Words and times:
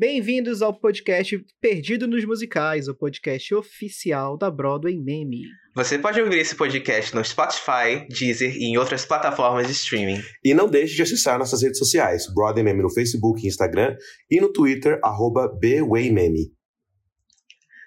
Bem-vindos 0.00 0.62
ao 0.62 0.72
podcast 0.72 1.44
Perdido 1.60 2.08
nos 2.08 2.24
Musicais, 2.24 2.88
o 2.88 2.94
podcast 2.94 3.54
oficial 3.54 4.38
da 4.38 4.50
Broadway 4.50 4.98
Meme. 4.98 5.42
Você 5.76 5.98
pode 5.98 6.18
ouvir 6.18 6.38
esse 6.38 6.56
podcast 6.56 7.14
no 7.14 7.22
Spotify, 7.22 8.08
Deezer 8.08 8.56
e 8.56 8.64
em 8.64 8.78
outras 8.78 9.04
plataformas 9.04 9.66
de 9.66 9.74
streaming. 9.74 10.18
E 10.42 10.54
não 10.54 10.70
deixe 10.70 10.94
de 10.94 11.02
acessar 11.02 11.38
nossas 11.38 11.62
redes 11.62 11.78
sociais, 11.78 12.24
Broadway 12.34 12.64
Meme 12.64 12.80
no 12.82 12.88
Facebook 12.88 13.44
e 13.44 13.46
Instagram 13.46 13.94
e 14.30 14.40
no 14.40 14.50
Twitter, 14.50 14.98
arroba 15.04 15.46
BWayMeme. 15.60 16.50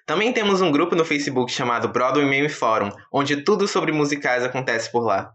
Também 0.06 0.32
temos 0.32 0.60
um 0.60 0.70
grupo 0.70 0.94
no 0.94 1.04
Facebook 1.04 1.50
chamado 1.50 1.88
Broadway 1.88 2.26
Meme 2.26 2.48
Forum, 2.48 2.90
onde 3.12 3.42
tudo 3.42 3.66
sobre 3.66 3.90
musicais 3.90 4.44
acontece 4.44 4.88
por 4.92 5.02
lá. 5.02 5.32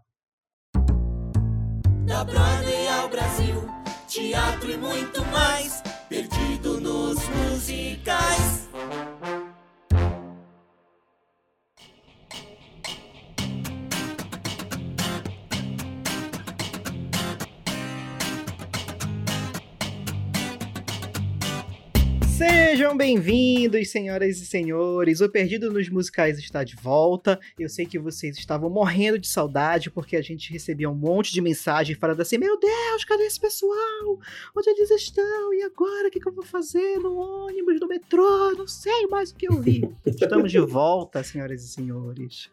Sejam 22.80 22.96
bem-vindos, 22.96 23.90
senhoras 23.90 24.40
e 24.40 24.46
senhores. 24.46 25.20
O 25.20 25.28
Perdido 25.28 25.70
nos 25.70 25.90
Musicais 25.90 26.38
está 26.38 26.64
de 26.64 26.76
volta. 26.76 27.38
Eu 27.58 27.68
sei 27.68 27.84
que 27.84 27.98
vocês 27.98 28.38
estavam 28.38 28.70
morrendo 28.70 29.18
de 29.18 29.28
saudade 29.28 29.90
porque 29.90 30.16
a 30.16 30.22
gente 30.22 30.50
recebia 30.50 30.88
um 30.88 30.94
monte 30.94 31.30
de 31.30 31.42
mensagem 31.42 31.94
falando 31.94 32.22
assim: 32.22 32.38
Meu 32.38 32.58
Deus, 32.58 33.04
cadê 33.04 33.24
esse 33.24 33.38
pessoal? 33.38 34.18
Onde 34.56 34.70
eles 34.70 34.90
estão? 34.92 35.52
E 35.52 35.62
agora? 35.62 36.08
O 36.08 36.10
que, 36.10 36.20
que 36.20 36.26
eu 36.26 36.32
vou 36.32 36.42
fazer 36.42 36.96
no 37.00 37.18
ônibus, 37.18 37.78
no 37.78 37.86
metrô? 37.86 38.52
Não 38.56 38.66
sei 38.66 39.06
mais 39.08 39.30
o 39.30 39.34
que 39.34 39.46
eu 39.46 39.60
vi. 39.60 39.86
Estamos 40.06 40.50
de 40.50 40.60
volta, 40.60 41.22
senhoras 41.22 41.62
e 41.62 41.68
senhores. 41.68 42.48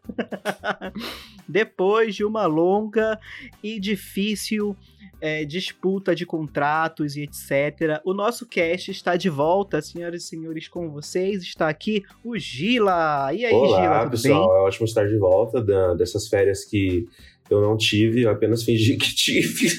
Depois 1.48 2.14
de 2.14 2.26
uma 2.26 2.46
longa 2.46 3.18
e 3.64 3.80
difícil 3.80 4.76
é, 5.22 5.44
disputa 5.46 6.14
de 6.16 6.26
contratos 6.26 7.16
e 7.16 7.24
etc. 7.24 8.02
O 8.06 8.14
nosso 8.14 8.46
cast 8.46 8.92
está 8.92 9.16
de 9.16 9.30
volta, 9.30 9.82
senhoras 9.82 10.24
e 10.24 10.28
senhores, 10.28 10.68
com 10.68 10.90
vocês. 10.90 11.42
Está 11.44 11.68
aqui 11.70 12.04
o 12.24 12.38
Gila. 12.38 13.34
E 13.34 13.46
aí, 13.46 13.54
Olá, 13.54 13.82
Gila, 13.82 14.00
tudo 14.04 14.12
pessoal. 14.12 14.48
bem? 14.50 14.58
É 14.58 14.62
ótimo 14.62 14.86
estar 14.86 15.08
de 15.08 15.18
volta 15.18 15.62
da- 15.62 15.94
dessas 15.96 16.28
férias 16.28 16.64
que 16.66 17.06
eu 17.50 17.62
não 17.62 17.76
tive, 17.78 18.22
eu 18.24 18.30
apenas 18.30 18.64
fingi 18.64 18.98
que 18.98 19.14
tive. 19.16 19.70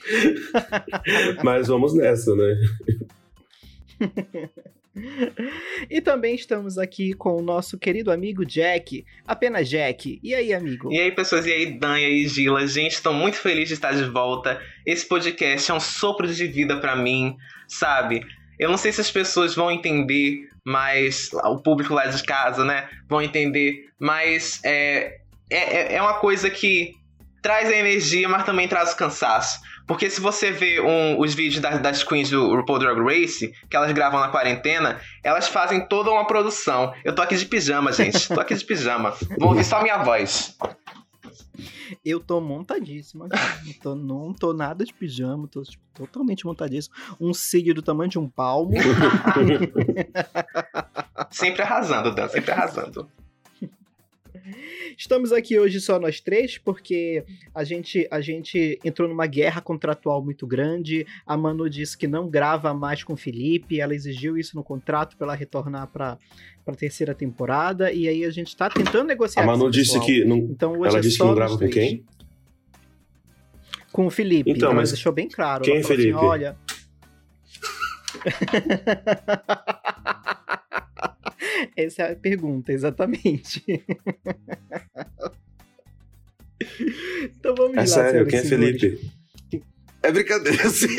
Mas 1.44 1.68
vamos 1.68 1.94
nessa, 1.94 2.34
né? 2.34 2.56
E 5.88 6.00
também 6.00 6.34
estamos 6.34 6.78
aqui 6.78 7.14
com 7.14 7.36
o 7.36 7.42
nosso 7.42 7.78
querido 7.78 8.10
amigo 8.10 8.44
Jack, 8.44 9.04
apenas 9.26 9.68
Jack. 9.68 10.18
E 10.22 10.34
aí, 10.34 10.52
amigo? 10.52 10.92
E 10.92 10.98
aí, 10.98 11.12
pessoas, 11.12 11.46
e 11.46 11.52
aí, 11.52 11.78
Dan, 11.78 11.98
e 11.98 12.04
aí, 12.04 12.26
Gila? 12.26 12.66
Gente, 12.66 12.92
estou 12.92 13.12
muito 13.12 13.36
feliz 13.36 13.68
de 13.68 13.74
estar 13.74 13.92
de 13.92 14.04
volta. 14.04 14.60
Esse 14.84 15.06
podcast 15.06 15.70
é 15.70 15.74
um 15.74 15.80
sopro 15.80 16.26
de 16.26 16.46
vida 16.46 16.78
pra 16.78 16.96
mim, 16.96 17.36
sabe? 17.66 18.24
Eu 18.58 18.68
não 18.70 18.76
sei 18.76 18.92
se 18.92 19.00
as 19.00 19.10
pessoas 19.10 19.54
vão 19.54 19.70
entender, 19.70 20.48
mas 20.64 21.30
o 21.32 21.58
público 21.58 21.94
lá 21.94 22.06
de 22.06 22.22
casa, 22.24 22.64
né, 22.64 22.88
vão 23.08 23.22
entender, 23.22 23.88
mas 23.98 24.60
é, 24.64 25.20
é, 25.48 25.94
é 25.94 26.02
uma 26.02 26.14
coisa 26.14 26.50
que 26.50 26.94
traz 27.40 27.68
a 27.68 27.76
energia, 27.76 28.28
mas 28.28 28.44
também 28.44 28.66
traz 28.66 28.92
o 28.92 28.96
cansaço. 28.96 29.60
Porque 29.88 30.08
se 30.10 30.20
você 30.20 30.52
vê 30.52 30.80
um- 30.80 31.18
os 31.18 31.34
vídeos 31.34 31.60
das, 31.60 31.80
das 31.80 32.04
queens 32.04 32.30
do 32.30 32.54
RuPaul 32.54 32.78
Drag 32.78 33.00
Race, 33.00 33.50
que 33.70 33.76
elas 33.76 33.90
gravam 33.92 34.20
na 34.20 34.28
quarentena, 34.28 35.00
elas 35.24 35.48
fazem 35.48 35.88
toda 35.88 36.10
uma 36.10 36.26
produção. 36.26 36.92
Eu 37.04 37.14
tô 37.14 37.22
aqui 37.22 37.36
de 37.36 37.46
pijama, 37.46 37.90
gente. 37.90 38.28
Tô 38.28 38.38
aqui 38.38 38.54
de 38.54 38.64
pijama. 38.64 39.14
Vão 39.38 39.48
ouvir 39.48 39.64
só 39.64 39.82
minha 39.82 39.98
voz. 40.04 40.56
Eu 42.04 42.20
tô 42.20 42.38
montadíssimo. 42.40 43.26
Não 43.26 43.72
tô, 43.82 43.94
não 43.94 44.34
tô 44.34 44.52
nada 44.52 44.84
de 44.84 44.92
pijama, 44.92 45.48
tô 45.48 45.62
tipo, 45.62 45.82
totalmente 45.94 46.44
montadíssimo. 46.44 46.94
Um 47.18 47.32
cílio 47.32 47.74
do 47.74 47.80
tamanho 47.82 48.10
de 48.10 48.18
um 48.18 48.28
palmo. 48.28 48.72
Sempre 51.30 51.62
arrasando, 51.62 52.14
Dan, 52.14 52.28
sempre 52.28 52.50
arrasando. 52.52 53.08
Estamos 54.96 55.32
aqui 55.32 55.58
hoje 55.58 55.80
só 55.80 55.98
nós 55.98 56.20
três, 56.20 56.58
porque 56.58 57.24
a 57.54 57.64
gente, 57.64 58.06
a 58.10 58.20
gente 58.20 58.78
entrou 58.84 59.08
numa 59.08 59.26
guerra 59.26 59.60
contratual 59.60 60.22
muito 60.22 60.46
grande. 60.46 61.06
A 61.26 61.36
Manu 61.36 61.68
disse 61.68 61.96
que 61.96 62.06
não 62.06 62.28
grava 62.28 62.72
mais 62.74 63.02
com 63.04 63.12
o 63.12 63.16
Felipe, 63.16 63.80
ela 63.80 63.94
exigiu 63.94 64.36
isso 64.36 64.56
no 64.56 64.62
contrato 64.62 65.16
para 65.16 65.28
ela 65.28 65.34
retornar 65.34 65.86
para 65.88 66.18
a 66.66 66.74
terceira 66.74 67.14
temporada. 67.14 67.92
E 67.92 68.08
aí 68.08 68.24
a 68.24 68.30
gente 68.30 68.56
tá 68.56 68.68
tentando 68.68 69.04
negociar 69.06 69.42
A 69.42 69.46
Manu 69.46 69.70
disse 69.70 69.98
que. 70.00 70.24
Não... 70.24 70.38
Então 70.38 70.72
hoje 70.72 70.88
Ela 70.88 70.98
é 70.98 71.00
disse 71.02 71.18
que 71.18 71.24
não 71.24 71.34
grava 71.34 71.58
com 71.58 71.68
quem? 71.68 72.04
Com 73.92 74.06
o 74.06 74.10
Felipe. 74.10 74.50
Então, 74.50 74.70
ela 74.70 74.80
mas 74.80 74.92
deixou 74.92 75.12
bem 75.12 75.28
claro. 75.28 75.64
quem 75.64 75.76
é 75.76 75.78
assim, 75.78 75.88
Felipe? 75.88 76.14
olha. 76.14 76.56
Essa 81.76 82.02
é 82.02 82.12
a 82.12 82.16
pergunta, 82.16 82.72
exatamente. 82.72 83.64
então 87.24 87.54
vamos 87.56 87.76
É 87.76 87.80
lá, 87.80 87.86
sério, 87.86 88.26
quem 88.26 88.38
é 88.38 88.42
senhores. 88.42 88.80
Felipe? 88.80 89.10
É 90.02 90.12
brincadeira, 90.12 90.68
sim. 90.70 90.88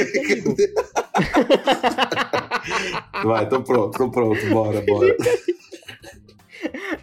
Vai, 3.24 3.48
tô 3.48 3.62
pronto, 3.64 3.98
tô 3.98 4.12
pronto, 4.12 4.46
bora, 4.50 4.82
bora. 4.82 5.16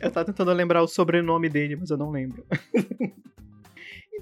Eu 0.00 0.10
tava 0.10 0.26
tentando 0.26 0.52
lembrar 0.52 0.82
o 0.82 0.88
sobrenome 0.88 1.48
dele, 1.48 1.76
mas 1.76 1.90
eu 1.90 1.96
não 1.96 2.10
lembro. 2.10 2.44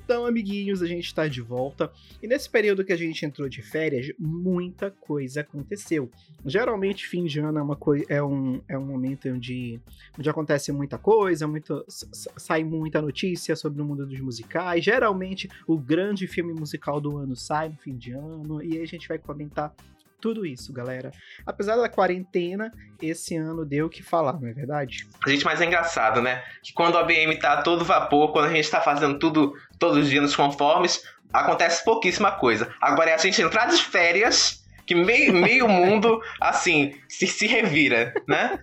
Então, 0.05 0.27
amiguinhos, 0.27 0.83
a 0.83 0.87
gente 0.87 1.07
está 1.07 1.27
de 1.27 1.41
volta. 1.41 1.91
E 2.23 2.27
nesse 2.27 2.49
período 2.49 2.85
que 2.85 2.93
a 2.93 2.97
gente 2.97 3.25
entrou 3.25 3.49
de 3.49 3.63
férias, 3.63 4.13
muita 4.19 4.91
coisa 4.91 5.41
aconteceu. 5.41 6.11
Geralmente, 6.45 7.07
fim 7.07 7.25
de 7.25 7.41
ano 7.41 7.59
é, 7.59 7.63
uma 7.63 7.79
é, 8.11 8.23
um, 8.23 8.61
é 8.69 8.79
um 8.79 8.85
momento 8.85 9.31
onde, 9.31 9.81
onde 10.19 10.29
acontece 10.29 10.71
muita 10.73 10.99
coisa, 10.99 11.49
muito, 11.49 11.85
sai 11.89 12.63
muita 12.63 13.01
notícia 13.01 13.57
sobre 13.57 13.81
o 13.81 13.85
mundo 13.85 14.07
dos 14.07 14.21
musicais. 14.21 14.85
Geralmente, 14.85 15.49
o 15.67 15.79
grande 15.79 16.27
filme 16.27 16.53
musical 16.53 17.01
do 17.01 17.17
ano 17.17 17.35
sai 17.35 17.71
no 17.71 17.77
fim 17.77 17.97
de 17.97 18.13
ano. 18.13 18.63
E 18.63 18.77
aí 18.77 18.83
a 18.83 18.87
gente 18.87 19.09
vai 19.09 19.19
comentar 19.19 19.75
tudo 20.25 20.47
isso, 20.47 20.73
galera. 20.73 21.11
Apesar 21.45 21.77
da 21.77 21.87
quarentena, 21.87 22.73
esse 23.03 23.37
ano 23.37 23.63
deu 23.63 23.85
o 23.85 23.91
que 23.91 24.03
falar, 24.03 24.41
não 24.41 24.49
é 24.49 24.55
verdade? 24.55 25.07
Gente, 25.27 25.45
mas 25.45 25.61
é 25.61 25.67
engraçado, 25.67 26.23
né? 26.23 26.43
Que 26.63 26.73
quando 26.73 26.97
a 26.97 27.03
BM 27.03 27.39
tá 27.39 27.53
a 27.53 27.63
todo 27.63 27.85
vapor, 27.85 28.33
quando 28.33 28.47
a 28.47 28.55
gente 28.55 28.71
tá 28.71 28.81
fazendo 28.81 29.19
tudo 29.19 29.53
todos 29.79 29.99
os 29.99 30.09
dias 30.09 30.23
nos 30.23 30.35
conformes, 30.35 31.07
acontece 31.31 31.85
pouquíssima 31.85 32.33
coisa. 32.33 32.75
Agora 32.81 33.11
é 33.11 33.15
a 33.15 33.19
gente 33.19 33.43
entrar 33.43 33.67
de 33.67 33.77
férias, 33.77 34.65
que 34.87 34.95
meio, 34.95 35.35
meio 35.35 35.69
mundo, 35.69 36.19
assim, 36.41 36.95
se, 37.07 37.27
se 37.27 37.47
revira, 37.47 38.15
né? 38.27 38.59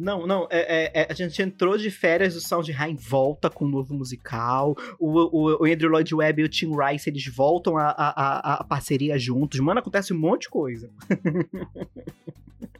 Não, 0.00 0.26
não, 0.26 0.48
é, 0.50 0.86
é- 0.86 1.02
é- 1.02 1.06
a 1.10 1.14
gente 1.14 1.42
entrou 1.42 1.76
de 1.76 1.90
férias, 1.90 2.34
o 2.34 2.40
Soundheim 2.40 2.96
volta 2.96 3.50
com 3.50 3.66
um 3.66 3.68
novo 3.68 3.92
musical, 3.92 4.74
o, 4.98 5.10
o, 5.10 5.62
o 5.62 5.64
Andrew 5.66 5.90
Lloyd 5.90 6.14
Webber 6.14 6.42
e 6.42 6.46
o 6.46 6.48
Tim 6.48 6.70
Rice, 6.74 7.10
eles 7.10 7.26
voltam 7.26 7.76
a, 7.76 7.90
a, 7.90 8.54
a, 8.54 8.64
parceria 8.64 9.18
juntos, 9.18 9.60
mano, 9.60 9.80
acontece 9.80 10.14
um 10.14 10.18
monte 10.18 10.42
de 10.42 10.48
coisa. 10.48 10.90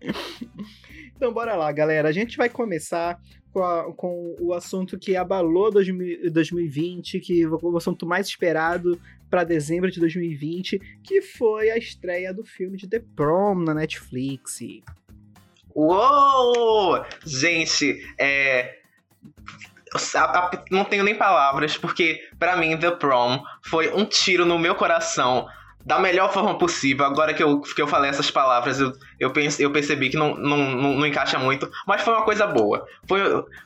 então 1.14 1.30
bora 1.32 1.54
lá, 1.54 1.70
galera, 1.72 2.08
a 2.08 2.12
gente 2.12 2.38
vai 2.38 2.48
começar 2.48 3.20
com, 3.52 3.62
a- 3.62 3.92
com 3.92 4.34
o 4.40 4.54
assunto 4.54 4.98
que 4.98 5.14
abalou 5.14 5.70
2000 5.70 6.30
2020, 6.32 7.20
que 7.20 7.46
o 7.46 7.76
assunto 7.76 8.06
mais 8.06 8.28
esperado 8.28 8.98
para 9.28 9.44
dezembro 9.44 9.90
de 9.90 10.00
2020, 10.00 10.80
que 11.02 11.20
foi 11.20 11.70
a 11.70 11.76
estreia 11.76 12.32
do 12.32 12.44
filme 12.44 12.76
de 12.76 12.88
The 12.88 13.00
Prom 13.14 13.56
na 13.56 13.74
Netflix. 13.74 14.58
Uou! 15.74 17.04
Gente, 17.24 18.00
é. 18.18 18.76
Não 20.70 20.84
tenho 20.84 21.02
nem 21.02 21.16
palavras, 21.16 21.76
porque 21.76 22.20
pra 22.38 22.56
mim 22.56 22.76
The 22.76 22.92
Prom 22.92 23.42
foi 23.62 23.92
um 23.92 24.04
tiro 24.04 24.46
no 24.46 24.56
meu 24.56 24.76
coração 24.76 25.48
da 25.84 25.98
melhor 25.98 26.32
forma 26.32 26.56
possível. 26.58 27.04
Agora 27.04 27.32
que 27.32 27.42
eu, 27.42 27.60
que 27.60 27.80
eu 27.80 27.86
falei 27.86 28.10
essas 28.10 28.30
palavras, 28.30 28.80
eu, 28.80 28.92
eu, 29.18 29.30
pense, 29.30 29.62
eu 29.62 29.70
percebi 29.70 30.10
que 30.10 30.16
não, 30.16 30.34
não, 30.36 30.56
não, 30.56 30.92
não 30.94 31.06
encaixa 31.06 31.38
muito, 31.38 31.70
mas 31.86 32.02
foi 32.02 32.14
uma 32.14 32.24
coisa 32.24 32.46
boa. 32.46 32.86
Foi, 33.08 33.20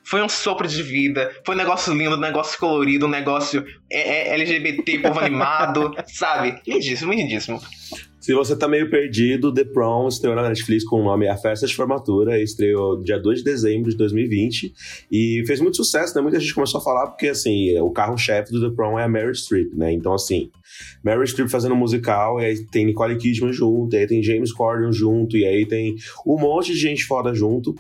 foi 0.05 0.23
um 0.23 0.29
sopro 0.29 0.67
de 0.67 0.83
vida, 0.83 1.35
foi 1.45 1.55
um 1.55 1.59
negócio 1.59 1.93
lindo, 1.93 2.17
um 2.17 2.21
negócio 2.21 2.59
colorido, 2.59 3.07
um 3.07 3.11
negócio 3.11 3.67
é, 3.91 4.31
é, 4.31 4.35
LGBT, 4.35 4.99
povo 4.99 5.21
animado, 5.21 5.95
sabe? 6.07 6.61
Lindíssimo, 6.67 7.13
lindíssimo. 7.13 7.61
Se 8.25 8.33
você 8.33 8.57
tá 8.57 8.67
meio 8.67 8.89
perdido, 8.89 9.53
The 9.53 9.65
Prom 9.65 10.09
estreou 10.09 10.35
na 10.35 10.49
Netflix 10.49 10.83
com 10.83 10.99
o 10.99 11.05
nome 11.05 11.29
A 11.29 11.37
Festa 11.37 11.67
de 11.67 11.77
Formatura, 11.77 12.41
estreou 12.41 12.99
dia 13.03 13.19
2 13.19 13.41
de 13.41 13.45
dezembro 13.45 13.91
de 13.91 13.99
2020 13.99 14.75
e 15.13 15.45
fez 15.47 15.61
muito 15.61 15.77
sucesso, 15.77 16.17
né? 16.17 16.23
Muita 16.23 16.41
gente 16.41 16.55
começou 16.55 16.81
a 16.81 16.83
falar 16.83 17.09
porque, 17.09 17.29
assim, 17.29 17.79
o 17.81 17.91
carro-chefe 17.91 18.51
do 18.51 18.67
The 18.67 18.75
Prom 18.75 18.99
é 18.99 19.05
a 19.05 19.09
Mary 19.09 19.35
Streep, 19.35 19.75
né? 19.75 19.93
Então, 19.93 20.15
assim, 20.15 20.51
Mary 21.05 21.29
Streep 21.29 21.51
fazendo 21.51 21.77
musical, 21.77 22.41
e 22.41 22.47
aí 22.47 22.65
tem 22.65 22.87
Nicole 22.87 23.15
Kidman 23.19 23.53
junto, 23.53 23.95
e 23.95 23.99
aí 23.99 24.07
tem 24.07 24.23
James 24.23 24.55
Corden 24.55 24.91
junto, 24.91 25.37
e 25.37 25.45
aí 25.45 25.67
tem 25.67 25.95
um 26.27 26.39
monte 26.39 26.73
de 26.73 26.79
gente 26.79 27.05
foda 27.05 27.35
junto. 27.35 27.75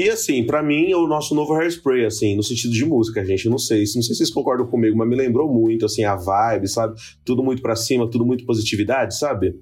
E 0.00 0.08
assim, 0.08 0.46
para 0.46 0.62
mim 0.62 0.90
é 0.90 0.96
o 0.96 1.06
nosso 1.06 1.34
novo 1.34 1.52
Hairspray, 1.52 2.06
assim, 2.06 2.34
no 2.34 2.42
sentido 2.42 2.72
de 2.72 2.86
música, 2.86 3.22
gente. 3.22 3.50
Não 3.50 3.58
sei, 3.58 3.80
não 3.80 3.86
sei 3.86 4.02
se 4.02 4.14
vocês 4.14 4.30
concordam 4.30 4.66
comigo, 4.66 4.96
mas 4.96 5.06
me 5.06 5.14
lembrou 5.14 5.46
muito, 5.46 5.84
assim, 5.84 6.04
a 6.04 6.16
vibe, 6.16 6.68
sabe? 6.68 6.98
Tudo 7.22 7.42
muito 7.42 7.60
para 7.60 7.76
cima, 7.76 8.10
tudo 8.10 8.24
muito 8.24 8.46
positividade, 8.46 9.18
sabe? 9.18 9.60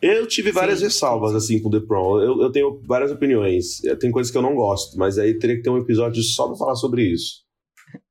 Eu 0.00 0.26
tive 0.26 0.50
várias 0.50 0.78
sim, 0.78 0.86
ressalvas, 0.86 1.34
assim, 1.34 1.60
com 1.60 1.68
The 1.68 1.80
Prom. 1.80 2.18
Eu, 2.18 2.40
eu 2.40 2.50
tenho 2.50 2.80
várias 2.86 3.12
opiniões. 3.12 3.82
Tem 4.00 4.10
coisas 4.10 4.32
que 4.32 4.38
eu 4.38 4.42
não 4.42 4.54
gosto, 4.54 4.96
mas 4.96 5.18
aí 5.18 5.38
teria 5.38 5.56
que 5.56 5.62
ter 5.62 5.68
um 5.68 5.76
episódio 5.76 6.22
só 6.22 6.48
pra 6.48 6.56
falar 6.56 6.74
sobre 6.74 7.02
isso. 7.02 7.44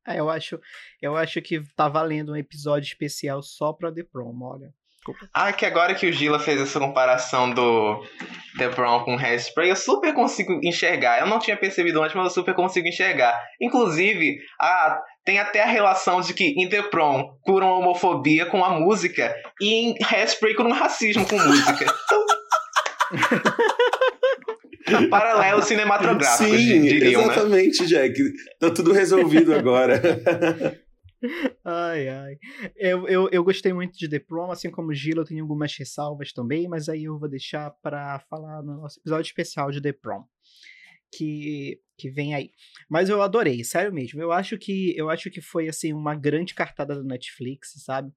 É, 0.08 0.20
eu 0.20 0.30
acho, 0.30 0.60
eu 1.02 1.16
acho 1.16 1.42
que 1.42 1.60
tá 1.76 1.90
valendo 1.90 2.34
um 2.34 2.38
episódio 2.38 2.88
especial 2.88 3.42
só 3.42 3.74
pra 3.74 3.92
The 3.92 4.04
Prom, 4.04 4.38
olha. 4.44 4.72
Desculpa. 5.08 5.30
Ah, 5.34 5.54
que 5.54 5.66
agora 5.66 5.96
que 5.96 6.06
o 6.06 6.12
Gila 6.12 6.40
fez 6.40 6.60
essa 6.60 6.80
comparação 6.80 7.50
do 7.50 8.04
The 8.58 8.68
Brown 8.70 9.06
com 9.06 9.16
Hairspray, 9.18 9.70
eu 9.70 9.76
super 9.76 10.14
consigo 10.14 10.60
enxergar. 10.64 11.20
Eu 11.20 11.28
não 11.28 11.40
tinha 11.40 11.56
percebido 11.56 12.02
antes, 12.02 12.16
mas 12.16 12.26
eu 12.26 12.32
super 12.32 12.54
consigo 12.54 12.88
enxergar. 12.88 13.40
Inclusive, 13.62 14.38
a, 14.60 15.00
tem 15.24 15.40
até 15.40 15.64
a 15.64 15.68
relação 15.68 16.20
de 16.20 16.34
que 16.34 16.44
em 16.58 16.68
The 16.68 16.84
Prom 16.84 17.38
curam 17.42 17.70
a 17.70 17.78
homofobia 17.78 18.46
com 18.48 18.66
a 18.66 18.70
música 18.70 19.34
e 19.62 19.74
em 19.74 19.96
Hairspray 20.04 20.56
curam 20.56 20.72
racismo 20.72 21.26
com 21.26 21.38
música. 21.40 21.86
Então... 22.06 22.26
Paralelo 25.10 25.62
cinematográfico, 25.62 26.50
Sim, 26.50 26.82
diriam, 26.82 27.28
né? 27.28 27.34
exatamente, 27.34 27.82
né? 27.82 27.88
Jack. 27.88 28.22
Tá 28.60 28.70
tudo 28.70 28.94
resolvido 28.94 29.54
agora. 29.54 30.02
Ai, 31.64 32.08
ai. 32.08 32.38
Eu, 32.76 33.08
eu, 33.08 33.30
eu 33.32 33.44
gostei 33.44 33.74
muito 33.74 33.98
de 33.98 34.08
The 34.08 34.20
Prom, 34.20 34.52
assim 34.52 34.70
como 34.70 34.94
Gila, 34.94 35.22
eu 35.22 35.26
tenho 35.26 35.44
algumas 35.44 35.76
ressalvas 35.76 36.32
também, 36.32 36.68
mas 36.68 36.88
aí 36.90 37.06
eu 37.06 37.18
vou 37.18 37.30
deixar 37.30 37.72
para 37.82 38.20
falar 38.30 38.62
no 38.62 38.82
nosso 38.82 39.00
episódio 39.00 39.28
especial 39.28 39.72
de 39.72 39.82
The 39.82 39.94
Prom. 39.94 40.24
Que, 41.12 41.80
que 41.98 42.10
vem 42.10 42.36
aí. 42.36 42.52
Mas 42.90 43.10
eu 43.10 43.22
adorei, 43.22 43.64
sério 43.64 43.94
mesmo. 43.94 44.22
Eu 44.22 44.32
acho 44.32 44.58
que 44.58 44.94
eu 44.98 45.10
acho 45.10 45.32
que 45.32 45.42
foi 45.42 45.70
assim 45.70 45.94
uma 45.94 46.14
grande 46.14 46.54
cartada 46.54 46.94
do 46.94 47.04
Netflix, 47.04 47.74
sabe? 47.78 48.12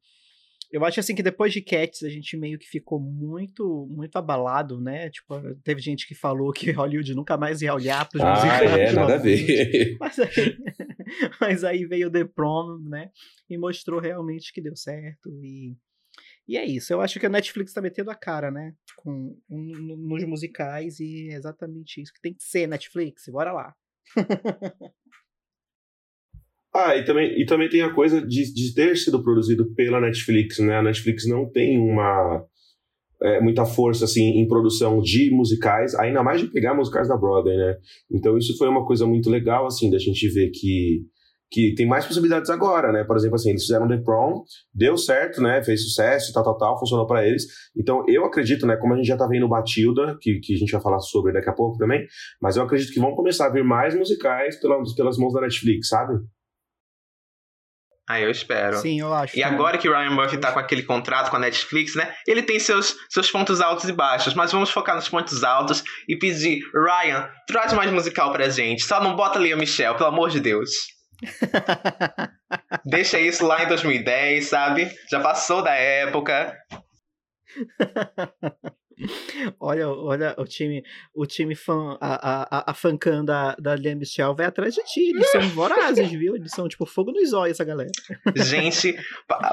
Eu 0.73 0.85
acho 0.85 1.01
assim 1.01 1.17
que 1.17 1.23
depois 1.23 1.53
de 1.53 1.61
Cats 1.61 2.05
a 2.05 2.09
gente 2.09 2.37
meio 2.37 2.57
que 2.57 2.67
ficou 2.67 3.01
muito 3.01 3.89
muito 3.91 4.17
abalado, 4.17 4.81
né? 4.81 5.11
Tipo, 5.11 5.35
teve 5.65 5.81
gente 5.81 6.07
que 6.07 6.15
falou 6.15 6.53
que 6.53 6.71
Hollywood 6.71 7.13
nunca 7.15 7.37
mais 7.37 7.61
ia 7.61 7.75
olhar 7.75 8.09
para 8.09 8.19
os 8.19 8.25
ah, 8.25 8.31
musicais. 8.35 8.71
É, 8.73 8.93
nada 8.93 9.15
a 9.15 9.19
ver. 9.19 9.97
Mas 9.99 10.19
aí, 10.21 10.29
mas 11.41 11.65
aí 11.65 11.85
veio 11.87 12.11
The 12.11 12.25
Prom, 12.25 12.79
né? 12.89 13.11
E 13.49 13.59
mostrou 13.59 14.01
realmente 14.01 14.53
que 14.53 14.61
deu 14.61 14.77
certo 14.77 15.31
e 15.43 15.77
e 16.49 16.57
é 16.57 16.65
isso. 16.65 16.93
Eu 16.93 17.01
acho 17.01 17.21
que 17.21 17.27
a 17.27 17.29
Netflix 17.29 17.73
tá 17.73 17.81
metendo 17.81 18.11
a 18.11 18.15
cara, 18.15 18.51
né? 18.51 18.75
Com, 18.97 19.39
um, 19.49 19.97
nos 19.97 20.25
musicais 20.25 20.99
e 20.99 21.29
é 21.31 21.35
exatamente 21.35 22.03
isso 22.03 22.13
que 22.13 22.21
tem 22.21 22.35
que 22.35 22.43
ser 22.43 22.67
Netflix. 22.67 23.27
Bora 23.29 23.53
lá. 23.53 23.75
Ah, 26.73 26.97
e 26.97 27.05
também, 27.05 27.41
e 27.41 27.45
também 27.45 27.69
tem 27.69 27.83
a 27.83 27.93
coisa 27.93 28.25
de, 28.25 28.55
de 28.55 28.73
ter 28.73 28.97
sido 28.97 29.21
produzido 29.25 29.75
pela 29.75 30.01
Netflix, 30.01 30.61
né? 30.61 30.77
A 30.77 30.83
Netflix 30.83 31.27
não 31.27 31.51
tem 31.51 31.77
uma 31.77 32.47
é, 33.23 33.41
muita 33.41 33.65
força 33.65 34.05
assim 34.05 34.41
em 34.41 34.47
produção 34.47 35.01
de 35.01 35.31
musicais, 35.31 35.95
ainda 35.95 36.23
mais 36.23 36.41
de 36.41 36.49
pegar 36.49 36.75
musicais 36.75 37.09
da 37.09 37.17
Broadway, 37.17 37.57
né? 37.57 37.77
Então 38.11 38.37
isso 38.37 38.57
foi 38.57 38.69
uma 38.69 38.85
coisa 38.85 39.07
muito 39.07 39.29
legal 39.31 39.67
assim 39.67 39.91
da 39.91 39.99
gente 39.99 40.29
ver 40.29 40.51
que 40.51 41.05
que 41.51 41.75
tem 41.75 41.85
mais 41.85 42.07
possibilidades 42.07 42.49
agora, 42.49 42.93
né? 42.93 43.03
Por 43.03 43.17
exemplo, 43.17 43.35
assim, 43.35 43.51
eles 43.51 43.63
fizeram 43.63 43.89
The 43.89 43.99
Prom, 43.99 44.45
deu 44.73 44.97
certo, 44.97 45.43
né? 45.43 45.63
Fez 45.65 45.83
sucesso, 45.83 46.33
tal, 46.33 46.45
tal, 46.45 46.57
tal, 46.57 46.79
funcionou 46.79 47.07
para 47.07 47.27
eles. 47.27 47.45
Então, 47.77 48.05
eu 48.07 48.25
acredito, 48.25 48.67
né? 48.67 48.77
Como 48.77 48.95
a 48.95 48.97
gente 48.97 49.09
já 49.09 49.17
tá 49.17 49.27
vendo 49.27 49.49
Batilda, 49.49 50.17
que, 50.21 50.39
que 50.39 50.55
a 50.55 50.57
gente 50.57 50.71
vai 50.71 50.81
falar 50.81 51.01
sobre 51.01 51.33
daqui 51.33 51.51
a 51.51 51.53
pouco 51.53 51.77
também, 51.77 52.07
mas 52.41 52.57
eu 52.57 52.63
acredito 52.63 52.93
que 52.93 53.01
vão 53.01 53.17
começar 53.17 53.47
a 53.47 53.51
vir 53.51 53.65
mais 53.65 53.97
musicais 53.97 54.61
pelas, 54.61 54.95
pelas 54.95 55.19
mãos 55.19 55.33
da 55.33 55.41
Netflix, 55.41 55.89
sabe? 55.89 56.21
Ah, 58.11 58.19
eu 58.19 58.29
espero. 58.29 58.77
Sim, 58.79 58.99
eu 58.99 59.15
acho. 59.15 59.39
E 59.39 59.41
também. 59.41 59.55
agora 59.55 59.79
que 59.79 59.89
o 59.89 59.93
Ryan 59.93 60.11
Murphy 60.11 60.37
tá 60.37 60.51
com 60.51 60.59
aquele 60.59 60.83
contrato 60.83 61.31
com 61.31 61.37
a 61.37 61.39
Netflix, 61.39 61.95
né? 61.95 62.13
Ele 62.27 62.43
tem 62.43 62.59
seus, 62.59 62.97
seus 63.09 63.31
pontos 63.31 63.61
altos 63.61 63.89
e 63.89 63.93
baixos, 63.93 64.35
mas 64.35 64.51
vamos 64.51 64.69
focar 64.69 64.97
nos 64.97 65.09
pontos 65.09 65.45
altos 65.45 65.85
e 66.09 66.17
pedir, 66.17 66.61
Ryan, 66.75 67.31
traz 67.47 67.73
mais 67.73 67.89
musical 67.93 68.33
pra 68.33 68.49
gente. 68.49 68.83
Só 68.83 69.01
não 69.01 69.15
bota 69.15 69.39
Lea 69.39 69.57
Michelle, 69.57 69.97
pelo 69.97 70.09
amor 70.09 70.29
de 70.29 70.41
Deus. 70.41 70.71
Deixa 72.85 73.21
isso 73.21 73.47
lá 73.47 73.63
em 73.63 73.69
2010, 73.69 74.45
sabe? 74.45 74.91
Já 75.09 75.21
passou 75.21 75.63
da 75.63 75.75
época. 75.75 76.53
Olha, 79.59 79.89
olha 79.89 80.35
o 80.39 80.45
time, 80.45 80.85
o 81.15 81.27
time 81.27 81.55
fã, 81.55 81.97
a, 82.01 82.59
a, 82.59 82.71
a 82.71 82.75
fancam 82.75 83.25
da, 83.25 83.55
da 83.57 83.77
Michelle 83.95 84.35
vai 84.35 84.47
atrás 84.47 84.75
de 84.75 84.83
ti. 84.85 85.11
Eles 85.11 85.31
são 85.31 85.41
vorazes, 85.51 86.11
viu? 86.11 86.37
Eles 86.37 86.53
são 86.53 86.69
tipo 86.69 86.87
fogo 86.87 87.13
nos 87.13 87.33
olhos, 87.33 87.57
essa 87.57 87.65
galera. 87.65 87.91
Gente, 88.37 88.95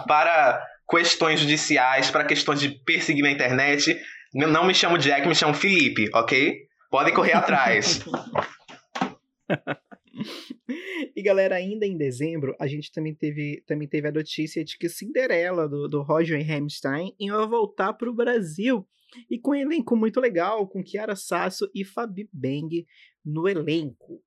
para 0.08 0.64
questões 0.90 1.40
judiciais, 1.40 2.12
para 2.12 2.26
questões 2.26 2.60
de 2.60 2.70
perseguir 2.70 3.24
na 3.24 3.32
internet, 3.32 4.00
não 4.34 4.66
me 4.66 4.74
chamo 4.74 4.98
Jack, 4.98 5.28
me 5.28 5.36
chamo 5.36 5.54
Felipe, 5.54 6.10
ok? 6.14 6.68
Podem 6.90 7.14
correr 7.14 7.34
atrás. 7.34 8.04
e 11.16 11.22
galera, 11.22 11.56
ainda 11.56 11.86
em 11.86 11.98
dezembro, 11.98 12.56
a 12.60 12.68
gente 12.68 12.92
também 12.92 13.14
teve, 13.14 13.64
também 13.66 13.88
teve 13.88 14.08
a 14.08 14.12
notícia 14.12 14.64
de 14.64 14.78
que 14.78 14.90
Cinderela, 14.90 15.68
do, 15.68 15.88
do 15.88 16.02
Roger 16.02 16.42
Hammerstein, 16.42 17.14
ia 17.20 17.46
voltar 17.46 17.94
para 17.94 18.10
o 18.10 18.14
Brasil 18.14 18.88
e 19.30 19.40
com 19.40 19.52
um 19.52 19.56
elenco 19.56 19.96
muito 19.96 20.20
legal, 20.20 20.68
com 20.68 20.84
Kiara 20.84 21.16
Sasso 21.16 21.70
e 21.74 21.84
Fabi 21.84 22.30
Beng 22.32 22.86
no 23.26 23.48
elenco. 23.48 24.22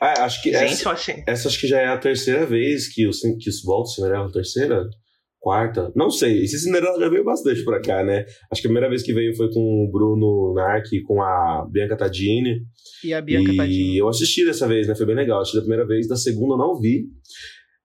Ah, 0.00 0.24
acho 0.24 0.42
que 0.42 0.50
Gente, 0.50 0.72
essa, 0.72 0.90
achei... 0.90 1.22
essa 1.26 1.48
acho 1.48 1.60
que 1.60 1.66
já 1.66 1.80
é 1.80 1.86
a 1.88 1.98
terceira 1.98 2.46
vez 2.46 2.92
que 2.92 3.06
o 3.06 3.10
que 3.10 3.50
volta 3.64 3.90
o 3.90 3.92
Cinderela, 3.92 4.32
terceira? 4.32 4.88
Quarta? 5.38 5.90
Não 5.96 6.10
sei. 6.10 6.42
Esse 6.42 6.58
Cinderela 6.58 6.98
já 6.98 7.08
veio 7.08 7.24
bastante 7.24 7.64
pra 7.64 7.80
cá, 7.80 8.04
né? 8.04 8.26
Acho 8.50 8.60
que 8.60 8.66
a 8.66 8.70
primeira 8.70 8.90
vez 8.90 9.02
que 9.02 9.14
veio 9.14 9.34
foi 9.34 9.50
com 9.50 9.60
o 9.60 9.90
Bruno 9.90 10.52
Narc 10.54 10.92
e 10.92 11.02
com 11.02 11.22
a 11.22 11.66
Bianca 11.70 11.96
Tadini. 11.96 12.60
E 13.02 13.14
a 13.14 13.22
Bianca 13.22 13.52
e 13.52 13.56
Tadini. 13.56 13.94
E 13.94 13.98
eu 13.98 14.08
assisti 14.08 14.44
dessa 14.44 14.68
vez, 14.68 14.86
né? 14.86 14.94
Foi 14.94 15.06
bem 15.06 15.16
legal. 15.16 15.40
Assisti 15.40 15.56
da 15.56 15.62
primeira 15.62 15.86
vez, 15.86 16.06
da 16.06 16.16
segunda 16.16 16.54
eu 16.54 16.58
não 16.58 16.78
vi. 16.78 17.06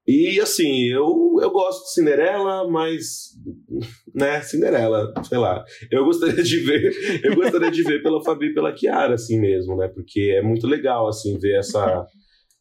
E 0.08 0.40
assim, 0.40 0.88
eu, 0.88 1.38
eu 1.42 1.50
gosto 1.50 1.84
de 1.86 1.94
Cinderela, 1.94 2.70
mas. 2.70 3.32
Né, 4.14 4.40
Cinderela, 4.42 5.12
sei 5.28 5.38
lá. 5.38 5.66
Eu 5.92 6.06
gostaria 6.06 6.44
de 6.44 6.60
ver, 6.60 7.22
eu 7.24 7.36
gostaria 7.36 7.72
de 7.72 7.82
ver 7.82 8.04
pela 8.04 8.24
Fabi 8.24 8.48
e 8.48 8.54
pela 8.54 8.72
Kiara, 8.72 9.16
assim 9.16 9.40
mesmo, 9.40 9.76
né? 9.76 9.88
Porque 9.88 10.36
é 10.38 10.44
muito 10.44 10.68
legal, 10.68 11.08
assim, 11.08 11.40
ver 11.40 11.58
essa. 11.58 12.06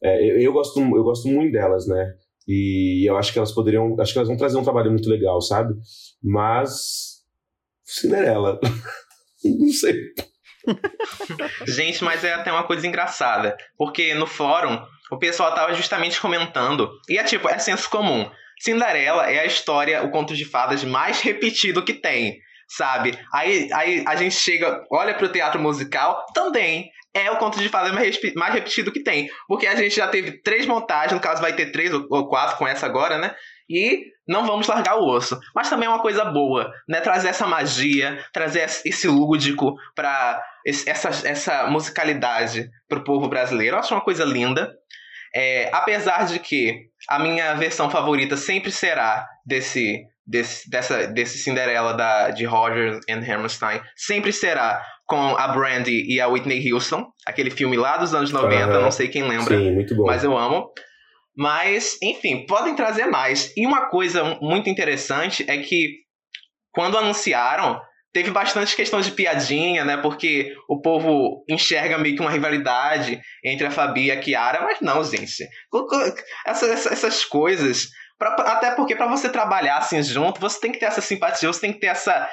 É, 0.03 0.31
eu, 0.31 0.41
eu, 0.41 0.53
gosto, 0.53 0.81
eu 0.81 1.05
gosto 1.05 1.29
muito 1.29 1.53
delas, 1.53 1.87
né? 1.87 2.15
E 2.49 3.09
eu 3.09 3.17
acho 3.19 3.31
que 3.31 3.39
elas 3.39 3.53
poderiam. 3.53 3.95
Acho 4.01 4.13
que 4.13 4.19
elas 4.19 4.29
vão 4.29 4.39
trazer 4.39 4.57
um 4.57 4.65
trabalho 4.65 4.91
muito 4.91 5.09
legal, 5.09 5.41
sabe? 5.43 5.75
Mas. 6.23 7.23
Cinderela. 7.85 8.59
Não 9.45 9.69
sei. 9.69 9.95
Gente, 11.67 12.03
mas 12.03 12.25
é 12.25 12.33
até 12.33 12.51
uma 12.51 12.67
coisa 12.67 12.87
engraçada. 12.87 13.55
Porque 13.77 14.15
no 14.15 14.27
fórum 14.27 14.83
o 15.15 15.19
pessoal 15.19 15.55
tava 15.55 15.73
justamente 15.75 16.21
comentando. 16.21 16.91
E 17.09 17.19
é 17.19 17.25
tipo, 17.25 17.49
é 17.49 17.59
senso 17.59 17.89
comum. 17.89 18.29
Cinderela 18.61 19.31
é 19.31 19.41
a 19.41 19.47
história, 19.47 20.03
o 20.03 20.11
conto 20.11 20.35
de 20.35 20.45
fadas 20.45 20.85
mais 20.85 21.21
repetido 21.21 21.85
que 21.85 21.93
tem, 21.93 22.39
sabe? 22.69 23.19
Aí, 23.33 23.69
aí 23.73 24.05
a 24.07 24.17
gente 24.17 24.35
chega, 24.35 24.85
olha 24.91 25.15
pro 25.15 25.29
teatro 25.29 25.61
musical, 25.61 26.25
também 26.35 26.91
é 27.13 27.31
o 27.31 27.37
conto 27.37 27.61
de 27.61 27.69
fadas 27.69 27.93
mais, 27.93 28.19
mais 28.35 28.55
repetido 28.55 28.93
que 28.93 29.03
tem. 29.03 29.29
Porque 29.47 29.67
a 29.67 29.77
gente 29.77 29.97
já 29.97 30.09
teve 30.09 30.43
três 30.43 30.67
montagens, 30.67 31.13
no 31.13 31.21
caso 31.21 31.41
vai 31.41 31.53
ter 31.53 31.71
três 31.71 31.93
ou 31.93 32.29
quatro 32.29 32.57
com 32.57 32.67
essa 32.67 32.87
agora, 32.87 33.19
né? 33.19 33.35
E 33.69 34.07
não 34.27 34.47
vamos 34.47 34.67
largar 34.67 34.97
o 34.97 35.07
osso. 35.07 35.39
Mas 35.55 35.71
também 35.71 35.87
é 35.87 35.91
uma 35.91 36.03
coisa 36.03 36.25
boa, 36.25 36.73
né? 36.89 37.01
Trazer 37.01 37.29
essa 37.29 37.47
magia, 37.47 38.25
trazer 38.33 38.65
esse 38.85 39.07
lúdico 39.07 39.77
para 39.95 40.43
essa, 40.67 41.09
essa 41.29 41.67
musicalidade 41.69 42.69
pro 42.89 43.05
povo 43.05 43.29
brasileiro. 43.29 43.77
Eu 43.77 43.81
acho 43.81 43.95
uma 43.95 44.05
coisa 44.05 44.25
linda. 44.25 44.75
É, 45.35 45.69
apesar 45.73 46.27
de 46.27 46.39
que 46.39 46.87
a 47.09 47.19
minha 47.19 47.55
versão 47.55 47.91
favorita 47.91 48.37
sempre 48.37 48.71
será 48.71 49.27
desse, 49.45 50.05
desse, 50.25 50.71
dessa, 50.71 51.07
desse 51.09 51.39
Cinderela 51.39 51.93
da, 51.95 52.31
de 52.31 52.45
Rogers 52.45 53.01
and 53.11 53.21
Hammerstein, 53.21 53.81
sempre 53.97 54.33
será 54.33 54.81
com 55.07 55.37
a 55.37 55.49
Brandy 55.49 56.07
e 56.09 56.21
a 56.21 56.29
Whitney 56.29 56.73
Houston, 56.73 57.07
aquele 57.27 57.51
filme 57.51 57.77
lá 57.77 57.97
dos 57.97 58.15
anos 58.15 58.31
90, 58.33 58.81
não 58.81 58.91
sei 58.91 59.09
quem 59.09 59.23
lembra, 59.25 59.59
sim, 59.59 59.73
muito 59.73 59.95
bom. 59.95 60.07
mas 60.07 60.25
eu 60.25 60.37
amo. 60.37 60.71
Mas, 61.37 61.99
enfim, 62.01 62.47
podem 62.47 62.77
trazer 62.77 63.07
mais. 63.07 63.53
E 63.57 63.67
uma 63.67 63.87
coisa 63.87 64.39
muito 64.41 64.71
interessante 64.71 65.45
é 65.49 65.59
que 65.59 66.05
quando 66.73 66.97
anunciaram, 66.97 67.81
teve 68.15 68.31
bastante 68.31 68.77
questão 68.77 69.01
de 69.01 69.11
piadinha, 69.11 69.85
né? 69.85 69.97
Porque 69.97 70.55
o 70.69 70.81
povo 70.81 71.45
enxerga 71.49 71.99
meio 71.99 72.15
que 72.15 72.23
uma 72.23 72.31
rivalidade 72.31 73.21
entre 73.45 73.67
a 73.67 73.71
Fabi 73.73 74.07
e 74.07 74.13
a 74.13 74.21
Kiara, 74.21 74.63
mas 74.63 74.81
não, 74.81 75.03
gente. 75.05 75.45
Essas, 76.47 76.87
essas 76.87 77.25
coisas. 77.25 77.89
Pra, 78.17 78.29
até 78.29 78.71
porque 78.71 78.95
para 78.95 79.09
você 79.09 79.29
trabalhar 79.29 79.79
assim 79.79 80.01
junto, 80.01 80.41
você 80.41 80.61
tem 80.61 80.71
que 80.71 80.79
ter 80.79 80.87
essa 80.87 81.01
simpatia, 81.01 81.53
você 81.53 81.61
tem 81.61 81.73
que 81.73 81.81
ter 81.81 81.89
essa. 81.89 82.31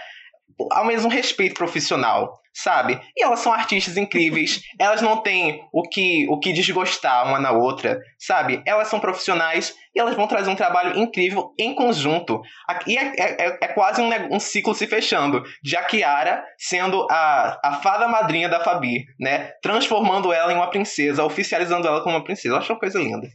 ao 0.72 0.86
menos 0.86 1.04
um 1.04 1.10
respeito 1.10 1.56
profissional 1.56 2.40
sabe? 2.54 3.00
E 3.16 3.24
elas 3.24 3.40
são 3.40 3.54
artistas 3.54 3.98
incríveis, 3.98 4.62
elas 4.78 5.02
não 5.02 5.18
têm 5.18 5.62
o 5.72 5.84
que, 5.84 6.28
o 6.30 6.38
que 6.40 6.54
desgostar 6.54 7.26
uma 7.26 7.40
na 7.40 7.52
outra, 7.52 8.00
sabe? 8.20 8.62
Elas 8.66 8.90
são 8.90 9.00
profissionais 9.00 9.74
e 9.94 10.00
elas 10.00 10.16
vão 10.16 10.28
trazer 10.28 10.50
um 10.50 10.56
trabalho 10.56 10.98
incrível 10.98 11.54
em 11.58 11.76
conjunto. 11.76 12.42
E 12.88 12.98
é, 12.98 13.14
é, 13.18 13.58
é 13.62 13.68
quase 13.68 14.02
um, 14.02 14.10
um, 14.34 14.40
ciclo 14.40 14.74
se 14.74 14.88
fechando, 14.88 15.44
de 15.62 15.76
a 15.76 15.84
Kiara 15.84 16.44
sendo 16.58 17.06
a, 17.10 17.60
a 17.64 17.74
fada 17.82 18.08
madrinha 18.08 18.50
da 18.50 18.64
Fabi, 18.64 19.06
né? 19.20 19.52
Transformando 19.62 20.32
ela 20.32 20.52
em 20.52 20.56
uma 20.56 20.70
princesa, 20.70 21.24
oficializando 21.24 21.88
ela 21.88 22.02
como 22.02 22.16
uma 22.16 22.24
princesa. 22.24 22.56
Eu 22.56 22.60
acho 22.60 22.72
uma 22.72 22.80
coisa 22.80 23.00
linda. 23.00 23.28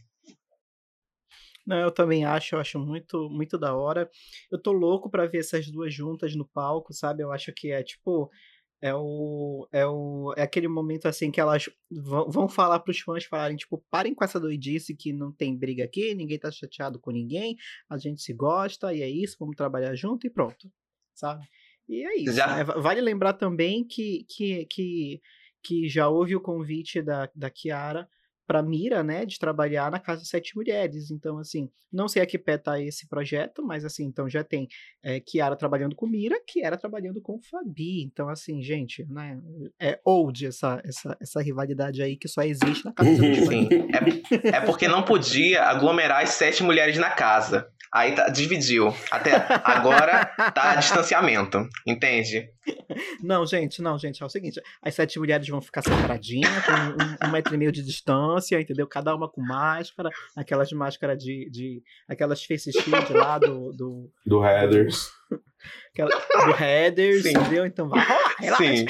Não, 1.65 1.77
eu 1.79 1.91
também 1.91 2.23
acho, 2.23 2.55
eu 2.55 2.61
acho 2.61 2.79
muito, 2.79 3.29
muito 3.29 3.57
da 3.57 3.75
hora. 3.75 4.09
Eu 4.49 4.61
tô 4.61 4.71
louco 4.71 5.09
para 5.09 5.27
ver 5.27 5.39
essas 5.39 5.69
duas 5.69 5.93
juntas 5.93 6.33
no 6.33 6.47
palco, 6.47 6.93
sabe? 6.93 7.23
Eu 7.23 7.31
acho 7.31 7.51
que 7.53 7.71
é 7.71 7.83
tipo 7.83 8.31
é 8.81 8.93
o, 8.93 9.67
é 9.71 9.85
o 9.85 10.33
é 10.37 10.43
aquele 10.43 10.67
momento 10.67 11.07
assim 11.07 11.31
que 11.31 11.41
elas 11.41 11.69
vão, 11.89 12.29
vão 12.29 12.47
falar 12.47 12.79
pros 12.79 12.99
fãs 12.99 13.25
falarem 13.25 13.57
tipo 13.57 13.83
parem 13.89 14.13
com 14.13 14.23
essa 14.23 14.39
doidice 14.39 14.95
que 14.95 15.11
não 15.11 15.31
tem 15.31 15.57
briga 15.57 15.83
aqui 15.83 16.13
ninguém 16.13 16.37
tá 16.37 16.51
chateado 16.51 16.99
com 16.99 17.11
ninguém 17.11 17.57
a 17.89 17.97
gente 17.97 18.21
se 18.21 18.33
gosta 18.33 18.93
e 18.93 19.01
é 19.01 19.09
isso 19.09 19.37
vamos 19.39 19.55
trabalhar 19.55 19.95
junto 19.95 20.27
e 20.27 20.29
pronto 20.29 20.71
sabe 21.13 21.47
e 21.89 22.05
é 22.05 22.17
isso 22.17 22.33
já... 22.33 22.57
né? 22.57 22.63
vale 22.63 23.01
lembrar 23.01 23.33
também 23.33 23.83
que 23.83 24.25
que, 24.29 24.65
que 24.67 25.21
que 25.63 25.89
já 25.89 26.07
houve 26.07 26.35
o 26.35 26.41
convite 26.41 27.01
da, 27.01 27.29
da 27.35 27.49
Kiara 27.49 28.07
para 28.47 28.63
mira, 28.63 29.03
né, 29.03 29.25
de 29.25 29.37
trabalhar 29.37 29.91
na 29.91 29.99
Casa 29.99 30.23
Sete 30.23 30.55
Mulheres. 30.55 31.11
Então, 31.11 31.37
assim, 31.37 31.69
não 31.91 32.07
sei 32.07 32.21
a 32.21 32.25
que 32.25 32.37
pé 32.37 32.57
tá 32.57 32.81
esse 32.81 33.07
projeto, 33.07 33.61
mas 33.61 33.83
assim, 33.83 34.05
então 34.05 34.29
já 34.29 34.43
tem 34.43 34.67
é, 35.03 35.19
Kiara 35.19 35.55
trabalhando 35.57 35.95
com 35.95 36.07
Mira, 36.07 36.41
Kiara 36.47 36.77
trabalhando 36.77 37.21
com 37.21 37.39
Fabi. 37.41 38.03
Então, 38.03 38.29
assim, 38.29 38.63
gente, 38.63 39.05
né, 39.09 39.37
é 39.79 39.99
old 40.05 40.47
essa, 40.47 40.81
essa, 40.85 41.17
essa 41.21 41.41
rivalidade 41.41 42.01
aí 42.01 42.15
que 42.15 42.29
só 42.29 42.41
existe 42.41 42.85
na 42.85 42.93
Casa 42.93 43.09
Sim, 43.47 43.67
é, 43.91 44.57
é 44.57 44.61
porque 44.61 44.87
não 44.87 45.03
podia 45.03 45.63
aglomerar 45.63 46.23
as 46.23 46.29
sete 46.29 46.63
mulheres 46.63 46.97
na 46.97 47.09
casa. 47.09 47.67
Aí 47.93 48.13
tá, 48.13 48.29
dividiu. 48.29 48.93
Até 49.11 49.31
agora 49.63 50.25
tá 50.53 50.75
distanciamento, 50.75 51.67
entende? 51.85 52.49
Não, 53.21 53.45
gente, 53.45 53.81
não, 53.81 53.97
gente. 53.97 54.21
É 54.21 54.25
o 54.25 54.29
seguinte: 54.29 54.61
as 54.81 54.95
sete 54.95 55.19
mulheres 55.19 55.47
vão 55.47 55.61
ficar 55.61 55.81
separadinhas, 55.81 56.49
com 56.65 56.71
um, 56.71 57.27
um, 57.27 57.31
metro 57.31 57.53
e 57.53 57.57
meio 57.57 57.71
de 57.71 57.83
distância, 57.83 58.59
entendeu? 58.59 58.87
Cada 58.87 59.15
uma 59.15 59.29
com 59.29 59.41
máscara, 59.41 60.09
aquelas 60.35 60.71
máscaras 60.71 61.21
de, 61.21 61.49
de. 61.49 61.83
aquelas 62.07 62.43
face 62.43 62.71
shield 62.71 63.13
lá 63.13 63.37
do. 63.39 63.71
Do, 63.73 64.11
do 64.25 64.39
Headers. 64.39 65.11
Aquela, 65.91 66.11
do 66.45 66.53
Headers, 66.53 67.23
Sim. 67.23 67.31
entendeu? 67.31 67.65
Então 67.65 67.89
vai 67.89 68.05
rolar, 68.05 68.35
relaxa. 68.39 68.63
Sim. 68.63 68.85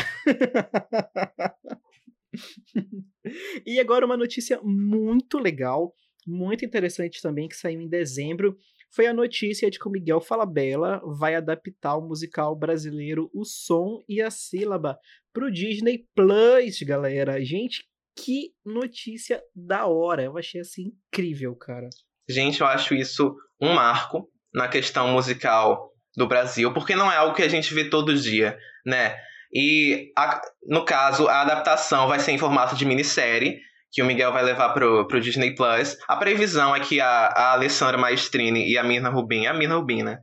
e 3.65 3.79
agora 3.79 4.05
uma 4.05 4.17
notícia 4.17 4.59
muito 4.61 5.39
legal, 5.39 5.93
muito 6.25 6.65
interessante 6.65 7.21
também, 7.21 7.47
que 7.47 7.55
saiu 7.55 7.81
em 7.81 7.87
dezembro 7.87 8.57
foi 8.89 9.07
a 9.07 9.13
notícia 9.13 9.69
de 9.69 9.79
que 9.79 9.87
o 9.87 9.91
Miguel 9.91 10.21
Falabella 10.21 11.01
vai 11.17 11.35
adaptar 11.35 11.97
o 11.97 12.07
musical 12.07 12.55
brasileiro 12.55 13.29
O 13.33 13.43
Som 13.43 14.03
e 14.07 14.21
a 14.21 14.31
Sílaba 14.31 14.97
pro 15.33 15.51
Disney 15.51 16.05
Plus, 16.15 16.81
galera. 16.81 17.43
Gente, 17.43 17.85
que 18.17 18.51
notícia 18.65 19.41
da 19.55 19.85
hora. 19.85 20.23
Eu 20.23 20.37
achei 20.37 20.61
assim 20.61 20.93
incrível, 21.11 21.55
cara. 21.55 21.89
Gente, 22.27 22.61
eu 22.61 22.67
acho 22.67 22.93
isso 22.93 23.35
um 23.61 23.73
marco 23.73 24.29
na 24.53 24.67
questão 24.67 25.09
musical 25.09 25.91
do 26.15 26.27
Brasil, 26.27 26.73
porque 26.73 26.95
não 26.95 27.11
é 27.11 27.17
algo 27.17 27.35
que 27.35 27.43
a 27.43 27.47
gente 27.47 27.73
vê 27.73 27.89
todo 27.89 28.15
dia, 28.15 28.57
né? 28.85 29.15
E 29.53 30.11
a, 30.17 30.41
no 30.67 30.83
caso, 30.83 31.27
a 31.27 31.41
adaptação 31.41 32.07
vai 32.07 32.19
ser 32.19 32.31
em 32.31 32.37
formato 32.37 32.75
de 32.75 32.85
minissérie, 32.85 33.59
que 33.91 34.01
o 34.01 34.05
Miguel 34.05 34.31
vai 34.31 34.43
levar 34.43 34.69
pro, 34.69 35.07
pro 35.07 35.21
Disney 35.21 35.55
Plus. 35.55 35.97
A 36.07 36.15
previsão 36.17 36.75
é 36.75 36.79
que 36.79 36.99
a, 36.99 37.07
a 37.07 37.51
Alessandra 37.53 37.97
Maestrini 37.97 38.69
e 38.69 38.77
a 38.77 38.83
Mirna 38.83 39.09
Rubin, 39.09 39.47
a 39.47 39.53
Mirna 39.53 39.75
Rubin, 39.75 40.03
né? 40.03 40.19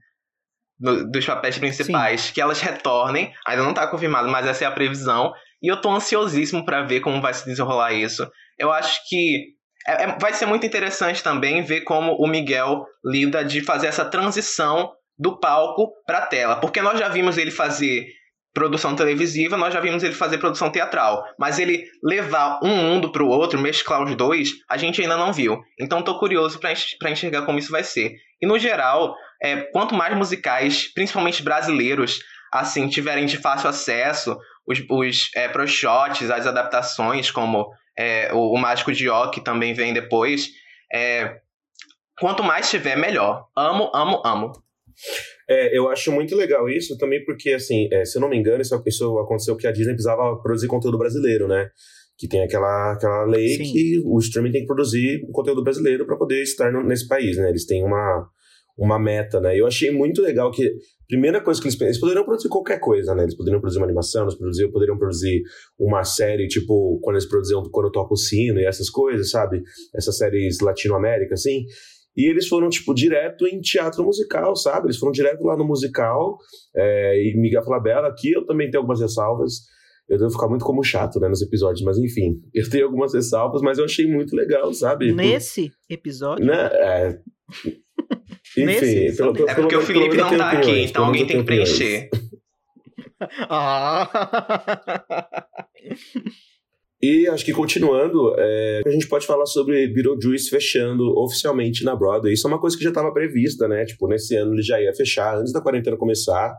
Do, 0.79 1.11
dos 1.11 1.25
papéis 1.25 1.59
principais, 1.59 2.21
Sim. 2.21 2.35
que 2.35 2.41
elas 2.41 2.61
retornem. 2.61 3.33
Ainda 3.47 3.63
não 3.63 3.75
tá 3.75 3.87
confirmado, 3.87 4.29
mas 4.29 4.47
essa 4.47 4.65
é 4.65 4.67
a 4.67 4.73
previsão. 4.73 5.33
E 5.63 5.69
eu 5.69 5.81
tô 5.81 5.91
ansiosíssimo 5.91 6.65
para 6.65 6.83
ver 6.83 7.01
como 7.01 7.23
vai 7.23 7.33
se 7.33 7.45
desenrolar 7.45 7.93
isso. 7.93 8.29
Eu 8.59 8.71
acho 8.71 9.01
que 9.09 9.55
é, 9.87 10.05
é, 10.05 10.19
vai 10.19 10.33
ser 10.33 10.47
muito 10.47 10.67
interessante 10.67 11.23
também 11.23 11.63
ver 11.63 11.83
como 11.83 12.13
o 12.13 12.27
Miguel 12.27 12.85
lida 13.05 13.45
de 13.45 13.61
fazer 13.61 13.87
essa 13.87 14.05
transição 14.05 14.93
do 15.19 15.39
palco 15.39 15.93
para 16.07 16.27
tela, 16.27 16.57
porque 16.57 16.83
nós 16.83 16.99
já 16.99 17.09
vimos 17.09 17.39
ele 17.39 17.51
fazer 17.51 18.07
produção 18.55 18.95
televisiva, 18.95 19.57
nós 19.57 19.75
já 19.75 19.81
vimos 19.81 20.05
ele 20.05 20.15
fazer 20.15 20.39
produção 20.39 20.71
teatral. 20.71 21.25
Mas 21.39 21.59
ele 21.59 21.85
levar 22.03 22.61
um 22.63 22.75
mundo 22.75 23.11
para 23.11 23.23
o 23.23 23.29
outro, 23.29 23.61
mesclar 23.61 24.03
os 24.03 24.15
dois, 24.15 24.53
a 24.71 24.77
gente 24.77 25.03
ainda 25.03 25.17
não 25.17 25.33
viu. 25.33 25.61
Então 25.79 26.03
tô 26.03 26.19
curioso 26.19 26.61
para 26.61 27.11
enxergar 27.11 27.43
como 27.43 27.59
isso 27.59 27.73
vai 27.73 27.83
ser. 27.83 28.15
E 28.41 28.47
no 28.47 28.59
geral, 28.59 29.15
é, 29.43 29.57
quanto 29.73 29.95
mais 29.95 30.17
musicais, 30.17 30.93
principalmente 30.95 31.43
brasileiros, 31.43 32.21
assim, 32.53 32.89
tiverem 32.89 33.27
de 33.27 33.37
fácil 33.37 33.69
acesso, 33.69 34.39
os, 34.67 34.79
os 34.89 35.31
é, 35.35 35.49
pro 35.49 35.67
shots, 35.67 36.31
as 36.31 36.47
adaptações, 36.47 37.31
como 37.31 37.69
é, 37.99 38.33
o, 38.33 38.55
o 38.55 38.59
Mágico 38.59 38.93
de 38.93 39.09
Ó, 39.09 39.29
que 39.29 39.41
também 39.41 39.75
vem 39.75 39.93
depois, 39.93 40.49
é, 40.93 41.41
quanto 42.19 42.45
mais 42.45 42.71
tiver, 42.71 42.97
melhor. 42.97 43.47
Amo, 43.57 43.91
amo, 43.93 44.23
amo. 44.25 44.53
É, 45.49 45.77
eu 45.77 45.89
acho 45.89 46.11
muito 46.11 46.35
legal 46.35 46.69
isso 46.69 46.97
também 46.97 47.25
porque, 47.25 47.51
assim, 47.51 47.89
é, 47.93 48.05
se 48.05 48.17
eu 48.17 48.21
não 48.23 48.29
me 48.29 48.37
engano, 48.37 48.63
isso, 48.63 48.83
isso 48.87 49.19
aconteceu 49.19 49.55
porque 49.55 49.67
a 49.67 49.73
Disney 49.73 49.93
precisava 49.93 50.37
produzir 50.41 50.67
conteúdo 50.69 50.99
brasileiro, 50.99 51.47
né? 51.47 51.69
Que 52.17 52.29
tem 52.29 52.43
aquela, 52.43 52.93
aquela 52.93 53.25
lei 53.25 53.57
Sim. 53.57 53.73
que 53.73 54.03
o 54.05 54.19
streaming 54.19 54.53
tem 54.53 54.61
que 54.63 54.67
produzir 54.67 55.21
conteúdo 55.33 55.63
brasileiro 55.63 56.07
para 56.07 56.17
poder 56.17 56.43
estar 56.43 56.73
no, 56.73 56.83
nesse 56.83 57.07
país, 57.07 57.37
né? 57.37 57.51
Eles 57.51 57.67
têm 57.67 57.85
uma, 57.85 58.27
uma 58.77 58.99
meta, 58.99 59.41
né? 59.41 59.59
Eu 59.59 59.67
achei 59.67 59.91
muito 59.91 60.23
legal 60.23 60.51
que 60.51 60.73
primeira 61.07 61.41
coisa 61.41 61.61
que 61.61 61.69
eles 61.69 61.81
eles 61.81 62.01
poderiam 62.01 62.25
produzir 62.25 62.49
qualquer 62.49 62.81
coisa, 62.81 63.15
né? 63.15 63.23
Eles 63.23 63.37
poderiam 63.37 63.61
produzir 63.61 63.79
uma 63.79 63.87
animação, 63.87 64.23
eles 64.23 64.35
poderiam, 64.37 64.71
poderiam 64.71 64.99
produzir 64.99 65.43
uma 65.79 66.03
série, 66.05 66.49
tipo, 66.49 66.99
quando 67.03 67.17
eles 67.17 67.29
produziam 67.29 67.63
Quando 67.71 67.87
eu 67.87 67.93
Toco 67.93 68.15
o 68.15 68.17
Sino 68.17 68.59
e 68.59 68.65
essas 68.65 68.91
coisas, 68.91 69.31
sabe? 69.31 69.63
Essas 69.95 70.17
séries 70.17 70.61
Latino-América, 70.61 71.35
assim. 71.35 71.65
E 72.17 72.31
eles 72.31 72.47
foram, 72.47 72.69
tipo, 72.69 72.95
direto 72.95 73.47
em 73.47 73.61
teatro 73.61 74.05
musical, 74.05 74.55
sabe? 74.55 74.87
Eles 74.87 74.99
foram 74.99 75.13
direto 75.13 75.43
lá 75.45 75.57
no 75.57 75.67
musical. 75.67 76.39
É, 76.75 77.21
e 77.21 77.37
Miguel 77.37 77.65
Falabella, 77.65 78.09
aqui 78.09 78.33
eu 78.33 78.47
também 78.47 78.71
tenho 78.71 78.83
algumas 78.83 79.01
ressalvas. 79.01 79.63
Eu 80.09 80.19
devo 80.19 80.31
ficar 80.31 80.49
muito 80.49 80.65
como 80.65 80.83
chato, 80.85 81.19
né, 81.19 81.29
nos 81.29 81.43
episódios, 81.43 81.83
mas 81.83 81.99
enfim, 81.99 82.41
eu 82.55 82.69
tenho 82.69 82.85
algumas 82.85 83.15
ressalvas, 83.15 83.63
mas 83.63 83.79
eu 83.79 83.85
achei 83.85 84.07
muito 84.07 84.37
legal, 84.37 84.73
sabe? 84.73 85.13
Nesse 85.13 85.73
episódio? 85.89 86.45
Né? 86.45 86.71
É... 86.73 87.19
Enfim, 88.57 88.67
Nesse, 88.67 89.17
pelo, 89.17 89.33
pelo, 89.33 89.49
é 89.49 89.55
porque 89.55 89.69
pelo, 89.71 89.83
o 89.83 89.85
Felipe 89.85 90.17
não 90.17 90.37
tá 90.37 90.53
opiniões, 90.53 90.69
aqui, 90.69 90.91
então 90.91 91.05
alguém 91.07 91.27
tem 91.27 91.39
que 91.39 91.45
preencher. 91.45 92.09
ah! 93.49 94.09
E 97.05 97.29
acho 97.29 97.45
que 97.45 97.53
continuando, 97.53 98.35
é, 98.39 98.81
a 98.87 98.91
gente 98.91 99.07
pode 99.07 99.27
falar 99.27 99.45
sobre 99.45 99.87
Beetlejuice 99.89 100.49
fechando 100.49 101.05
oficialmente 101.19 101.85
na 101.85 101.95
Broadway. 101.95 102.33
Isso 102.33 102.47
é 102.47 102.51
uma 102.51 102.59
coisa 102.59 102.79
que 102.79 102.83
já 102.83 102.89
estava 102.89 103.13
prevista, 103.13 103.69
né? 103.69 103.85
Tipo, 103.85 104.09
nesse 104.09 104.35
ano 104.37 104.55
ele 104.55 104.63
já 104.63 104.81
ia 104.81 104.91
fechar 104.95 105.37
antes 105.37 105.53
da 105.53 105.61
quarentena 105.61 105.99
começar. 105.99 106.57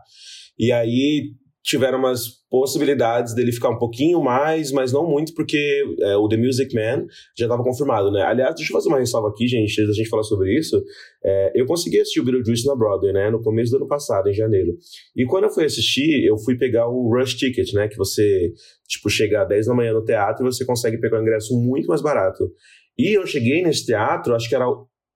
E 0.56 0.70
aí 0.70 1.32
tiveram 1.66 1.98
umas 1.98 2.28
possibilidades 2.48 3.34
dele 3.34 3.50
ficar 3.50 3.70
um 3.70 3.78
pouquinho 3.78 4.22
mais, 4.22 4.70
mas 4.70 4.92
não 4.92 5.04
muito, 5.04 5.34
porque 5.34 5.82
é, 6.00 6.16
o 6.16 6.28
The 6.28 6.36
Music 6.36 6.72
Man 6.72 7.06
já 7.36 7.46
estava 7.46 7.64
confirmado, 7.64 8.12
né? 8.12 8.22
Aliás, 8.22 8.54
deixa 8.54 8.70
eu 8.70 8.76
fazer 8.76 8.88
uma 8.88 9.00
ressalva 9.00 9.30
aqui, 9.30 9.48
gente, 9.48 9.72
antes 9.80 9.88
da 9.88 9.92
gente 9.92 10.08
falar 10.08 10.22
sobre 10.22 10.56
isso. 10.56 10.80
É, 11.24 11.52
eu 11.56 11.66
consegui 11.66 12.00
assistir 12.00 12.20
o 12.20 12.24
Beetlejuice 12.24 12.64
na 12.66 12.76
Broadway, 12.76 13.12
né? 13.12 13.30
No 13.32 13.42
começo 13.42 13.72
do 13.72 13.78
ano 13.78 13.88
passado, 13.88 14.28
em 14.28 14.32
janeiro. 14.32 14.76
E 15.16 15.26
quando 15.26 15.44
eu 15.44 15.50
fui 15.50 15.64
assistir, 15.64 16.24
eu 16.24 16.38
fui 16.38 16.56
pegar 16.56 16.88
o 16.88 17.12
Rush 17.12 17.34
Ticket, 17.34 17.72
né? 17.74 17.88
Que 17.88 17.96
você, 17.96 18.52
tipo, 18.86 19.10
chega 19.10 19.42
às 19.42 19.48
10 19.48 19.66
da 19.66 19.74
manhã 19.74 19.92
no 19.92 20.04
teatro 20.04 20.46
e 20.46 20.52
você 20.52 20.64
consegue 20.64 20.98
pegar 20.98 21.18
o 21.18 21.22
ingresso 21.22 21.52
muito 21.60 21.88
mais 21.88 22.00
barato. 22.00 22.48
E 22.96 23.18
eu 23.18 23.26
cheguei 23.26 23.60
nesse 23.60 23.84
teatro, 23.84 24.36
acho 24.36 24.48
que 24.48 24.54
era 24.54 24.66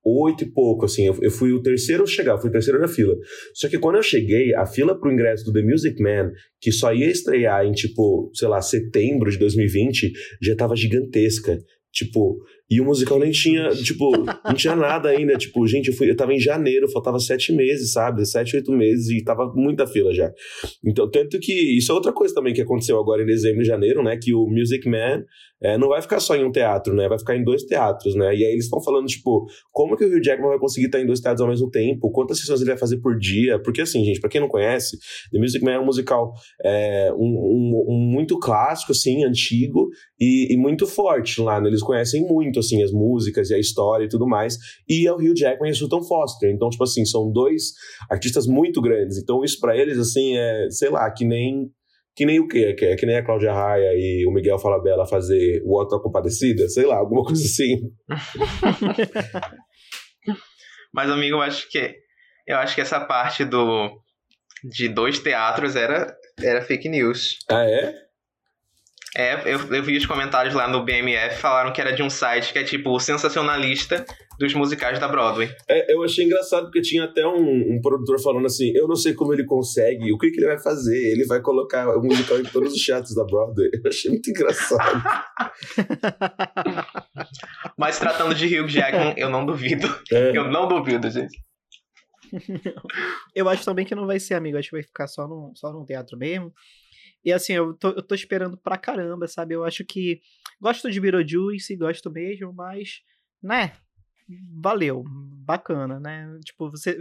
oito 0.05 0.45
e 0.45 0.51
pouco, 0.51 0.85
assim. 0.85 1.07
Eu, 1.07 1.19
eu, 1.21 1.31
fui 1.31 1.53
o 1.53 1.63
terceiro 1.63 2.05
a 2.05 2.07
chegar, 2.07 2.39
fui 2.39 2.49
o 2.49 2.53
terceiro 2.53 2.81
na 2.81 2.89
fila. 2.89 3.15
Só 3.55 3.69
que 3.69 3.79
quando 3.79 3.97
eu 3.97 4.03
cheguei, 4.03 4.55
a 4.55 4.67
fila 4.67 4.99
pro 4.99 5.13
ingresso 5.13 5.45
do 5.45 5.53
The 5.53 5.63
Music 5.63 6.03
Man, 6.03 6.33
que 6.61 6.73
só 6.73 6.93
ia 6.93 7.07
estrear 7.07 7.65
em, 7.65 7.73
tipo, 7.73 8.31
sei 8.35 8.49
lá, 8.49 8.61
setembro 8.61 9.31
de 9.31 9.39
2020, 9.39 10.13
já 10.43 10.57
tava 10.57 10.77
gigantesca. 10.77 11.59
Tipo, 11.93 12.39
E 12.71 12.81
o 12.81 12.85
musical 12.85 13.19
nem 13.19 13.33
tinha, 13.33 13.71
tipo, 13.71 14.13
não 14.45 14.55
tinha 14.55 14.77
nada 14.77 15.09
ainda. 15.09 15.37
Tipo, 15.37 15.67
gente, 15.67 15.89
eu, 15.89 15.95
fui, 15.95 16.09
eu 16.09 16.17
tava 16.17 16.33
em 16.33 16.39
janeiro, 16.39 16.89
faltava 16.89 17.19
sete 17.19 17.53
meses, 17.53 17.93
sabe? 17.93 18.25
Sete, 18.25 18.57
oito 18.57 18.71
meses 18.73 19.11
e 19.11 19.25
tava 19.25 19.53
muita 19.55 19.87
fila 19.87 20.15
já. 20.15 20.31
Então, 20.85 21.11
tanto 21.11 21.41
que 21.41 21.53
isso 21.77 21.91
é 21.91 21.95
outra 21.95 22.13
coisa 22.13 22.33
também 22.33 22.55
que 22.55 22.63
aconteceu 22.63 22.99
agora 22.99 23.23
em 23.23 23.27
dezembro 23.27 23.63
e 23.63 23.65
janeiro, 23.65 24.05
né? 24.05 24.17
Que 24.17 24.33
o 24.33 24.47
Music 24.47 24.89
Man 24.89 25.25
é, 25.63 25.77
não 25.77 25.89
vai 25.89 26.01
ficar 26.01 26.21
só 26.21 26.35
em 26.35 26.45
um 26.45 26.51
teatro, 26.51 26.95
né? 26.95 27.07
Vai 27.09 27.19
ficar 27.19 27.37
em 27.37 27.45
dois 27.45 27.65
teatros, 27.65 28.15
né? 28.15 28.35
E 28.35 28.45
aí 28.45 28.53
eles 28.53 28.65
estão 28.65 28.83
falando, 28.83 29.07
tipo, 29.07 29.47
como 29.71 29.97
que 29.97 30.05
o 30.05 30.09
Hugh 30.09 30.23
Jackman 30.23 30.49
vai 30.49 30.59
conseguir 30.59 30.87
estar 30.87 31.01
em 31.01 31.07
dois 31.07 31.21
teatros 31.21 31.43
ao 31.43 31.49
mesmo 31.49 31.71
tempo? 31.71 32.11
Quantas 32.11 32.39
sessões 32.39 32.61
ele 32.61 32.71
vai 32.71 32.79
fazer 32.79 32.99
por 32.99 33.19
dia? 33.19 33.61
Porque, 33.61 33.83
assim, 33.83 34.03
gente, 34.05 34.21
pra 34.21 34.31
quem 34.31 34.41
não 34.41 34.49
conhece, 34.49 34.97
The 35.31 35.39
Music 35.39 35.63
Man 35.63 35.73
é 35.73 35.79
um 35.79 35.85
musical 35.85 36.33
é, 36.65 37.13
um, 37.13 37.27
um, 37.27 37.85
um 37.89 38.11
muito 38.11 38.39
clássico, 38.39 38.93
assim, 38.93 39.25
antigo 39.25 39.89
e, 40.19 40.55
e, 40.55 40.57
muito 40.57 40.87
forte 40.87 41.41
lá, 41.41 41.61
né? 41.61 41.69
Eles 41.69 41.83
conhecem 41.83 42.27
muito, 42.27 42.59
assim, 42.61 42.83
as 42.83 42.93
músicas 42.93 43.51
e 43.51 43.55
a 43.55 43.59
história 43.59 44.05
e 44.05 44.09
tudo 44.09 44.27
mais. 44.27 44.57
E 44.89 45.07
é 45.07 45.13
o 45.13 45.17
Hugh 45.17 45.35
Jackman 45.35 45.71
e 45.71 45.73
a 45.73 45.75
Sultan 45.75 46.03
Foster. 46.03 46.51
Então, 46.51 46.71
tipo 46.71 46.85
assim, 46.85 47.05
são 47.05 47.31
dois 47.33 47.73
artistas 48.11 48.47
muito 48.47 48.81
grandes. 48.81 49.19
Então, 49.19 49.45
isso 49.45 49.59
para 49.61 49.77
eles, 49.77 49.99
assim, 49.99 50.37
é, 50.37 50.69
sei 50.71 50.91
lá, 50.91 51.11
que 51.11 51.25
nem 51.25 51.71
que 52.17 52.27
nem 52.27 52.41
o 52.41 52.49
quê? 52.49 52.75
Que, 52.75 52.87
é, 52.87 52.97
que 52.97 53.07
nem 53.07 53.17
a 53.17 53.25
Cláudia 53.25 53.53
Raia 53.53 53.93
e 53.95 54.27
o 54.27 54.33
Miguel 54.33 54.59
Falabella 54.59 55.07
fazer 55.07 55.63
o 55.65 55.79
Auto 55.79 56.01
Compadecida? 56.03 56.69
Sei 56.69 56.85
lá, 56.85 56.97
alguma 56.97 57.23
coisa 57.25 57.43
assim. 57.43 57.77
Mas, 60.93 61.09
amigo, 61.09 61.37
eu 61.37 61.41
acho 61.41 61.71
que 61.71 61.95
eu 62.47 62.57
acho 62.57 62.75
que 62.75 62.81
essa 62.81 63.01
parte 63.01 63.45
do 63.45 63.91
de 64.63 64.89
dois 64.89 65.19
teatros 65.19 65.77
era, 65.77 66.15
era 66.43 66.63
fake 66.63 66.89
news. 66.89 67.39
Ah, 67.49 67.65
é? 67.65 67.95
É, 69.17 69.35
eu, 69.45 69.59
eu 69.75 69.83
vi 69.83 69.97
os 69.97 70.07
comentários 70.07 70.55
lá 70.55 70.69
no 70.69 70.85
BMF, 70.85 71.41
falaram 71.41 71.73
que 71.73 71.81
era 71.81 71.93
de 71.93 72.03
um 72.03 72.09
site 72.09 72.53
que 72.53 72.61
é 72.61 72.65
tipo 72.65 72.99
sensacionalista 73.01 74.05
dos 74.39 74.55
musicais 74.55 75.01
da 75.01 75.09
Broadway. 75.09 75.51
É, 75.69 75.93
eu 75.93 76.03
achei 76.05 76.25
engraçado 76.25 76.65
porque 76.65 76.81
tinha 76.81 77.05
até 77.05 77.27
um, 77.27 77.75
um, 77.75 77.81
produtor 77.83 78.21
falando 78.23 78.47
assim: 78.47 78.73
eu 78.75 78.87
não 78.87 78.95
sei 78.95 79.13
como 79.13 79.35
ele 79.35 79.45
consegue, 79.45 80.13
o 80.13 80.19
que, 80.19 80.31
que 80.31 80.39
ele 80.39 80.47
vai 80.47 80.59
fazer? 80.59 80.97
Ele 80.97 81.27
vai 81.27 81.41
colocar 81.41 81.89
o 81.97 82.03
musical 82.03 82.39
em 82.39 82.45
todos 82.45 82.73
os 82.73 82.83
teatros 82.83 83.15
da 83.15 83.25
Broadway. 83.25 83.71
Eu 83.73 83.89
achei 83.89 84.11
muito 84.11 84.31
engraçado. 84.31 85.03
Mas 87.77 87.99
tratando 87.99 88.35
de 88.35 88.47
Hugh 88.47 88.69
Jackman, 88.69 89.15
eu 89.17 89.29
não 89.29 89.45
duvido. 89.45 89.87
É. 90.13 90.37
Eu 90.37 90.51
não 90.51 90.69
duvido, 90.69 91.11
gente. 91.11 91.37
eu 93.35 93.49
acho 93.49 93.65
também 93.65 93.85
que 93.85 93.95
não 93.95 94.07
vai 94.07 94.21
ser, 94.21 94.35
amigo. 94.35 94.57
Acho 94.57 94.71
que 94.71 94.77
vai 94.77 94.83
ficar 94.83 95.07
só 95.07 95.27
no, 95.27 95.53
só 95.57 95.73
no 95.73 95.85
teatro 95.85 96.17
mesmo. 96.17 96.53
E 97.25 97.33
assim, 97.33 97.53
eu 97.53 97.75
tô, 97.75 97.89
eu 97.91 98.03
tô 98.03 98.15
esperando 98.15 98.57
pra 98.57 98.79
caramba, 98.79 99.29
sabe? 99.29 99.55
Eu 99.55 99.65
acho 99.65 99.85
que. 99.85 100.21
Gosto 100.61 100.91
de 100.91 101.01
Beetlejuice, 101.01 101.77
gosto 101.77 102.11
mesmo, 102.11 102.53
mas. 102.53 103.03
Né? 103.43 103.73
Valeu, 104.61 105.05
bacana, 105.51 105.99
né? 105.99 106.39
Tipo, 106.45 106.71
você, 106.71 106.97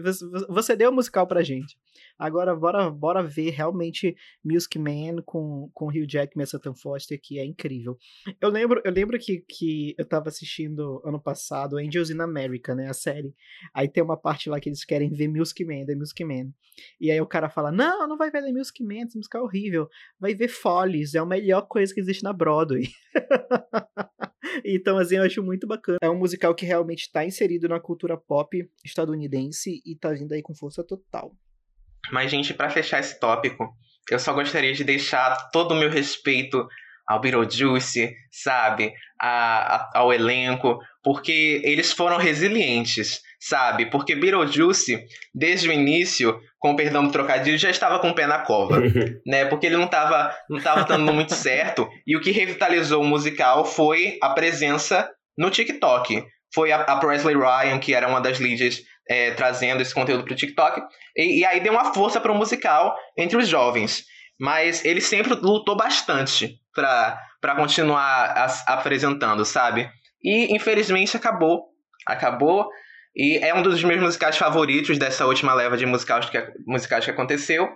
você 0.48 0.76
deu 0.76 0.90
o 0.90 0.94
musical 0.94 1.28
pra 1.28 1.44
gente. 1.44 1.78
Agora, 2.18 2.56
bora, 2.56 2.90
bora 2.90 3.24
ver 3.24 3.52
realmente 3.52 4.16
Music 4.44 4.78
Man 4.80 5.22
com, 5.24 5.70
com 5.74 5.88
Hugh 5.88 6.08
Jackman 6.08 6.44
e 6.44 6.48
Sutton 6.48 6.74
Foster, 6.74 7.20
que 7.22 7.38
é 7.38 7.46
incrível. 7.46 7.98
Eu 8.42 8.50
lembro, 8.50 8.82
eu 8.84 8.92
lembro 8.92 9.20
que, 9.20 9.44
que 9.48 9.96
eu 9.98 10.06
tava 10.06 10.30
assistindo 10.30 11.02
ano 11.06 11.22
passado 11.22 11.78
Angels 11.78 12.10
in 12.10 12.20
America, 12.22 12.74
né? 12.74 12.90
A 12.90 12.94
série. 12.94 13.36
Aí 13.74 13.88
tem 13.88 14.04
uma 14.04 14.18
parte 14.18 14.50
lá 14.50 14.60
que 14.60 14.70
eles 14.70 14.84
querem 14.84 15.12
ver 15.12 15.28
Music 15.28 15.64
Man, 15.64 15.86
The 15.86 15.96
Music 15.96 16.24
Man. 16.26 16.52
E 17.00 17.12
aí 17.12 17.22
o 17.22 17.28
cara 17.28 17.50
fala: 17.50 17.72
Não, 17.72 18.08
não 18.08 18.18
vai 18.18 18.32
ver 18.32 18.42
The 18.44 18.52
Music 18.52 18.84
Man, 18.84 19.06
esse 19.06 19.18
musical 19.18 19.42
é 19.42 19.46
horrível. 19.46 19.88
Vai 20.20 20.34
ver 20.34 20.48
Follies, 20.48 21.14
é 21.14 21.20
a 21.20 21.26
melhor 21.26 21.68
coisa 21.68 21.94
que 21.94 22.00
existe 22.00 22.24
na 22.24 22.34
Broadway. 22.34 22.88
então, 24.64 24.98
assim, 24.98 25.16
eu 25.16 25.24
acho 25.24 25.44
muito 25.44 25.68
bacana. 25.68 25.98
É 26.02 26.10
um 26.10 26.18
musical 26.18 26.54
que 26.56 26.66
realmente 26.66 27.02
está 27.02 27.26
inserido 27.26 27.68
na 27.68 27.80
cultura 27.80 28.18
pop 28.18 28.70
estadunidense 28.84 29.82
e 29.86 29.96
tá 29.96 30.12
vindo 30.12 30.34
aí 30.34 30.42
com 30.42 30.54
força 30.54 30.84
total. 30.84 31.36
Mas, 32.12 32.32
gente, 32.32 32.54
para 32.54 32.70
fechar 32.70 33.00
esse 33.00 33.20
tópico, 33.20 33.74
eu 34.10 34.20
só 34.20 34.34
gostaria 34.34 34.74
de 34.74 34.84
deixar 34.84 35.50
todo 35.52 35.74
o 35.74 35.76
meu 35.76 35.90
respeito 35.90 36.68
ao 37.08 37.20
Beetlejuice, 37.20 38.16
sabe? 38.32 38.94
A, 39.20 39.76
a, 39.76 39.90
ao 39.96 40.14
elenco, 40.14 40.80
porque 41.04 41.62
eles 41.64 41.92
foram 41.92 42.18
resilientes, 42.18 43.22
sabe? 43.40 43.86
Porque 43.86 44.16
Beetlejuice, 44.16 45.06
desde 45.34 45.70
o 45.70 45.72
início, 45.72 46.40
com 46.60 46.76
perdão 46.76 47.06
do 47.06 47.12
trocadilho, 47.12 47.58
já 47.58 47.70
estava 47.70 48.00
com 48.00 48.10
o 48.10 48.16
pé 48.16 48.28
na 48.28 48.40
cova, 48.40 48.82
né? 49.26 49.46
Porque 49.46 49.68
ele 49.68 49.78
não 49.78 49.86
estava 49.86 50.36
não 50.50 50.60
tava 50.60 50.84
dando 50.84 51.14
muito 51.14 51.34
certo, 51.34 51.90
e 52.06 52.18
o 52.18 52.22
que 52.22 52.32
revitalizou 52.32 53.02
o 53.02 53.08
musical 53.08 53.64
foi 53.64 54.18
a 54.22 54.30
presença 54.30 55.10
no 55.38 55.50
TikTok. 55.50 56.24
Foi 56.54 56.72
a, 56.72 56.82
a 56.82 56.98
Presley 56.98 57.36
Ryan, 57.36 57.80
que 57.80 57.94
era 57.94 58.08
uma 58.08 58.20
das 58.20 58.40
leads 58.40 58.82
é, 59.08 59.32
trazendo 59.32 59.82
esse 59.82 59.94
conteúdo 59.94 60.24
para 60.24 60.34
o 60.34 60.36
TikTok, 60.36 60.82
e, 61.16 61.40
e 61.40 61.46
aí 61.46 61.60
deu 61.60 61.74
uma 61.74 61.94
força 61.94 62.20
para 62.20 62.32
o 62.32 62.36
musical 62.36 62.96
entre 63.18 63.38
os 63.38 63.48
jovens. 63.48 64.04
Mas 64.40 64.86
ele 64.86 65.02
sempre 65.02 65.34
lutou 65.34 65.76
bastante 65.76 66.60
para 66.74 67.56
continuar 67.58 68.38
as, 68.38 68.66
apresentando, 68.68 69.44
sabe? 69.44 69.90
E 70.24 70.56
infelizmente 70.56 71.16
acabou. 71.18 71.66
Acabou. 72.06 72.70
E 73.16 73.38
é 73.38 73.54
um 73.54 73.62
dos 73.62 73.84
meus 73.84 74.02
musicais 74.02 74.38
favoritos 74.38 74.98
dessa 74.98 75.26
última 75.26 75.54
leva 75.54 75.76
de 75.76 75.86
musicais 75.86 76.30
que, 76.30 76.38
musicais 76.66 77.06
que 77.06 77.12
aconteceu. 77.12 77.68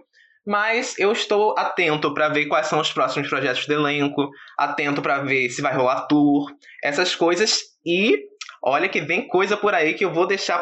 Mas 0.46 0.98
eu 1.00 1.12
estou 1.12 1.58
atento 1.58 2.14
para 2.14 2.30
ver 2.30 2.48
quais 2.48 2.68
são 2.68 2.80
os 2.80 2.92
próximos 2.92 3.30
projetos 3.30 3.66
do 3.66 3.74
elenco, 3.74 4.30
atento 4.58 5.02
para 5.02 5.24
ver 5.24 5.50
se 5.50 5.62
vai 5.62 5.74
rolar 5.74 6.06
tour, 6.08 6.52
essas 6.84 7.16
coisas. 7.16 7.60
E 7.86 8.18
olha 8.62 8.90
que 8.90 9.02
vem 9.02 9.28
coisa 9.28 9.56
por 9.56 9.74
aí 9.74 9.94
que 9.94 10.04
eu 10.04 10.14
vou 10.14 10.28
deixar 10.28 10.62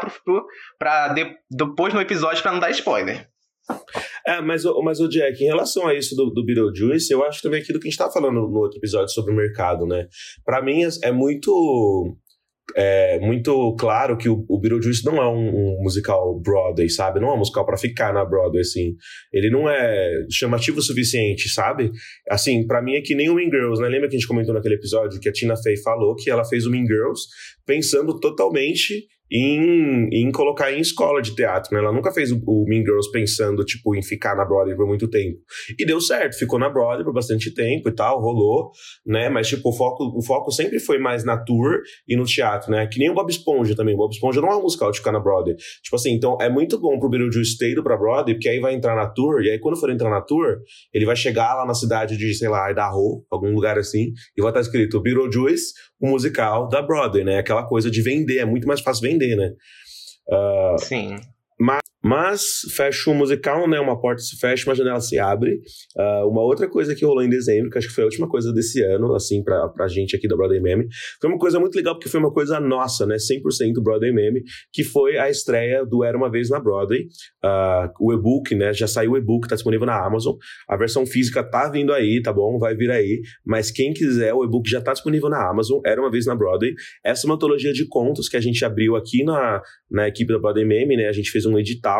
para 0.77 1.07
de, 1.09 1.35
depois 1.49 1.93
no 1.93 2.01
episódio 2.01 2.41
para 2.43 2.51
não 2.51 2.59
dar 2.59 2.69
spoiler. 2.69 3.27
É, 4.25 4.41
mas, 4.41 4.63
mas 4.83 4.99
o 4.99 5.07
Jack, 5.07 5.43
em 5.43 5.47
relação 5.47 5.87
a 5.87 5.95
isso 5.95 6.15
do, 6.15 6.29
do 6.29 6.45
Beetlejuice, 6.45 7.11
eu 7.11 7.23
acho 7.23 7.41
também 7.41 7.61
aquilo 7.61 7.79
que 7.79 7.87
a 7.87 7.89
gente 7.89 7.93
estava 7.93 8.11
falando 8.11 8.33
no 8.33 8.59
outro 8.59 8.77
episódio 8.77 9.09
sobre 9.09 9.33
o 9.33 9.35
mercado, 9.35 9.85
né? 9.85 10.07
Para 10.45 10.61
mim 10.61 10.83
é, 10.83 10.89
é 11.03 11.11
muito 11.11 12.17
é 12.75 13.19
muito 13.19 13.75
claro 13.75 14.17
que 14.17 14.29
o, 14.29 14.45
o 14.47 14.59
Beetlejuice 14.59 15.05
não 15.05 15.17
é 15.17 15.27
um, 15.27 15.49
um, 15.49 15.77
musical 15.81 16.39
Broadway, 16.39 16.89
sabe? 16.89 17.19
Não 17.19 17.29
é 17.29 17.33
um 17.33 17.39
musical 17.39 17.65
para 17.65 17.77
ficar 17.77 18.13
na 18.13 18.23
Broadway, 18.23 18.61
assim. 18.61 18.95
Ele 19.31 19.49
não 19.49 19.69
é 19.69 20.25
chamativo 20.29 20.79
o 20.79 20.81
suficiente, 20.81 21.49
sabe? 21.49 21.91
Assim, 22.29 22.65
para 22.65 22.81
mim 22.81 22.95
é 22.95 23.01
que 23.01 23.15
nem 23.15 23.29
o 23.29 23.35
Mean 23.35 23.49
Girls, 23.49 23.81
né? 23.81 23.87
Lembra 23.87 24.09
que 24.09 24.15
a 24.15 24.19
gente 24.19 24.27
comentou 24.27 24.53
naquele 24.53 24.75
episódio 24.75 25.19
que 25.19 25.29
a 25.29 25.33
Tina 25.33 25.55
Fey 25.55 25.77
falou 25.77 26.15
que 26.15 26.29
ela 26.29 26.45
fez 26.45 26.65
o 26.65 26.71
Mean 26.71 26.85
Girls 26.85 27.23
pensando 27.65 28.19
totalmente 28.19 29.07
em, 29.31 30.09
em 30.11 30.31
colocar 30.31 30.73
em 30.73 30.81
escola 30.81 31.21
de 31.21 31.33
teatro, 31.33 31.73
né? 31.73 31.79
Ela 31.79 31.93
nunca 31.93 32.11
fez 32.11 32.31
o, 32.31 32.41
o, 32.45 32.65
Mean 32.67 32.81
Girls 32.81 33.09
pensando, 33.11 33.63
tipo, 33.63 33.95
em 33.95 34.03
ficar 34.03 34.35
na 34.35 34.43
Broadway 34.43 34.75
por 34.75 34.85
muito 34.85 35.09
tempo. 35.09 35.37
E 35.79 35.85
deu 35.85 36.01
certo, 36.01 36.37
ficou 36.37 36.59
na 36.59 36.69
Broadway 36.69 37.05
por 37.05 37.13
bastante 37.13 37.53
tempo 37.53 37.87
e 37.87 37.95
tal, 37.95 38.19
rolou, 38.19 38.71
né? 39.05 39.29
Mas, 39.29 39.47
tipo, 39.47 39.69
o 39.69 39.73
foco, 39.73 40.03
o 40.17 40.21
foco 40.21 40.51
sempre 40.51 40.79
foi 40.79 40.97
mais 40.99 41.23
na 41.23 41.37
tour 41.37 41.79
e 42.07 42.17
no 42.17 42.25
teatro, 42.25 42.71
né? 42.71 42.85
Que 42.87 42.99
nem 42.99 43.09
o 43.09 43.13
Bob 43.13 43.29
Esponja 43.29 43.75
também. 43.75 43.95
O 43.95 43.97
Bob 43.97 44.11
Esponja 44.11 44.41
não 44.41 44.49
é 44.49 44.55
um 44.57 44.63
musical 44.63 44.91
de 44.91 44.97
ficar 44.97 45.13
na 45.13 45.19
Broadway. 45.19 45.55
Tipo 45.81 45.95
assim, 45.95 46.11
então 46.11 46.37
é 46.41 46.49
muito 46.49 46.77
bom 46.79 46.99
pro 46.99 47.09
Beetlejuice 47.09 47.57
ter 47.57 47.71
ido 47.71 47.83
pra 47.83 47.95
Broadway, 47.95 48.35
porque 48.35 48.49
aí 48.49 48.59
vai 48.59 48.73
entrar 48.73 48.95
na 48.95 49.07
tour, 49.07 49.41
e 49.41 49.49
aí 49.49 49.59
quando 49.59 49.79
for 49.79 49.89
entrar 49.89 50.09
na 50.09 50.21
tour, 50.21 50.57
ele 50.93 51.05
vai 51.05 51.15
chegar 51.15 51.55
lá 51.55 51.65
na 51.65 51.73
cidade 51.73 52.17
de, 52.17 52.33
sei 52.33 52.49
lá, 52.49 52.69
Idaho, 52.69 53.23
algum 53.31 53.53
lugar 53.53 53.77
assim, 53.77 54.11
e 54.35 54.41
vai 54.41 54.49
estar 54.49 54.61
escrito 54.61 55.01
Beetlejuice, 55.01 55.73
o 56.01 56.07
musical 56.09 56.67
da 56.67 56.81
Broadway, 56.81 57.23
né? 57.23 57.37
Aquela 57.37 57.63
coisa 57.63 57.89
de 57.91 58.01
vender, 58.01 58.39
é 58.39 58.45
muito 58.45 58.67
mais 58.67 58.81
fácil 58.81 59.07
vender, 59.07 59.20
né? 59.35 59.53
Uh, 60.29 60.77
Sim. 60.79 61.15
Mas 61.59 61.81
mas 62.03 62.61
fecha 62.75 63.11
o 63.11 63.13
musical, 63.13 63.69
né? 63.69 63.79
Uma 63.79 63.99
porta 63.99 64.21
se 64.21 64.37
fecha, 64.37 64.67
uma 64.67 64.75
janela 64.75 64.99
se 64.99 65.19
abre. 65.19 65.61
Uh, 65.95 66.27
uma 66.27 66.41
outra 66.41 66.67
coisa 66.67 66.95
que 66.95 67.05
rolou 67.05 67.23
em 67.23 67.29
dezembro, 67.29 67.69
que 67.69 67.77
acho 67.77 67.87
que 67.87 67.93
foi 67.93 68.03
a 68.03 68.07
última 68.07 68.27
coisa 68.27 68.51
desse 68.51 68.81
ano, 68.81 69.13
assim, 69.13 69.43
pra, 69.43 69.69
pra 69.69 69.87
gente 69.87 70.15
aqui 70.15 70.27
da 70.27 70.35
Broadway 70.35 70.59
Meme, 70.59 70.87
foi 71.19 71.29
uma 71.29 71.37
coisa 71.37 71.59
muito 71.59 71.75
legal, 71.75 71.93
porque 71.93 72.09
foi 72.09 72.19
uma 72.19 72.33
coisa 72.33 72.59
nossa, 72.59 73.05
né? 73.05 73.17
100% 73.17 73.81
Broadway 73.83 74.11
Meme, 74.11 74.41
que 74.73 74.83
foi 74.83 75.17
a 75.17 75.29
estreia 75.29 75.85
do 75.85 76.03
Era 76.03 76.17
Uma 76.17 76.29
Vez 76.31 76.49
na 76.49 76.59
Broadway. 76.59 77.01
Uh, 77.43 77.91
o 77.99 78.13
e-book, 78.13 78.55
né? 78.55 78.73
Já 78.73 78.87
saiu 78.87 79.11
o 79.11 79.17
e-book, 79.17 79.47
tá 79.47 79.55
disponível 79.55 79.85
na 79.85 80.03
Amazon. 80.03 80.35
A 80.67 80.75
versão 80.75 81.05
física 81.05 81.43
tá 81.43 81.69
vindo 81.69 81.93
aí, 81.93 82.19
tá 82.21 82.33
bom? 82.33 82.57
Vai 82.57 82.75
vir 82.75 82.89
aí. 82.89 83.21
Mas 83.45 83.69
quem 83.69 83.93
quiser, 83.93 84.33
o 84.33 84.43
e-book 84.43 84.67
já 84.67 84.81
tá 84.81 84.93
disponível 84.93 85.29
na 85.29 85.47
Amazon. 85.47 85.79
Era 85.85 86.01
Uma 86.01 86.09
Vez 86.09 86.25
na 86.25 86.35
Broadway. 86.35 86.73
Essa 87.05 87.25
é 87.25 87.29
uma 87.29 87.35
antologia 87.35 87.71
de 87.71 87.87
contos 87.87 88.27
que 88.27 88.37
a 88.37 88.41
gente 88.41 88.65
abriu 88.65 88.95
aqui 88.95 89.23
na, 89.23 89.61
na 89.89 90.07
equipe 90.07 90.33
da 90.33 90.39
Broadway 90.39 90.65
Meme, 90.65 90.97
né? 90.97 91.07
A 91.07 91.11
gente 91.11 91.29
fez 91.29 91.45
um 91.45 91.59
edital 91.59 91.90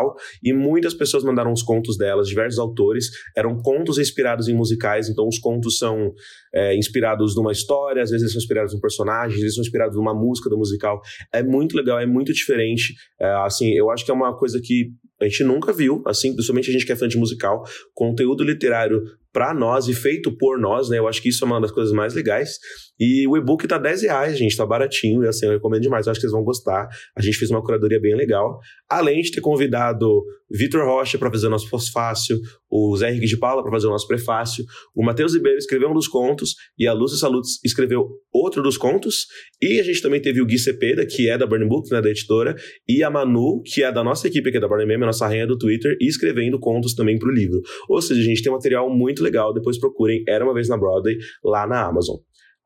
e 0.42 0.52
muitas 0.52 0.94
pessoas 0.94 1.24
mandaram 1.24 1.52
os 1.52 1.62
contos 1.62 1.96
delas, 1.96 2.28
diversos 2.28 2.58
autores. 2.58 3.10
Eram 3.36 3.56
contos 3.58 3.98
inspirados 3.98 4.48
em 4.48 4.54
musicais, 4.54 5.08
então 5.08 5.26
os 5.26 5.38
contos 5.38 5.78
são 5.78 6.12
é, 6.54 6.76
inspirados 6.76 7.34
numa 7.36 7.52
história, 7.52 8.02
às 8.02 8.10
vezes 8.10 8.22
eles 8.22 8.32
são 8.32 8.40
inspirados 8.40 8.74
num 8.74 8.80
personagem, 8.80 9.34
às 9.34 9.40
vezes 9.40 9.54
são 9.54 9.62
inspirados 9.62 9.96
numa 9.96 10.14
música 10.14 10.48
do 10.48 10.56
musical. 10.56 11.00
É 11.32 11.42
muito 11.42 11.76
legal, 11.76 11.98
é 11.98 12.06
muito 12.06 12.32
diferente. 12.32 12.94
É, 13.20 13.26
assim, 13.44 13.72
eu 13.72 13.90
acho 13.90 14.04
que 14.04 14.10
é 14.10 14.14
uma 14.14 14.36
coisa 14.36 14.60
que 14.62 14.90
a 15.20 15.24
gente 15.24 15.44
nunca 15.44 15.72
viu, 15.72 16.02
assim, 16.06 16.32
principalmente 16.34 16.70
a 16.70 16.72
gente 16.72 16.84
que 16.84 16.92
é 16.92 16.96
fã 16.96 17.06
de 17.06 17.16
musical, 17.16 17.62
conteúdo 17.94 18.42
literário 18.42 19.02
para 19.32 19.54
nós 19.54 19.88
e 19.88 19.94
feito 19.94 20.36
por 20.36 20.58
nós, 20.58 20.88
né? 20.88 20.98
Eu 20.98 21.08
acho 21.08 21.22
que 21.22 21.30
isso 21.30 21.44
é 21.44 21.46
uma 21.46 21.60
das 21.60 21.72
coisas 21.72 21.92
mais 21.92 22.14
legais. 22.14 22.58
E 23.00 23.26
o 23.26 23.36
e-book 23.36 23.66
tá 23.66 23.78
10 23.78 24.02
reais, 24.02 24.38
gente, 24.38 24.56
tá 24.56 24.66
baratinho, 24.66 25.24
e 25.24 25.28
assim, 25.28 25.46
eu 25.46 25.52
recomendo 25.52 25.82
demais, 25.82 26.06
eu 26.06 26.10
acho 26.10 26.20
que 26.20 26.26
vocês 26.26 26.32
vão 26.32 26.44
gostar. 26.44 26.88
A 27.16 27.22
gente 27.22 27.38
fez 27.38 27.50
uma 27.50 27.62
curadoria 27.62 28.00
bem 28.00 28.14
legal. 28.14 28.58
Além 28.88 29.22
de 29.22 29.32
ter 29.32 29.40
convidado 29.40 30.22
Vitor 30.52 30.84
Rocha 30.84 31.18
para 31.18 31.30
fazer 31.30 31.46
o 31.46 31.50
nosso 31.50 31.68
pós-fácil, 31.68 32.38
o 32.70 32.96
Zé 32.96 33.10
Henrique 33.10 33.26
de 33.26 33.38
Paula 33.38 33.62
para 33.62 33.72
fazer 33.72 33.86
o 33.86 33.90
nosso 33.90 34.06
prefácio, 34.06 34.64
o 34.94 35.04
Matheus 35.04 35.34
Ribeiro 35.34 35.58
escreveu 35.58 35.90
um 35.90 35.94
dos 35.94 36.08
contos, 36.08 36.54
e 36.78 36.86
a 36.86 36.92
Lúcia 36.92 37.18
Salutes 37.18 37.58
escreveu 37.64 38.08
outro 38.32 38.62
dos 38.62 38.76
contos, 38.76 39.26
e 39.60 39.80
a 39.80 39.82
gente 39.82 40.02
também 40.02 40.20
teve 40.20 40.40
o 40.40 40.46
Gui 40.46 40.58
Cepeda, 40.58 41.04
que 41.06 41.28
é 41.28 41.36
da 41.36 41.46
Burning 41.46 41.68
Book, 41.68 41.90
né, 41.90 42.00
da 42.00 42.10
editora, 42.10 42.54
e 42.88 43.02
a 43.02 43.10
Manu, 43.10 43.62
que 43.64 43.82
é 43.82 43.90
da 43.90 44.04
nossa 44.04 44.28
equipe 44.28 44.48
aqui 44.48 44.60
da 44.60 44.68
Burning 44.68 44.86
Meme, 44.86 45.04
a 45.04 45.06
nossa 45.06 45.26
rainha 45.26 45.46
do 45.46 45.56
Twitter, 45.56 45.96
escrevendo 46.00 46.58
contos 46.58 46.94
também 46.94 47.18
pro 47.18 47.30
livro. 47.30 47.60
Ou 47.88 48.00
seja, 48.00 48.20
a 48.20 48.24
gente 48.24 48.42
tem 48.42 48.52
um 48.52 48.56
material 48.56 48.88
muito 48.90 49.22
legal, 49.22 49.52
depois 49.52 49.78
procurem 49.78 50.22
Era 50.28 50.44
Uma 50.44 50.54
Vez 50.54 50.68
na 50.68 50.76
Broadway, 50.76 51.16
lá 51.44 51.66
na 51.66 51.86
Amazon. 51.86 52.16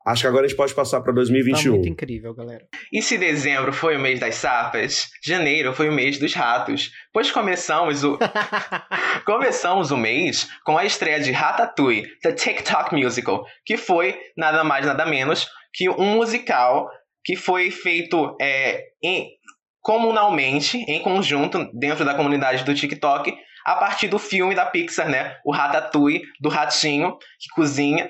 Acho 0.07 0.21
que 0.21 0.27
agora 0.27 0.45
a 0.45 0.47
gente 0.47 0.55
pode 0.55 0.73
passar 0.73 1.01
para 1.01 1.11
2021. 1.11 1.63
Tá 1.63 1.69
muito 1.69 1.89
incrível, 1.89 2.33
galera. 2.33 2.65
E 2.93 3.01
se 3.01 3.17
dezembro 3.17 3.73
foi 3.73 3.97
o 3.97 3.99
mês 3.99 4.21
das 4.21 4.35
sapas, 4.35 5.09
janeiro 5.21 5.73
foi 5.73 5.89
o 5.89 5.91
mês 5.91 6.17
dos 6.17 6.33
ratos, 6.33 6.91
pois 7.11 7.29
começamos 7.29 8.05
o 8.05 8.17
começamos 9.25 9.91
o 9.91 9.97
mês 9.97 10.47
com 10.63 10.77
a 10.77 10.85
estreia 10.85 11.19
de 11.19 11.33
Ratatouille, 11.33 12.07
The 12.21 12.31
TikTok 12.31 12.95
Musical, 12.95 13.45
que 13.65 13.75
foi 13.75 14.17
nada 14.37 14.63
mais 14.63 14.85
nada 14.85 15.05
menos 15.05 15.45
que 15.73 15.89
um 15.89 16.15
musical 16.15 16.89
que 17.21 17.35
foi 17.35 17.69
feito 17.69 18.33
é, 18.41 18.81
em, 19.03 19.27
comunalmente, 19.81 20.77
em 20.87 21.01
conjunto, 21.01 21.69
dentro 21.77 22.05
da 22.05 22.13
comunidade 22.13 22.63
do 22.63 22.73
TikTok, 22.73 23.35
a 23.65 23.75
partir 23.75 24.07
do 24.07 24.17
filme 24.17 24.55
da 24.55 24.65
Pixar, 24.65 25.09
né? 25.09 25.35
O 25.43 25.51
Ratatouille, 25.51 26.23
do 26.39 26.47
ratinho 26.47 27.17
que 27.37 27.49
cozinha 27.53 28.09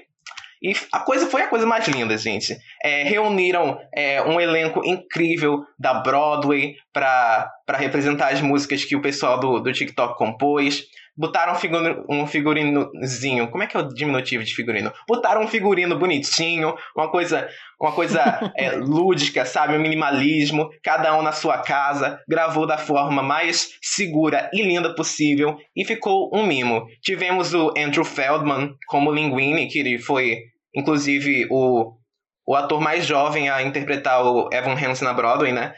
e 0.61 0.73
a 0.91 0.99
coisa 0.99 1.27
foi 1.27 1.43
a 1.43 1.47
coisa 1.47 1.65
mais 1.65 1.87
linda, 1.87 2.17
gente. 2.17 2.57
É, 2.83 3.03
reuniram 3.03 3.79
é, 3.95 4.21
um 4.23 4.39
elenco 4.39 4.81
incrível 4.85 5.63
da 5.77 5.95
Broadway 5.95 6.75
para 6.91 7.51
representar 7.75 8.33
as 8.33 8.41
músicas 8.41 8.83
que 8.83 8.95
o 8.95 9.01
pessoal 9.01 9.39
do, 9.39 9.59
do 9.59 9.71
TikTok 9.71 10.17
compôs. 10.17 10.83
Botaram 11.17 11.53
um, 11.53 11.55
figurino, 11.55 12.05
um 12.07 12.27
figurinozinho. 12.27 13.49
Como 13.49 13.63
é 13.63 13.67
que 13.67 13.75
é 13.75 13.79
o 13.79 13.87
diminutivo 13.87 14.43
de 14.43 14.53
figurino? 14.53 14.93
Botaram 15.07 15.41
um 15.41 15.47
figurino 15.47 15.97
bonitinho, 15.97 16.75
uma 16.95 17.09
coisa, 17.09 17.49
uma 17.81 17.91
coisa 17.91 18.21
é, 18.55 18.71
lúdica, 18.71 19.43
sabe? 19.43 19.75
Um 19.75 19.79
minimalismo, 19.79 20.69
cada 20.83 21.17
um 21.17 21.23
na 21.23 21.31
sua 21.31 21.57
casa. 21.57 22.19
Gravou 22.29 22.67
da 22.67 22.77
forma 22.77 23.23
mais 23.23 23.69
segura 23.81 24.47
e 24.53 24.61
linda 24.61 24.93
possível 24.93 25.57
e 25.75 25.83
ficou 25.83 26.29
um 26.31 26.45
mimo. 26.45 26.85
Tivemos 27.01 27.51
o 27.53 27.73
Andrew 27.75 28.05
Feldman 28.05 28.75
como 28.87 29.11
Linguini, 29.11 29.67
que 29.67 29.79
ele 29.79 29.97
foi, 29.97 30.37
inclusive, 30.75 31.47
o, 31.49 31.93
o 32.45 32.55
ator 32.55 32.79
mais 32.79 33.07
jovem 33.07 33.49
a 33.49 33.63
interpretar 33.63 34.23
o 34.23 34.49
Evan 34.53 34.73
Hansen 34.73 35.07
na 35.07 35.13
Broadway, 35.13 35.51
né? 35.51 35.73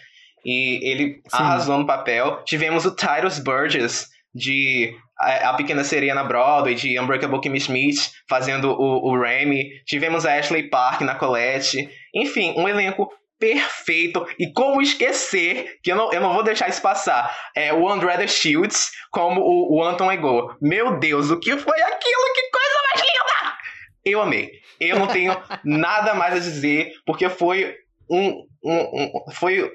E 0.45 0.79
ele 0.83 1.13
Sim. 1.13 1.21
arrasou 1.31 1.77
no 1.77 1.85
papel. 1.85 2.43
Tivemos 2.43 2.85
o 2.85 2.93
Tyrus 2.93 3.39
Burgess 3.39 4.09
de 4.33 4.93
a, 5.19 5.53
Pequena 5.53 5.83
Sereia 5.83 6.15
na 6.15 6.23
Broadway, 6.23 6.75
de 6.75 6.99
Unbreakable 6.99 7.41
Kimmy 7.41 7.59
Schmidt 7.59 8.11
fazendo 8.27 8.71
o, 8.71 9.11
o 9.11 9.21
Remy. 9.21 9.83
Tivemos 9.85 10.25
a 10.25 10.35
Ashley 10.35 10.69
Park 10.69 11.01
na 11.01 11.15
Colette. 11.15 11.89
Enfim, 12.15 12.53
um 12.57 12.67
elenco 12.67 13.09
perfeito. 13.37 14.25
E 14.37 14.51
como 14.53 14.81
esquecer, 14.81 15.79
que 15.83 15.91
eu 15.91 15.95
não, 15.95 16.11
eu 16.13 16.21
não 16.21 16.33
vou 16.33 16.43
deixar 16.43 16.69
isso 16.69 16.81
passar, 16.81 17.35
é 17.55 17.73
o 17.73 17.87
André 17.89 18.27
Shields 18.27 18.91
como 19.11 19.41
o, 19.41 19.77
o 19.77 19.83
Anton 19.83 20.11
Ego. 20.11 20.55
Meu 20.61 20.97
Deus, 20.99 21.29
o 21.29 21.39
que 21.39 21.57
foi 21.57 21.81
aquilo? 21.81 22.33
Que 22.33 22.49
coisa 22.51 22.79
mais 22.93 23.07
linda! 23.07 23.57
Eu 24.05 24.21
amei. 24.21 24.51
Eu 24.79 24.99
não 24.99 25.07
tenho 25.07 25.35
nada 25.63 26.13
mais 26.13 26.35
a 26.35 26.39
dizer, 26.39 26.93
porque 27.05 27.29
foi 27.29 27.75
um, 28.09 28.45
um, 28.63 28.73
um 28.73 29.31
foi 29.33 29.69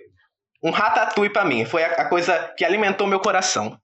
um 0.63 0.71
ratatouille 0.71 1.33
para 1.33 1.45
mim. 1.45 1.65
Foi 1.65 1.85
a, 1.85 1.89
a 1.89 2.09
coisa 2.09 2.53
que 2.57 2.65
alimentou 2.65 3.07
meu 3.07 3.21
coração. 3.21 3.79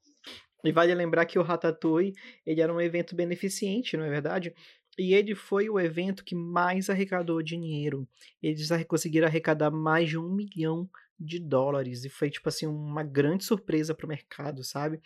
E 0.64 0.72
vale 0.72 0.94
lembrar 0.94 1.24
que 1.26 1.38
o 1.38 1.42
Ratatouille, 1.42 2.12
ele 2.46 2.60
era 2.60 2.72
um 2.72 2.80
evento 2.80 3.14
beneficente, 3.14 3.96
não 3.96 4.04
é 4.04 4.10
verdade? 4.10 4.54
E 4.98 5.14
ele 5.14 5.34
foi 5.34 5.70
o 5.70 5.78
evento 5.78 6.24
que 6.24 6.34
mais 6.34 6.90
arrecadou 6.90 7.42
dinheiro. 7.42 8.06
Eles 8.42 8.68
conseguiram 8.86 9.26
arrecadar 9.26 9.70
mais 9.70 10.08
de 10.08 10.18
um 10.18 10.28
milhão 10.28 10.88
de 11.18 11.38
dólares. 11.38 12.04
E 12.04 12.08
foi, 12.08 12.30
tipo 12.30 12.48
assim, 12.48 12.66
uma 12.66 13.02
grande 13.02 13.44
surpresa 13.44 13.94
para 13.94 14.06
o 14.06 14.08
mercado, 14.08 14.64
sabe? 14.64 15.00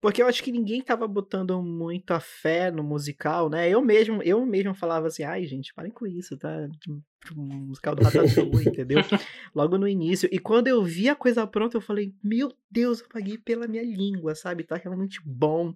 Porque 0.00 0.22
eu 0.22 0.26
acho 0.26 0.42
que 0.42 0.52
ninguém 0.52 0.82
tava 0.82 1.06
botando 1.06 1.60
muita 1.62 2.18
fé 2.20 2.70
no 2.70 2.82
musical, 2.82 3.50
né? 3.50 3.68
Eu 3.68 3.82
mesmo, 3.82 4.22
eu 4.22 4.44
mesmo 4.46 4.74
falava 4.74 5.08
assim, 5.08 5.22
ai, 5.22 5.44
gente, 5.44 5.74
parem 5.74 5.92
com 5.92 6.06
isso, 6.06 6.36
tá? 6.38 6.68
musical 7.34 7.94
do 7.94 8.02
Ratatouille, 8.02 8.68
entendeu? 8.68 8.98
Logo 9.54 9.76
no 9.76 9.86
início. 9.86 10.28
E 10.32 10.38
quando 10.38 10.68
eu 10.68 10.82
vi 10.82 11.08
a 11.08 11.14
coisa 11.14 11.46
pronta, 11.46 11.76
eu 11.76 11.80
falei, 11.80 12.14
meu 12.22 12.52
Deus, 12.70 13.00
eu 13.00 13.08
paguei 13.08 13.36
pela 13.36 13.66
minha 13.66 13.82
língua, 13.82 14.34
sabe? 14.34 14.64
Tá 14.64 14.76
realmente 14.76 15.20
bom. 15.24 15.74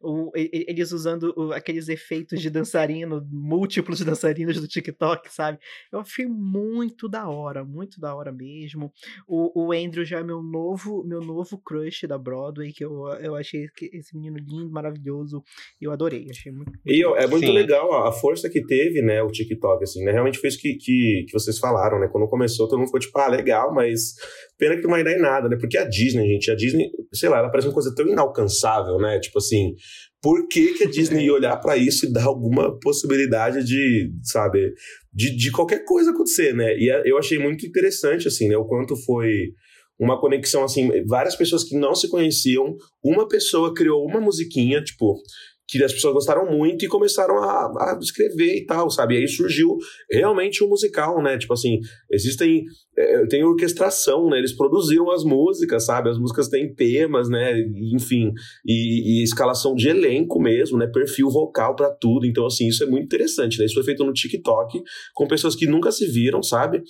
O, 0.00 0.30
eles 0.34 0.92
usando 0.92 1.34
o, 1.36 1.52
aqueles 1.52 1.88
efeitos 1.88 2.40
de 2.40 2.48
dançarino, 2.48 3.26
múltiplos 3.30 4.00
dançarinos 4.04 4.60
do 4.60 4.68
TikTok, 4.68 5.32
sabe? 5.32 5.58
Eu 5.90 6.00
achei 6.00 6.26
muito 6.26 7.08
da 7.08 7.28
hora, 7.28 7.64
muito 7.64 8.00
da 8.00 8.14
hora 8.14 8.32
mesmo. 8.32 8.92
O, 9.26 9.66
o 9.66 9.72
Andrew 9.72 10.04
já 10.04 10.20
é 10.20 10.22
meu 10.22 10.42
novo, 10.42 11.04
meu 11.04 11.20
novo 11.20 11.58
crush 11.58 12.06
da 12.06 12.16
Broadway, 12.16 12.72
que 12.72 12.84
eu, 12.84 13.08
eu 13.20 13.34
achei 13.42 13.66
esse 13.92 14.16
menino 14.16 14.36
lindo, 14.38 14.70
maravilhoso. 14.70 15.42
E 15.80 15.84
eu 15.84 15.92
adorei, 15.92 16.26
achei 16.30 16.50
muito. 16.50 16.72
e 16.86 17.04
é 17.04 17.26
muito 17.26 17.46
Sim. 17.46 17.52
legal 17.52 17.92
a 18.06 18.12
força 18.12 18.48
que 18.48 18.64
teve, 18.64 19.02
né, 19.02 19.22
o 19.22 19.30
TikTok, 19.30 19.82
assim, 19.84 20.02
né? 20.04 20.12
Realmente 20.12 20.38
fez 20.38 20.56
que, 20.56 20.74
que, 20.74 21.26
que 21.28 21.32
vocês 21.32 21.58
falaram, 21.58 22.00
né? 22.00 22.08
Quando 22.10 22.28
começou, 22.28 22.68
todo 22.68 22.78
mundo 22.78 22.88
ficou 22.88 23.00
tipo, 23.00 23.18
ah, 23.18 23.28
legal, 23.28 23.74
mas 23.74 24.14
pena 24.58 24.76
que 24.76 24.82
não 24.82 24.90
vai 24.90 25.04
dar 25.04 25.12
em 25.12 25.20
nada, 25.20 25.48
né? 25.48 25.56
Porque 25.60 25.76
a 25.76 25.84
Disney, 25.84 26.26
gente, 26.28 26.50
a 26.50 26.54
Disney, 26.54 26.90
sei 27.12 27.28
lá, 27.28 27.38
ela 27.38 27.50
parece 27.50 27.68
uma 27.68 27.74
coisa 27.74 27.94
tão 27.94 28.06
inalcançável, 28.06 28.98
né? 28.98 29.18
Tipo 29.20 29.38
assim, 29.38 29.74
por 30.22 30.46
que, 30.46 30.74
que 30.74 30.84
a 30.84 30.88
Disney 30.88 31.26
ia 31.26 31.34
olhar 31.34 31.56
para 31.56 31.76
isso 31.76 32.06
e 32.06 32.12
dar 32.12 32.24
alguma 32.24 32.78
possibilidade 32.78 33.64
de, 33.64 34.12
sabe, 34.22 34.72
de, 35.12 35.36
de 35.36 35.50
qualquer 35.50 35.84
coisa 35.84 36.12
acontecer, 36.12 36.54
né? 36.54 36.76
E 36.78 36.88
eu 37.04 37.18
achei 37.18 37.38
muito 37.38 37.66
interessante, 37.66 38.28
assim, 38.28 38.48
né? 38.48 38.56
O 38.56 38.64
quanto 38.64 38.94
foi 38.96 39.52
uma 39.98 40.20
conexão, 40.20 40.64
assim, 40.64 40.90
várias 41.06 41.36
pessoas 41.36 41.64
que 41.64 41.76
não 41.76 41.94
se 41.94 42.08
conheciam, 42.08 42.76
uma 43.04 43.28
pessoa 43.28 43.74
criou 43.74 44.04
uma 44.04 44.20
musiquinha, 44.20 44.82
tipo, 44.82 45.20
que 45.68 45.82
as 45.82 45.92
pessoas 45.92 46.12
gostaram 46.12 46.50
muito 46.50 46.84
e 46.84 46.88
começaram 46.88 47.38
a, 47.38 47.66
a 47.66 47.98
escrever 48.00 48.56
e 48.56 48.66
tal, 48.66 48.90
sabe? 48.90 49.14
E 49.14 49.18
aí 49.18 49.28
surgiu 49.28 49.78
realmente 50.10 50.62
um 50.62 50.68
musical, 50.68 51.22
né? 51.22 51.38
Tipo 51.38 51.54
assim, 51.54 51.78
existem. 52.10 52.64
É, 53.02 53.26
tem 53.26 53.44
orquestração, 53.44 54.28
né? 54.28 54.38
Eles 54.38 54.52
produziram 54.52 55.10
as 55.10 55.24
músicas, 55.24 55.84
sabe? 55.84 56.10
As 56.10 56.18
músicas 56.18 56.48
têm 56.48 56.72
temas, 56.74 57.28
né? 57.28 57.58
Enfim, 57.94 58.32
e, 58.66 59.20
e 59.20 59.22
escalação 59.22 59.74
de 59.74 59.88
elenco 59.88 60.40
mesmo, 60.40 60.78
né? 60.78 60.86
Perfil 60.86 61.28
vocal 61.30 61.74
para 61.74 61.90
tudo. 61.90 62.26
Então, 62.26 62.46
assim, 62.46 62.68
isso 62.68 62.82
é 62.82 62.86
muito 62.86 63.04
interessante, 63.04 63.58
né? 63.58 63.64
Isso 63.64 63.74
foi 63.74 63.84
feito 63.84 64.04
no 64.04 64.12
TikTok 64.12 64.82
com 65.14 65.26
pessoas 65.26 65.56
que 65.56 65.66
nunca 65.66 65.90
se 65.90 66.06
viram, 66.06 66.42
sabe? 66.42 66.82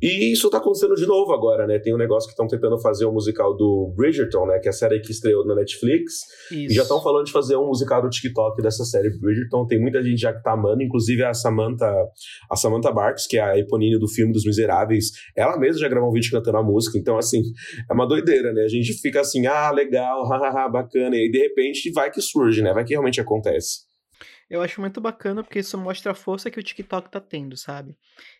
E 0.00 0.32
isso 0.32 0.48
tá 0.48 0.58
acontecendo 0.58 0.94
de 0.94 1.06
novo 1.06 1.32
agora, 1.32 1.66
né? 1.66 1.78
Tem 1.78 1.92
um 1.92 1.98
negócio 1.98 2.28
que 2.28 2.32
estão 2.32 2.46
tentando 2.46 2.78
fazer 2.80 3.04
o 3.04 3.10
um 3.10 3.12
musical 3.12 3.56
do 3.56 3.92
Bridgerton, 3.96 4.46
né? 4.46 4.58
Que 4.60 4.68
é 4.68 4.70
a 4.70 4.72
série 4.72 5.00
que 5.00 5.10
estreou 5.10 5.44
na 5.44 5.56
Netflix. 5.56 6.20
Isso. 6.52 6.72
E 6.72 6.74
já 6.74 6.82
estão 6.82 7.02
falando 7.02 7.26
de 7.26 7.32
fazer 7.32 7.56
um 7.56 7.66
musical 7.66 8.00
do 8.00 8.08
TikTok 8.08 8.62
dessa 8.62 8.84
série 8.84 9.10
Bridgerton. 9.10 9.66
Tem 9.66 9.80
muita 9.80 10.00
gente 10.00 10.20
já 10.20 10.32
que 10.32 10.42
tá 10.42 10.52
amando, 10.52 10.82
inclusive 10.82 11.24
a 11.24 11.34
Samantha, 11.34 11.92
a 12.48 12.56
Samantha 12.56 12.92
Barks, 12.92 13.26
que 13.26 13.38
é 13.38 13.42
a 13.42 13.58
eponine 13.58 13.98
do 13.98 14.06
filme 14.06 14.32
dos 14.32 14.44
Miseráveis. 14.44 15.10
Ela 15.36 15.57
mesma 15.58 15.80
já 15.80 15.88
gravou 15.88 16.10
um 16.10 16.12
vídeo 16.12 16.30
cantando 16.30 16.58
a 16.58 16.62
música. 16.62 16.98
Então, 16.98 17.18
assim, 17.18 17.42
é 17.88 17.92
uma 17.92 18.06
doideira, 18.06 18.52
né? 18.52 18.62
A 18.62 18.68
gente 18.68 18.92
fica 18.94 19.20
assim, 19.20 19.46
ah, 19.46 19.70
legal, 19.70 20.26
hahaha, 20.28 20.68
bacana. 20.68 21.16
E 21.16 21.20
aí, 21.20 21.30
de 21.30 21.38
repente, 21.38 21.90
vai 21.92 22.10
que 22.10 22.20
surge, 22.20 22.62
né? 22.62 22.72
Vai 22.72 22.84
que 22.84 22.92
realmente 22.94 23.20
acontece. 23.20 23.88
Eu 24.50 24.62
acho 24.62 24.80
muito 24.80 24.98
bacana 25.00 25.42
porque 25.42 25.58
isso 25.58 25.76
mostra 25.76 26.12
a 26.12 26.14
força 26.14 26.50
que 26.50 26.58
o 26.58 26.62
TikTok 26.62 27.10
tá 27.10 27.20
tendo, 27.20 27.54
sabe? 27.56 27.94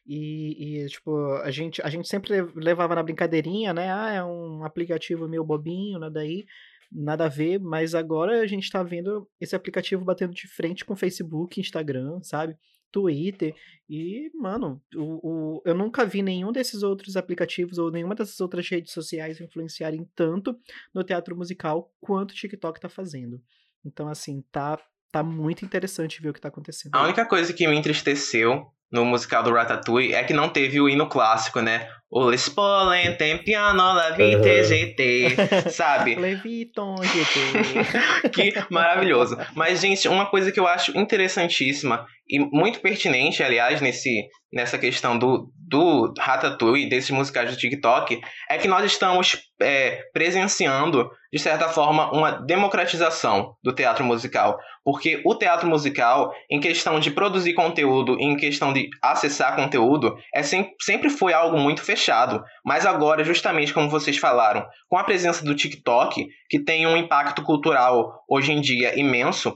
E, 0.06 0.82
e, 0.82 0.86
tipo, 0.86 1.14
a 1.42 1.50
gente, 1.50 1.82
a 1.82 1.90
gente 1.90 2.08
sempre 2.08 2.40
levava 2.54 2.94
na 2.94 3.02
brincadeirinha, 3.02 3.74
né? 3.74 3.92
Ah, 3.92 4.12
é 4.12 4.24
um 4.24 4.64
aplicativo 4.64 5.28
meio 5.28 5.44
bobinho, 5.44 5.98
nada 5.98 6.20
aí, 6.20 6.46
nada 6.90 7.26
a 7.26 7.28
ver, 7.28 7.60
mas 7.60 7.94
agora 7.94 8.40
a 8.40 8.46
gente 8.46 8.70
tá 8.70 8.82
vendo 8.82 9.28
esse 9.38 9.54
aplicativo 9.54 10.02
batendo 10.02 10.32
de 10.32 10.48
frente 10.48 10.82
com 10.82 10.96
Facebook, 10.96 11.60
Instagram, 11.60 12.20
sabe? 12.22 12.56
Twitter. 12.90 13.54
E, 13.88 14.30
mano, 14.34 14.82
o, 14.94 15.58
o, 15.58 15.62
eu 15.64 15.74
nunca 15.74 16.04
vi 16.04 16.22
nenhum 16.22 16.52
desses 16.52 16.82
outros 16.82 17.16
aplicativos 17.16 17.78
ou 17.78 17.90
nenhuma 17.90 18.14
dessas 18.14 18.40
outras 18.40 18.68
redes 18.68 18.92
sociais 18.92 19.40
influenciarem 19.40 20.08
tanto 20.14 20.58
no 20.94 21.04
teatro 21.04 21.36
musical 21.36 21.92
quanto 22.00 22.32
o 22.32 22.34
TikTok 22.34 22.80
tá 22.80 22.88
fazendo. 22.88 23.40
Então, 23.84 24.08
assim, 24.08 24.42
tá 24.50 24.78
tá 25.10 25.22
muito 25.22 25.64
interessante 25.64 26.20
ver 26.20 26.28
o 26.28 26.32
que 26.34 26.40
tá 26.40 26.48
acontecendo. 26.48 26.94
A 26.94 27.04
única 27.04 27.24
coisa 27.24 27.52
que 27.52 27.66
me 27.66 27.74
entristeceu 27.74 28.70
no 28.90 29.04
musical 29.04 29.42
do 29.42 29.52
Ratatouille 29.52 30.14
é 30.14 30.24
que 30.24 30.32
não 30.32 30.48
teve 30.48 30.80
o 30.80 30.88
hino 30.88 31.08
clássico, 31.08 31.60
né? 31.60 31.88
O 32.10 32.24
Les 32.24 32.48
Pollen 32.48 33.16
piano 33.44 33.92
la 33.92 34.10
vite. 34.10 34.64
GT, 34.64 35.36
sabe? 35.70 36.14
Leviton 36.14 36.96
GT. 37.02 38.30
que 38.32 38.54
maravilhoso. 38.70 39.36
Mas, 39.54 39.80
gente, 39.80 40.08
uma 40.08 40.24
coisa 40.24 40.50
que 40.50 40.58
eu 40.58 40.66
acho 40.66 40.96
interessantíssima 40.96 42.06
e 42.26 42.38
muito 42.38 42.80
pertinente, 42.80 43.42
aliás, 43.42 43.82
nesse, 43.82 44.26
nessa 44.50 44.78
questão 44.78 45.18
do, 45.18 45.50
do 45.68 46.14
Ratatouille, 46.18 46.88
desses 46.88 47.10
musicais 47.10 47.50
do 47.50 47.58
TikTok, 47.58 48.20
é 48.48 48.56
que 48.56 48.68
nós 48.68 48.84
estamos 48.84 49.38
é, 49.60 50.02
presenciando, 50.12 51.10
de 51.30 51.38
certa 51.38 51.68
forma, 51.68 52.10
uma 52.10 52.30
democratização 52.30 53.54
do 53.62 53.74
teatro 53.74 54.02
musical. 54.02 54.58
Porque 54.88 55.20
o 55.22 55.34
teatro 55.34 55.68
musical, 55.68 56.34
em 56.50 56.58
questão 56.58 56.98
de 56.98 57.10
produzir 57.10 57.52
conteúdo, 57.52 58.16
em 58.18 58.34
questão 58.34 58.72
de 58.72 58.88
acessar 59.02 59.54
conteúdo, 59.54 60.16
é 60.34 60.42
sempre, 60.42 60.72
sempre 60.80 61.10
foi 61.10 61.34
algo 61.34 61.58
muito 61.58 61.82
fechado. 61.82 62.42
Mas 62.64 62.86
agora, 62.86 63.22
justamente 63.22 63.74
como 63.74 63.90
vocês 63.90 64.16
falaram, 64.16 64.66
com 64.88 64.96
a 64.96 65.04
presença 65.04 65.44
do 65.44 65.54
TikTok, 65.54 66.26
que 66.48 66.58
tem 66.64 66.86
um 66.86 66.96
impacto 66.96 67.42
cultural 67.42 68.24
hoje 68.26 68.50
em 68.50 68.62
dia 68.62 68.98
imenso, 68.98 69.54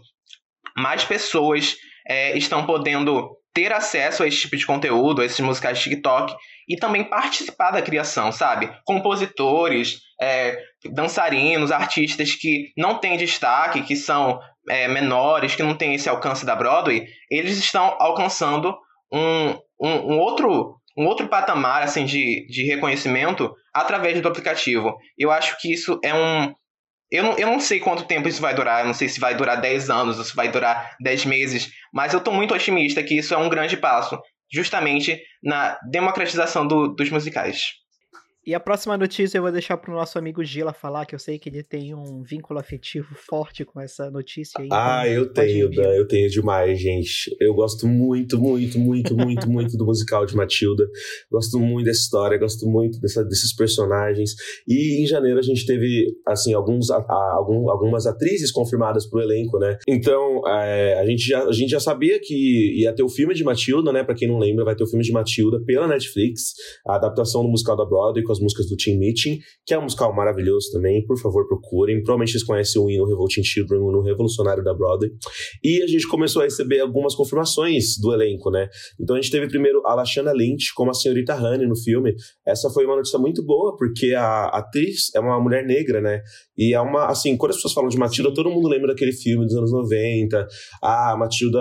mais 0.76 1.02
pessoas 1.02 1.76
é, 2.06 2.36
estão 2.36 2.66
podendo 2.66 3.30
ter 3.54 3.72
acesso 3.72 4.22
a 4.22 4.28
esse 4.28 4.36
tipo 4.36 4.58
de 4.58 4.66
conteúdo, 4.66 5.22
a 5.22 5.24
esses 5.24 5.40
musicais 5.40 5.78
de 5.78 5.84
TikTok, 5.84 6.34
e 6.68 6.76
também 6.76 7.04
participar 7.04 7.70
da 7.70 7.82
criação, 7.82 8.30
sabe? 8.32 8.70
Compositores, 8.84 10.00
é, 10.20 10.58
dançarinos, 10.92 11.72
artistas 11.72 12.34
que 12.34 12.72
não 12.76 12.98
têm 12.98 13.16
destaque, 13.16 13.82
que 13.82 13.96
são 13.96 14.40
é, 14.68 14.88
menores, 14.88 15.54
que 15.54 15.62
não 15.62 15.74
têm 15.74 15.94
esse 15.94 16.08
alcance 16.08 16.46
da 16.46 16.54
Broadway, 16.54 17.06
eles 17.30 17.58
estão 17.58 17.96
alcançando 17.98 18.76
um, 19.12 19.50
um, 19.80 20.14
um 20.14 20.18
outro 20.18 20.76
um 20.96 21.06
outro 21.06 21.28
patamar 21.28 21.82
assim 21.82 22.04
de, 22.04 22.46
de 22.48 22.64
reconhecimento 22.64 23.54
através 23.72 24.20
do 24.20 24.28
aplicativo. 24.28 24.94
Eu 25.18 25.30
acho 25.30 25.58
que 25.58 25.72
isso 25.72 25.98
é 26.04 26.14
um. 26.14 26.54
Eu 27.10 27.24
não, 27.24 27.38
eu 27.38 27.46
não 27.46 27.60
sei 27.60 27.78
quanto 27.78 28.06
tempo 28.06 28.26
isso 28.26 28.40
vai 28.40 28.54
durar, 28.54 28.80
eu 28.80 28.86
não 28.86 28.94
sei 28.94 29.06
se 29.06 29.20
vai 29.20 29.34
durar 29.34 29.60
10 29.60 29.90
anos 29.90 30.18
ou 30.18 30.24
se 30.24 30.34
vai 30.34 30.50
durar 30.50 30.96
10 30.98 31.26
meses, 31.26 31.70
mas 31.92 32.14
eu 32.14 32.18
estou 32.18 32.32
muito 32.32 32.54
otimista 32.54 33.02
que 33.02 33.18
isso 33.18 33.34
é 33.34 33.36
um 33.36 33.50
grande 33.50 33.76
passo, 33.76 34.18
justamente 34.52 35.20
na 35.42 35.78
democratização 35.90 36.66
do, 36.66 36.88
dos 36.94 37.10
musicais. 37.10 37.81
E 38.44 38.54
a 38.56 38.60
próxima 38.60 38.98
notícia 38.98 39.38
eu 39.38 39.42
vou 39.42 39.52
deixar 39.52 39.76
pro 39.76 39.92
nosso 39.92 40.18
amigo 40.18 40.42
Gila 40.42 40.72
falar, 40.72 41.06
que 41.06 41.14
eu 41.14 41.18
sei 41.18 41.38
que 41.38 41.48
ele 41.48 41.62
tem 41.62 41.94
um 41.94 42.22
vínculo 42.24 42.58
afetivo 42.58 43.14
forte 43.14 43.64
com 43.64 43.80
essa 43.80 44.10
notícia 44.10 44.60
aí. 44.60 44.68
Ah, 44.72 45.02
então 45.06 45.14
eu 45.14 45.32
tenho. 45.32 45.70
Dan, 45.70 45.94
eu 45.94 46.08
tenho 46.08 46.28
demais, 46.28 46.80
gente. 46.80 47.36
Eu 47.40 47.54
gosto 47.54 47.86
muito, 47.86 48.36
muito, 48.40 48.80
muito, 48.80 49.16
muito, 49.16 49.46
muito 49.48 49.76
do 49.76 49.84
musical 49.84 50.26
de 50.26 50.34
Matilda. 50.34 50.84
Gosto 51.30 51.60
muito 51.60 51.84
dessa 51.86 52.00
história, 52.00 52.36
gosto 52.36 52.66
muito 52.68 52.98
dessa- 53.00 53.22
desses 53.24 53.54
personagens. 53.54 54.32
E 54.66 55.00
em 55.00 55.06
janeiro 55.06 55.38
a 55.38 55.42
gente 55.42 55.64
teve, 55.64 56.12
assim, 56.26 56.52
alguns, 56.52 56.90
a- 56.90 56.96
a- 56.98 57.34
algum- 57.36 57.70
algumas 57.70 58.06
atrizes 58.06 58.50
confirmadas 58.50 59.08
pro 59.08 59.20
elenco, 59.20 59.56
né? 59.60 59.78
Então, 59.86 60.42
é, 60.48 60.98
a, 60.98 61.06
gente 61.06 61.22
já, 61.28 61.44
a 61.44 61.52
gente 61.52 61.70
já 61.70 61.78
sabia 61.80 62.18
que 62.20 62.80
ia 62.80 62.92
ter 62.92 63.04
o 63.04 63.08
filme 63.08 63.34
de 63.34 63.44
Matilda, 63.44 63.92
né? 63.92 64.02
Pra 64.02 64.16
quem 64.16 64.26
não 64.26 64.38
lembra, 64.38 64.64
vai 64.64 64.74
ter 64.74 64.82
o 64.82 64.88
filme 64.88 65.04
de 65.04 65.12
Matilda 65.12 65.62
pela 65.64 65.86
Netflix, 65.86 66.54
a 66.84 66.96
adaptação 66.96 67.42
do 67.44 67.48
musical 67.48 67.76
da 67.76 67.84
Broadway 67.84 68.24
com 68.32 68.34
as 68.34 68.40
músicas 68.40 68.68
do 68.68 68.76
Team 68.76 68.98
Meeting, 68.98 69.38
que 69.66 69.74
é 69.74 69.78
um 69.78 69.82
musical 69.82 70.14
maravilhoso 70.14 70.70
também. 70.72 71.04
Por 71.04 71.18
favor, 71.20 71.46
procurem. 71.46 71.96
Provavelmente 72.02 72.32
vocês 72.32 72.44
conhecem 72.44 72.80
o 72.80 72.90
hino 72.90 73.06
Revolting 73.06 73.42
Children, 73.44 73.80
o 73.80 73.90
hino 73.90 74.02
revolucionário 74.02 74.64
da 74.64 74.74
Broadway. 74.74 75.10
E 75.62 75.82
a 75.82 75.86
gente 75.86 76.08
começou 76.08 76.40
a 76.42 76.44
receber 76.44 76.80
algumas 76.80 77.14
confirmações 77.14 77.98
do 78.00 78.12
elenco, 78.12 78.50
né? 78.50 78.68
Então 79.00 79.16
a 79.16 79.20
gente 79.20 79.30
teve 79.30 79.48
primeiro 79.48 79.82
a 79.86 79.94
Lashana 79.94 80.32
Lynch 80.32 80.72
como 80.74 80.90
a 80.90 80.94
senhorita 80.94 81.34
Honey 81.34 81.66
no 81.66 81.76
filme. 81.76 82.14
Essa 82.46 82.70
foi 82.70 82.84
uma 82.86 82.96
notícia 82.96 83.18
muito 83.18 83.44
boa, 83.44 83.76
porque 83.76 84.14
a 84.14 84.46
atriz 84.46 85.14
é 85.14 85.20
uma 85.20 85.38
mulher 85.40 85.64
negra, 85.66 86.00
né? 86.00 86.22
E 86.56 86.74
é 86.74 86.80
uma, 86.80 87.06
assim, 87.06 87.36
quando 87.36 87.50
as 87.50 87.56
pessoas 87.56 87.74
falam 87.74 87.88
de 87.88 87.96
Matilda, 87.96 88.32
todo 88.32 88.50
mundo 88.50 88.68
lembra 88.68 88.88
daquele 88.88 89.12
filme 89.12 89.44
dos 89.46 89.56
anos 89.56 89.72
90. 89.72 90.46
Ah, 90.82 91.16
Matilda 91.18 91.60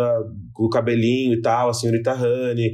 com 0.53 0.65
o 0.65 0.69
cabelinho 0.69 1.33
e 1.33 1.41
tal, 1.41 1.69
a 1.69 1.73
senhorita 1.73 2.13
Honey, 2.13 2.71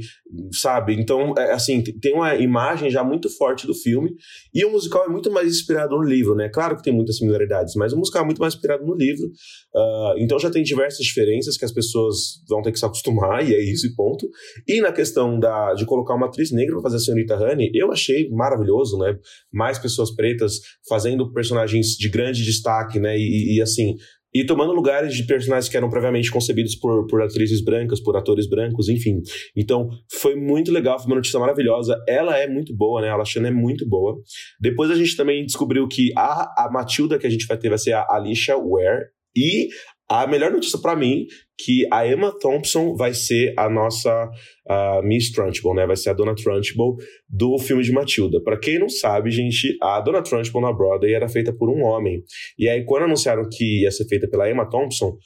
sabe? 0.52 0.94
Então, 0.94 1.34
é, 1.38 1.52
assim, 1.52 1.82
tem 1.82 2.14
uma 2.14 2.34
imagem 2.34 2.90
já 2.90 3.04
muito 3.04 3.28
forte 3.30 3.66
do 3.66 3.74
filme. 3.74 4.10
E 4.52 4.64
o 4.64 4.72
musical 4.72 5.04
é 5.04 5.08
muito 5.08 5.30
mais 5.30 5.48
inspirado 5.48 5.96
no 5.96 6.02
livro, 6.02 6.34
né? 6.34 6.48
Claro 6.48 6.76
que 6.76 6.82
tem 6.82 6.92
muitas 6.92 7.18
similaridades, 7.18 7.74
mas 7.76 7.92
o 7.92 7.96
musical 7.96 8.22
é 8.22 8.24
muito 8.24 8.40
mais 8.40 8.54
inspirado 8.54 8.84
no 8.84 8.94
livro. 8.94 9.28
Ah, 9.74 10.14
então 10.18 10.38
já 10.38 10.50
tem 10.50 10.62
diversas 10.62 11.04
diferenças 11.04 11.56
que 11.56 11.64
as 11.64 11.72
pessoas 11.72 12.42
vão 12.48 12.62
ter 12.62 12.72
que 12.72 12.78
se 12.78 12.84
acostumar, 12.84 13.48
e 13.48 13.54
é 13.54 13.62
isso 13.62 13.86
e 13.86 13.94
ponto. 13.94 14.28
E 14.66 14.80
na 14.80 14.92
questão 14.92 15.38
da, 15.38 15.74
de 15.74 15.84
colocar 15.86 16.14
uma 16.14 16.26
atriz 16.26 16.50
negra 16.50 16.74
pra 16.74 16.82
fazer 16.82 16.96
a 16.96 17.00
senhorita 17.00 17.36
Honey, 17.36 17.70
eu 17.74 17.92
achei 17.92 18.28
maravilhoso, 18.30 18.98
né? 18.98 19.16
Mais 19.52 19.78
pessoas 19.78 20.14
pretas 20.14 20.54
fazendo 20.88 21.32
personagens 21.32 21.88
de 21.98 22.07
grande 22.10 22.44
destaque, 22.44 22.98
né? 22.98 23.16
E, 23.16 23.56
e, 23.56 23.62
assim. 23.62 23.94
E 24.34 24.44
tomando 24.44 24.72
lugares 24.72 25.14
de 25.14 25.24
personagens 25.24 25.70
que 25.70 25.76
eram 25.76 25.88
previamente 25.88 26.30
concebidos 26.30 26.76
por, 26.76 27.06
por 27.06 27.22
atrizes 27.22 27.64
brancas, 27.64 28.00
por 28.00 28.14
atores 28.16 28.48
brancos, 28.48 28.88
enfim. 28.88 29.20
Então, 29.56 29.88
foi 30.20 30.36
muito 30.36 30.70
legal, 30.70 30.98
foi 30.98 31.06
uma 31.06 31.16
notícia 31.16 31.40
maravilhosa. 31.40 31.96
Ela 32.06 32.36
é 32.36 32.46
muito 32.46 32.76
boa, 32.76 33.00
né? 33.00 33.08
A 33.08 33.16
Lashana 33.16 33.48
é 33.48 33.50
muito 33.50 33.88
boa. 33.88 34.20
Depois 34.60 34.90
a 34.90 34.94
gente 34.94 35.16
também 35.16 35.44
descobriu 35.46 35.88
que 35.88 36.12
a, 36.16 36.66
a 36.66 36.70
Matilda 36.70 37.18
que 37.18 37.26
a 37.26 37.30
gente 37.30 37.46
vai 37.46 37.56
ter 37.56 37.70
vai 37.70 37.78
ser 37.78 37.92
a 37.94 38.06
Alicia 38.10 38.56
Ware. 38.56 39.06
E 39.34 39.68
a 40.08 40.26
melhor 40.26 40.50
notícia 40.50 40.78
pra 40.80 40.96
mim 40.96 41.26
que 41.58 41.86
a 41.92 42.06
Emma 42.06 42.32
Thompson 42.38 42.94
vai 42.94 43.12
ser 43.12 43.52
a 43.58 43.68
nossa 43.68 44.30
ah, 44.68 45.00
Miss 45.02 45.30
Trunchbull, 45.32 45.74
né? 45.74 45.86
Vai 45.86 45.96
ser 45.96 46.10
a 46.10 46.12
Dona 46.12 46.34
Trunchbull 46.34 46.96
do 47.28 47.58
filme 47.58 47.82
de 47.82 47.92
Matilda. 47.92 48.40
Pra 48.42 48.58
quem 48.58 48.78
não 48.78 48.88
sabe, 48.88 49.30
gente, 49.30 49.76
a 49.82 50.00
Dona 50.00 50.22
Trunchbull 50.22 50.62
na 50.62 50.72
Broadway 50.72 51.12
era 51.12 51.28
feita 51.28 51.52
por 51.52 51.68
um 51.68 51.82
homem. 51.82 52.22
E 52.58 52.68
aí 52.68 52.84
quando 52.84 53.04
anunciaram 53.04 53.42
que 53.50 53.82
ia 53.82 53.90
ser 53.90 54.06
feita 54.06 54.28
pela 54.28 54.48
Emma 54.48 54.68
Thompson, 54.68 55.16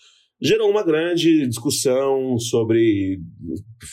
gerou 0.43 0.69
uma 0.71 0.85
grande 0.85 1.47
discussão 1.47 2.39
sobre 2.39 3.19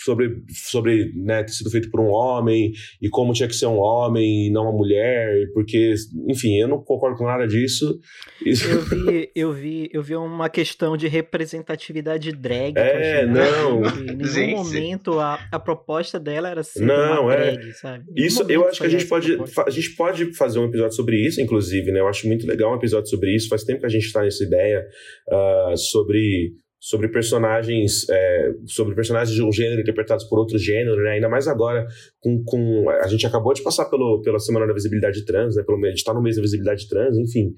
sobre 0.04 0.30
sobre 0.52 1.12
né, 1.16 1.44
ter 1.44 1.52
sido 1.52 1.70
feito 1.70 1.90
por 1.90 2.00
um 2.00 2.10
homem 2.10 2.72
e 3.02 3.10
como 3.10 3.34
tinha 3.34 3.48
que 3.48 3.56
ser 3.56 3.66
um 3.68 3.78
homem 3.80 4.48
e 4.48 4.52
não 4.52 4.64
uma 4.64 4.72
mulher, 4.74 5.48
porque 5.54 5.94
enfim, 6.28 6.60
eu 6.60 6.68
não 6.68 6.84
concordo 6.84 7.18
com 7.18 7.26
nada 7.26 7.48
disso. 7.48 8.00
Isso- 8.46 8.68
Eu 8.70 8.82
vi, 8.82 9.32
eu 9.36 9.54
vi, 9.54 9.90
eu 9.94 10.04
vi 10.04 10.16
uma 10.16 10.50
questão 10.50 10.96
de 10.98 11.08
representatividade 11.08 12.32
drag. 12.32 12.78
É, 12.78 13.22
achei 13.24 13.26
não. 13.28 13.82
Em 13.84 14.16
nenhum 14.16 14.26
Gente. 14.26 14.56
momento 14.56 15.20
a, 15.20 15.40
a 15.52 15.60
proposta 15.60 16.20
dela 16.20 16.50
era 16.50 16.64
ser 16.64 16.86
Não, 16.86 17.24
uma 17.24 17.34
é. 17.34 17.52
drag, 17.56 17.74
sabe? 17.74 18.06
Nenhum 18.12 18.28
Isso, 18.28 18.44
eu 18.50 18.68
acho 18.68 18.80
que 18.80 18.86
a 18.86 18.90
gente 18.90 19.06
pode, 19.06 19.28
proposta. 19.36 19.64
a 19.68 19.70
gente 19.70 19.90
pode 19.96 20.34
fazer 20.36 20.60
um 20.60 20.66
episódio 20.66 20.96
sobre 20.96 21.18
isso, 21.26 21.42
inclusive, 21.42 21.92
né? 21.92 22.00
Eu 22.00 22.08
acho 22.08 22.28
muito 22.28 22.46
legal 22.48 22.72
um 22.72 22.76
episódio 22.78 23.10
sobre 23.10 23.36
isso. 23.36 23.50
Faz 23.50 23.64
tempo 23.64 23.80
que 23.82 23.86
a 23.86 23.90
gente 23.90 24.06
está 24.06 24.22
nessa 24.24 24.44
ideia 24.44 24.86
ah, 25.32 25.74
sobre 25.76 26.39
sobre 26.82 27.10
personagens 27.10 28.08
é, 28.10 28.54
sobre 28.66 28.96
personagens 28.96 29.36
de 29.36 29.44
um 29.44 29.52
gênero 29.52 29.82
interpretados 29.82 30.24
por 30.26 30.40
outro 30.40 30.58
gênero, 30.58 30.96
né? 31.04 31.12
Ainda 31.12 31.28
mais 31.28 31.46
agora 31.48 31.86
com, 32.22 32.42
com 32.46 32.90
a 32.90 33.08
gente 33.08 33.28
acabou 33.28 33.54
de 33.54 33.62
passar 33.62 33.86
pelo, 33.86 34.22
pela 34.22 34.40
semana 34.40 34.66
da 34.66 34.74
visibilidade 34.74 35.26
trans, 35.26 35.56
né? 35.56 35.64
Pelo 35.64 35.86
a 35.86 35.90
gente 35.90 36.04
tá 36.04 36.14
no 36.14 36.22
mês 36.22 36.38
da 36.38 36.42
visibilidade 36.42 36.88
trans, 36.88 37.18
enfim. 37.18 37.54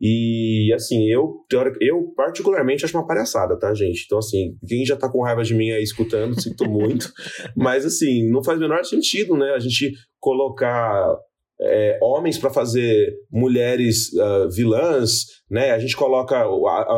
E 0.00 0.72
assim, 0.74 1.08
eu, 1.08 1.44
eu 1.80 2.12
particularmente 2.16 2.84
acho 2.84 2.96
uma 2.96 3.06
palhaçada, 3.06 3.58
tá, 3.58 3.72
gente? 3.74 4.04
Então, 4.04 4.18
assim, 4.18 4.56
quem 4.66 4.84
já 4.84 4.96
tá 4.96 5.08
com 5.08 5.22
raiva 5.22 5.42
de 5.44 5.54
mim 5.54 5.70
aí 5.70 5.82
escutando, 5.82 6.40
sinto 6.40 6.68
muito. 6.68 7.12
Mas, 7.56 7.86
assim, 7.86 8.28
não 8.28 8.42
faz 8.42 8.58
o 8.58 8.60
menor 8.60 8.84
sentido, 8.84 9.36
né? 9.36 9.52
A 9.52 9.58
gente 9.58 9.92
colocar 10.18 11.16
é, 11.60 11.98
homens 12.02 12.38
para 12.38 12.50
fazer 12.50 13.14
mulheres 13.30 14.16
ah, 14.18 14.48
vilãs, 14.52 15.26
né? 15.50 15.70
A 15.70 15.78
gente 15.78 15.96
coloca 15.96 16.44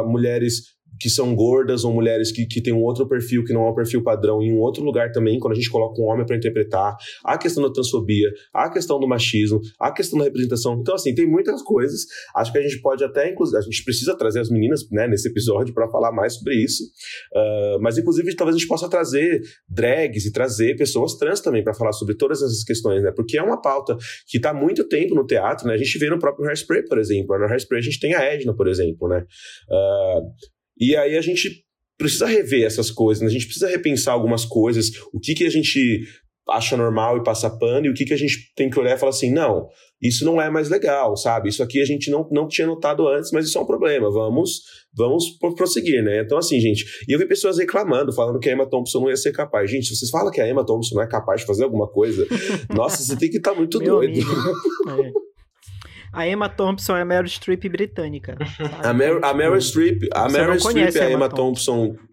mulheres 0.05 0.76
que 1.01 1.09
são 1.09 1.35
gordas 1.35 1.85
ou 1.85 1.93
mulheres 1.93 2.33
que, 2.33 2.47
que 2.47 2.61
têm 2.61 2.73
um 2.73 2.83
outro 2.83 3.07
perfil 3.09 3.45
que 3.45 3.53
não 3.53 3.67
é 3.67 3.71
um 3.71 3.75
perfil 3.75 4.03
padrão 4.03 4.43
em 4.43 4.53
um 4.53 4.59
outro 4.59 4.83
lugar 4.85 5.13
também, 5.13 5.39
quando 5.39 5.53
a 5.53 5.57
gente 5.57 5.71
coloca 5.71 6.01
um 6.01 6.05
homem 6.07 6.25
para 6.25 6.37
interpretar, 6.37 6.97
a 7.25 7.39
questão 7.39 7.63
da 7.63 7.73
transfobia, 7.73 8.31
a 8.53 8.71
questão 8.71 8.99
do 8.99 9.09
machismo, 9.09 9.61
a 9.81 9.93
questão 9.93 10.19
da 10.19 10.25
representação. 10.25 10.79
Então, 10.81 10.95
assim, 10.95 11.15
tem 11.15 11.27
muitas 11.27 11.63
coisas. 11.63 12.03
Acho 12.35 12.53
que 12.53 12.59
a 12.59 12.63
gente 12.63 12.81
pode 12.81 13.05
até, 13.05 13.31
inclusive, 13.31 13.59
a 13.59 13.63
gente 13.63 13.85
precisa 13.85 14.17
trazer 14.17 14.41
as 14.41 14.51
meninas 14.51 14.89
né, 14.91 15.07
nesse 15.09 15.29
episódio 15.29 15.75
para 15.75 15.89
falar 15.89 16.13
mais 16.13 16.35
sobre 16.35 16.55
isso. 16.55 16.85
Ah, 17.35 17.79
mas, 17.81 17.99
inclusive, 17.99 18.35
talvez 18.35 18.57
a 18.57 18.59
gente 18.59 18.69
possa 18.69 18.89
trazer 18.89 19.41
drags 19.69 20.25
e 20.27 20.33
trazer 20.33 20.77
pessoas 20.77 21.15
trans 21.15 21.41
também 21.41 21.63
para 21.63 21.75
falar 21.75 21.93
sobre 21.93 22.17
todas 22.17 22.43
essas 22.43 22.65
questões, 22.65 23.03
né? 23.03 23.13
Porque 23.15 23.39
é 23.39 23.43
uma 23.43 23.61
pauta 23.61 23.97
que 24.27 24.39
está 24.39 24.51
há 24.51 24.55
muito 24.55 24.87
tempo 24.89 25.15
no 25.15 25.27
teatro, 25.27 25.67
né? 25.67 25.75
A 25.75 25.79
gente 25.79 25.99
vê 25.99 26.09
no 26.09 26.19
próprio 26.19 26.47
Hairspray, 26.47 26.85
por 26.85 26.99
exemplo. 26.99 27.39
No 27.39 27.47
Hairspray 27.47 27.81
a 27.81 27.83
gente 27.83 28.01
tem 28.01 28.15
a 28.15 28.23
Edna, 28.23 28.55
por 28.55 28.69
exemplo, 28.69 29.09
né? 29.09 29.25
Ah, 29.71 30.21
e 30.79 30.97
aí 30.97 31.17
a 31.17 31.21
gente 31.21 31.65
precisa 31.99 32.27
rever 32.27 32.65
essas 32.65 32.91
coisas, 32.91 33.23
né? 33.23 33.29
a 33.29 33.33
gente 33.33 33.47
precisa 33.47 33.69
repensar 33.69 34.13
algumas 34.13 34.45
coisas, 34.45 34.91
o 35.13 35.19
que, 35.19 35.35
que 35.35 35.45
a 35.45 35.51
gente 35.51 36.05
acha 36.49 36.77
normal 36.77 37.17
e 37.17 37.25
passa 37.25 37.51
pano, 37.51 37.87
e 37.87 37.91
o 37.91 37.95
que, 37.95 38.05
que 38.05 38.15
a 38.15 38.17
gente 38.17 38.53
tem 38.55 38.71
que 38.71 38.79
olhar 38.79 38.95
e 38.95 38.99
falar 38.99 39.11
assim, 39.11 39.33
não, 39.33 39.67
isso 40.01 40.25
não 40.25 40.41
é 40.41 40.49
mais 40.49 40.69
legal, 40.69 41.17
sabe? 41.17 41.49
Isso 41.49 41.63
aqui 41.63 41.81
a 41.81 41.85
gente 41.85 42.11
não, 42.11 42.29
não 42.31 42.47
tinha 42.47 42.67
notado 42.67 43.09
antes, 43.09 43.33
mas 43.33 43.47
isso 43.47 43.59
é 43.59 43.61
um 43.61 43.67
problema, 43.67 44.11
vamos 44.13 44.61
vamos 44.95 45.37
prosseguir, 45.57 46.03
né? 46.03 46.23
Então, 46.23 46.39
assim, 46.39 46.61
gente, 46.61 46.85
e 47.09 47.13
eu 47.13 47.19
vi 47.19 47.27
pessoas 47.27 47.59
reclamando, 47.59 48.13
falando 48.13 48.39
que 48.39 48.49
a 48.49 48.53
Emma 48.53 48.69
Thompson 48.69 49.01
não 49.01 49.11
ia 49.11 49.17
ser 49.17 49.33
capaz. 49.33 49.71
Gente, 49.71 49.87
se 49.87 49.97
vocês 49.97 50.11
falam 50.11 50.31
que 50.31 50.41
a 50.41 50.49
Emma 50.49 50.65
Thompson 50.65 50.95
não 50.95 51.03
é 51.03 51.09
capaz 51.09 51.41
de 51.41 51.47
fazer 51.47 51.65
alguma 51.65 51.89
coisa, 51.89 52.27
nossa, 52.75 53.03
você 53.03 53.17
tem 53.17 53.29
que 53.29 53.39
estar 53.39 53.51
tá 53.53 53.57
muito 53.57 53.79
Meu 53.79 53.97
doido. 53.97 54.21
É. 56.17 56.21
A 56.21 56.29
Emma 56.29 56.49
Thompson 56.49 56.97
é 56.97 57.03
a 57.03 57.05
Meryl 57.05 57.29
Streep 57.29 57.69
britânica. 57.69 58.37
A, 58.83 58.93
Mer 58.93 59.21
a 59.23 59.35
Meryl 59.35 59.61
Streep, 59.61 60.09
a 60.13 60.29
Meryl 60.29 60.59
Streep 60.59 60.95
e 60.95 60.99
a 60.99 61.11
Emma 61.11 61.29
Thompson, 61.29 61.89
Thompson 61.89 62.07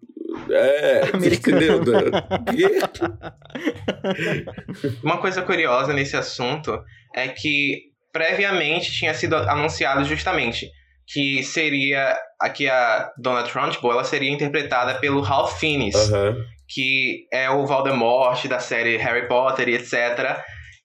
é, 0.50 1.10
entendeu? 1.14 1.80
Uma 5.02 5.18
coisa 5.18 5.42
curiosa 5.42 5.92
nesse 5.92 6.16
assunto 6.16 6.82
é 7.14 7.28
que 7.28 7.82
previamente 8.12 8.92
tinha 8.92 9.14
sido 9.14 9.36
anunciado 9.36 10.04
justamente 10.04 10.68
que 11.06 11.42
seria 11.42 12.16
aqui 12.40 12.68
a 12.68 13.10
Dona 13.18 13.42
Trunchbull, 13.42 13.92
ela 13.92 14.04
seria 14.04 14.30
interpretada 14.30 14.94
pelo 14.94 15.20
Ralph 15.20 15.58
Fiennes, 15.58 15.94
uhum. 15.94 16.42
que 16.68 17.26
é 17.32 17.50
o 17.50 17.66
Voldemort 17.66 18.46
da 18.46 18.58
série 18.58 18.96
Harry 18.96 19.28
Potter 19.28 19.68
e 19.68 19.74
etc. 19.74 20.38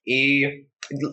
E 0.06 0.64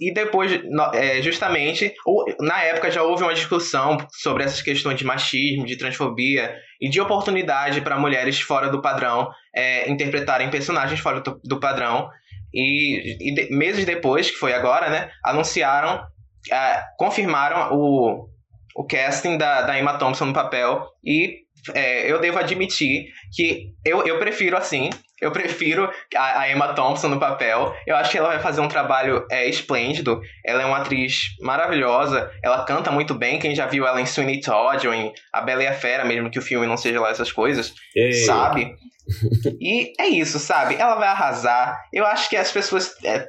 e 0.02 0.12
depois, 0.12 0.52
é, 0.94 1.22
justamente, 1.22 1.94
na 2.40 2.63
época 2.63 2.90
já 2.90 3.04
houve 3.04 3.24
uma 3.24 3.34
discussão 3.34 3.98
sobre 4.12 4.44
essas 4.44 4.62
questões 4.62 4.98
de 4.98 5.06
machismo, 5.06 5.66
de 5.66 5.78
transfobia 5.78 6.56
e 6.82 6.90
de 6.90 7.00
oportunidade 7.00 7.82
para 7.82 8.00
mulheres 8.00 8.40
fora 8.40 8.70
do 8.70 8.82
padrão 8.82 9.30
é, 9.56 9.90
interpretarem 9.90 10.50
personagens 10.50 11.00
fora 11.00 11.22
do, 11.22 11.60
padrão. 11.60 12.10
E, 12.54 13.30
e 13.30 13.34
de, 13.34 13.56
meses 13.56 13.86
depois, 13.86 14.32
que 14.32 14.38
foi 14.38 14.54
agora, 14.54 14.90
né, 14.90 15.12
anunciaram, 15.24 16.04
é, 16.52 16.84
confirmaram 16.98 17.76
o, 17.76 18.28
o 18.76 18.84
casting 18.86 19.38
da, 19.38 19.62
da 19.62 19.80
Emma 19.80 19.98
Thompson 19.98 20.26
no 20.26 20.34
papel. 20.34 20.88
E 21.06 21.46
é, 21.74 22.12
eu 22.12 22.20
devo 22.20 22.40
admitir 22.40 23.08
que 23.36 23.74
eu, 23.86 24.06
eu 24.06 24.18
prefiro 24.20 24.58
assim. 24.58 24.90
Eu 25.19 25.32
prefiro 25.32 25.91
a, 26.15 26.49
Emma 26.49 26.73
Thompson 26.73 27.08
no 27.08 27.19
papel. 27.19 27.75
Eu 27.86 27.95
acho 27.95 28.12
que 28.12 28.17
ela 28.17 28.30
vai 28.30 28.39
fazer 28.39 28.62
um 28.62 28.67
trabalho 28.67 29.25
é, 29.32 29.49
esplêndido. 29.49 30.21
Ela 30.45 30.62
é 30.62 30.65
uma 30.65 30.77
atriz 30.77 31.36
maravilhosa. 31.41 32.32
Ela 32.43 32.63
canta 32.65 32.91
muito 32.91 33.15
bem. 33.15 33.39
Quem 33.39 33.56
já 33.56 33.65
viu 33.65 33.88
ela 33.88 33.99
em 33.99 34.06
Sweeney 34.06 34.41
Todd 34.41 34.88
ou 34.88 34.93
em 34.93 35.12
A 35.34 35.41
Bela 35.41 35.63
e 35.63 35.67
a 35.67 35.73
Fera, 35.73 36.06
mesmo 36.06 36.30
que 36.30 36.38
o 36.38 36.41
filme 36.41 36.67
não 36.67 36.77
seja 36.77 37.01
lá 37.01 37.10
essas 37.10 37.32
coisas, 37.32 37.73
Ei. 37.95 38.13
sabe? 38.13 38.75
e 39.60 39.93
é 39.99 40.08
isso, 40.08 40.38
sabe? 40.38 40.75
Ela 40.75 40.95
vai 40.95 41.08
arrasar. 41.08 41.82
Eu 41.91 42.06
acho 42.06 42.30
que 42.30 42.36
as 42.36 42.51
pessoas 42.51 42.93
é, 43.03 43.27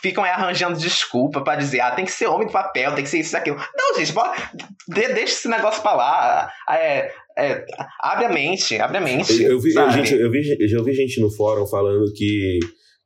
ficam 0.00 0.24
aí 0.24 0.30
arranjando 0.30 0.78
desculpa 0.78 1.40
para 1.42 1.58
dizer, 1.58 1.80
ah, 1.80 1.92
tem 1.92 2.04
que 2.04 2.10
ser 2.10 2.26
homem 2.26 2.46
do 2.46 2.52
papel, 2.52 2.94
tem 2.94 3.04
que 3.04 3.10
ser 3.10 3.20
isso 3.20 3.34
e 3.34 3.38
aquilo. 3.38 3.56
Não, 3.74 3.96
gente, 3.96 4.12
bora, 4.12 4.34
deixa 4.88 5.22
esse 5.22 5.48
negócio 5.48 5.80
pra 5.82 5.92
lá. 5.92 6.52
É, 6.68 7.12
é, 7.40 7.64
abre 8.02 8.26
a 8.26 8.32
mente, 8.32 8.76
abre 8.76 8.98
a 8.98 9.00
mente. 9.00 9.42
Eu, 9.42 9.58
vi, 9.58 9.74
eu, 9.74 9.90
gente, 9.90 10.14
eu, 10.14 10.30
vi, 10.30 10.56
eu 10.58 10.68
já 10.68 10.78
ouvi 10.78 10.92
gente 10.92 11.20
no 11.20 11.30
fórum 11.30 11.66
falando 11.66 12.12
que, 12.12 12.58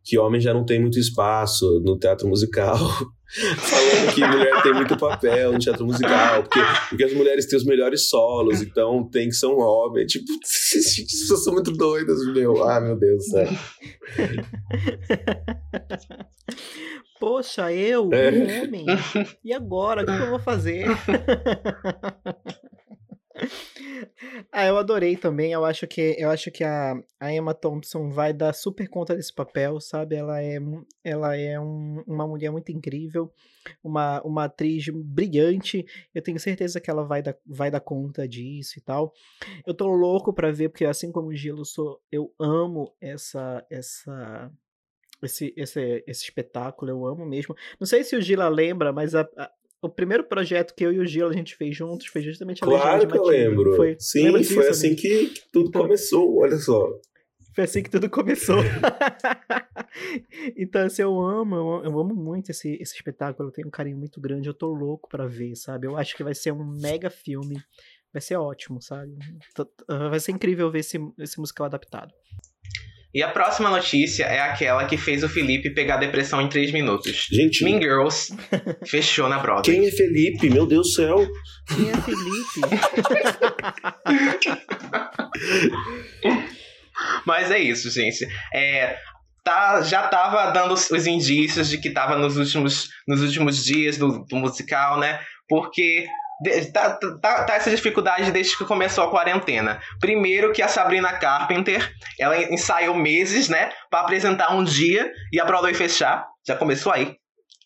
que 0.04 0.18
homem 0.18 0.40
já 0.40 0.52
não 0.52 0.64
tem 0.64 0.80
muito 0.80 0.98
espaço 0.98 1.80
no 1.84 1.96
teatro 1.98 2.28
musical. 2.28 2.76
falando 3.56 4.14
que 4.14 4.26
mulher 4.26 4.62
tem 4.62 4.74
muito 4.74 4.96
papel 4.96 5.52
no 5.52 5.58
teatro 5.58 5.86
musical, 5.86 6.42
porque, 6.42 6.60
porque 6.88 7.04
as 7.04 7.12
mulheres 7.12 7.46
têm 7.46 7.56
os 7.56 7.64
melhores 7.64 8.08
solos, 8.08 8.60
então 8.60 9.08
tem 9.10 9.28
que 9.28 9.34
ser 9.34 9.46
um 9.46 9.58
homem. 9.58 10.04
Tipo, 10.06 10.24
as 10.42 10.96
pessoas 10.96 11.44
são 11.44 11.52
muito 11.52 11.72
doidas, 11.72 12.18
meu. 12.32 12.64
Ah, 12.64 12.80
meu 12.80 12.98
Deus 12.98 13.24
do 13.24 13.30
céu. 13.30 13.48
Poxa, 17.20 17.72
eu, 17.72 18.10
é. 18.12 18.30
um 18.30 18.62
homem. 18.62 18.84
E 19.42 19.52
agora? 19.52 20.02
O 20.02 20.04
que 20.04 20.10
eu 20.10 20.30
vou 20.30 20.40
fazer? 20.40 20.86
ah, 24.52 24.66
eu 24.66 24.76
adorei 24.76 25.16
também. 25.16 25.52
Eu 25.52 25.64
acho 25.64 25.86
que 25.86 26.16
eu 26.18 26.30
acho 26.30 26.50
que 26.50 26.62
a, 26.62 26.94
a 27.18 27.32
Emma 27.32 27.54
Thompson 27.54 28.08
vai 28.08 28.32
dar 28.32 28.52
super 28.52 28.88
conta 28.88 29.14
desse 29.14 29.32
papel, 29.32 29.80
sabe? 29.80 30.14
Ela 30.14 30.42
é, 30.42 30.58
ela 31.02 31.36
é 31.36 31.58
um, 31.58 32.02
uma 32.06 32.26
mulher 32.26 32.50
muito 32.50 32.70
incrível, 32.70 33.32
uma, 33.82 34.22
uma 34.22 34.44
atriz 34.44 34.88
brilhante. 34.88 35.84
Eu 36.14 36.22
tenho 36.22 36.38
certeza 36.38 36.80
que 36.80 36.90
ela 36.90 37.04
vai 37.04 37.22
dar, 37.22 37.36
vai 37.46 37.70
dar 37.70 37.80
conta 37.80 38.26
disso 38.28 38.78
e 38.78 38.82
tal. 38.82 39.12
Eu 39.66 39.74
tô 39.74 39.86
louco 39.88 40.32
para 40.32 40.52
ver, 40.52 40.68
porque 40.68 40.84
assim 40.84 41.10
como 41.10 41.28
o 41.28 41.34
Gilo, 41.34 41.64
sou, 41.64 42.00
eu 42.10 42.32
amo 42.38 42.94
essa 43.00 43.64
essa 43.70 44.52
esse, 45.22 45.54
esse, 45.56 46.04
esse 46.06 46.24
espetáculo, 46.24 46.90
eu 46.90 47.06
amo 47.06 47.24
mesmo. 47.24 47.54
Não 47.80 47.86
sei 47.86 48.04
se 48.04 48.14
o 48.14 48.20
Gila 48.20 48.48
lembra, 48.48 48.92
mas 48.92 49.14
a, 49.14 49.22
a, 49.36 49.50
o 49.84 49.88
primeiro 49.90 50.24
projeto 50.24 50.74
que 50.74 50.84
eu 50.84 50.92
e 50.92 50.98
o 50.98 51.06
Gil 51.06 51.28
a 51.28 51.32
gente 51.32 51.54
fez 51.54 51.76
juntos 51.76 52.06
foi 52.06 52.22
justamente 52.22 52.64
a 52.64 52.66
Claro 52.66 53.06
que 53.06 53.18
eu 53.18 53.24
lembro. 53.24 53.76
Foi, 53.76 53.96
Sim, 53.98 54.42
foi 54.42 54.68
assim 54.68 54.94
que, 54.94 55.26
que, 55.26 55.42
tudo 55.52 55.68
então, 55.68 55.82
começou, 55.82 56.38
olha 56.38 56.56
só. 56.56 56.88
Foi 57.54 57.64
assim 57.64 57.82
que 57.82 57.90
tudo 57.90 58.08
começou. 58.08 58.56
então, 60.56 60.86
assim, 60.86 61.02
eu 61.02 61.20
amo, 61.20 61.54
eu, 61.54 61.84
eu, 61.84 61.98
amo 61.98 62.14
muito 62.14 62.50
esse, 62.50 62.78
esse 62.80 62.94
espetáculo, 62.94 63.48
eu 63.48 63.52
tenho 63.52 63.68
um 63.68 63.70
carinho 63.70 63.98
muito 63.98 64.20
grande, 64.20 64.48
eu 64.48 64.54
tô 64.54 64.72
louco 64.72 65.08
para 65.08 65.26
ver, 65.26 65.54
sabe? 65.54 65.86
Eu 65.86 65.96
acho 65.96 66.16
que 66.16 66.24
vai 66.24 66.34
ser 66.34 66.52
um 66.52 66.64
mega 66.64 67.10
filme, 67.10 67.62
vai 68.12 68.22
ser 68.22 68.36
ótimo, 68.36 68.80
sabe? 68.80 69.14
Vai 69.86 70.18
ser 70.18 70.32
incrível 70.32 70.70
ver 70.70 70.80
esse, 70.80 70.98
esse 71.18 71.38
musical 71.38 71.66
adaptado. 71.66 72.12
E 73.14 73.22
a 73.22 73.28
próxima 73.28 73.70
notícia 73.70 74.24
é 74.24 74.40
aquela 74.40 74.86
que 74.86 74.98
fez 74.98 75.22
o 75.22 75.28
Felipe 75.28 75.70
pegar 75.70 75.98
depressão 75.98 76.42
em 76.42 76.48
3 76.48 76.72
minutos. 76.72 77.28
Gente. 77.30 77.62
Mean 77.62 77.80
Girls 77.80 78.34
fechou 78.84 79.28
na 79.28 79.38
Broadway. 79.38 79.76
Quem 79.76 79.86
é 79.86 79.92
Felipe? 79.92 80.50
Meu 80.50 80.66
Deus 80.66 80.88
do 80.88 80.94
céu. 80.94 81.24
Quem 81.68 81.90
é 81.90 81.94
Felipe? 81.94 82.60
Mas 87.24 87.52
é 87.52 87.60
isso, 87.60 87.88
gente. 87.88 88.26
É, 88.52 88.98
tá, 89.44 89.80
já 89.82 90.08
tava 90.08 90.50
dando 90.50 90.74
os 90.74 91.06
indícios 91.06 91.68
de 91.68 91.78
que 91.78 91.90
tava 91.90 92.16
nos 92.16 92.36
últimos, 92.36 92.88
nos 93.06 93.22
últimos 93.22 93.64
dias 93.64 93.96
do, 93.96 94.24
do 94.24 94.34
musical, 94.36 94.98
né? 94.98 95.20
Porque 95.48 96.08
Tá, 96.72 96.90
tá, 96.90 97.44
tá, 97.44 97.54
essa 97.54 97.70
dificuldade 97.70 98.30
desde 98.30 98.56
que 98.56 98.64
começou 98.64 99.04
a 99.04 99.10
quarentena. 99.10 99.80
Primeiro 100.00 100.52
que 100.52 100.62
a 100.62 100.68
Sabrina 100.68 101.12
Carpenter, 101.12 101.92
ela 102.18 102.36
ensaiou 102.52 102.94
meses, 102.94 103.48
né, 103.48 103.70
para 103.90 104.00
apresentar 104.00 104.52
um 104.52 104.62
dia 104.62 105.10
e 105.32 105.40
a 105.40 105.44
Broadway 105.44 105.74
fechar. 105.74 106.26
Já 106.46 106.54
começou 106.54 106.92
aí. 106.92 107.16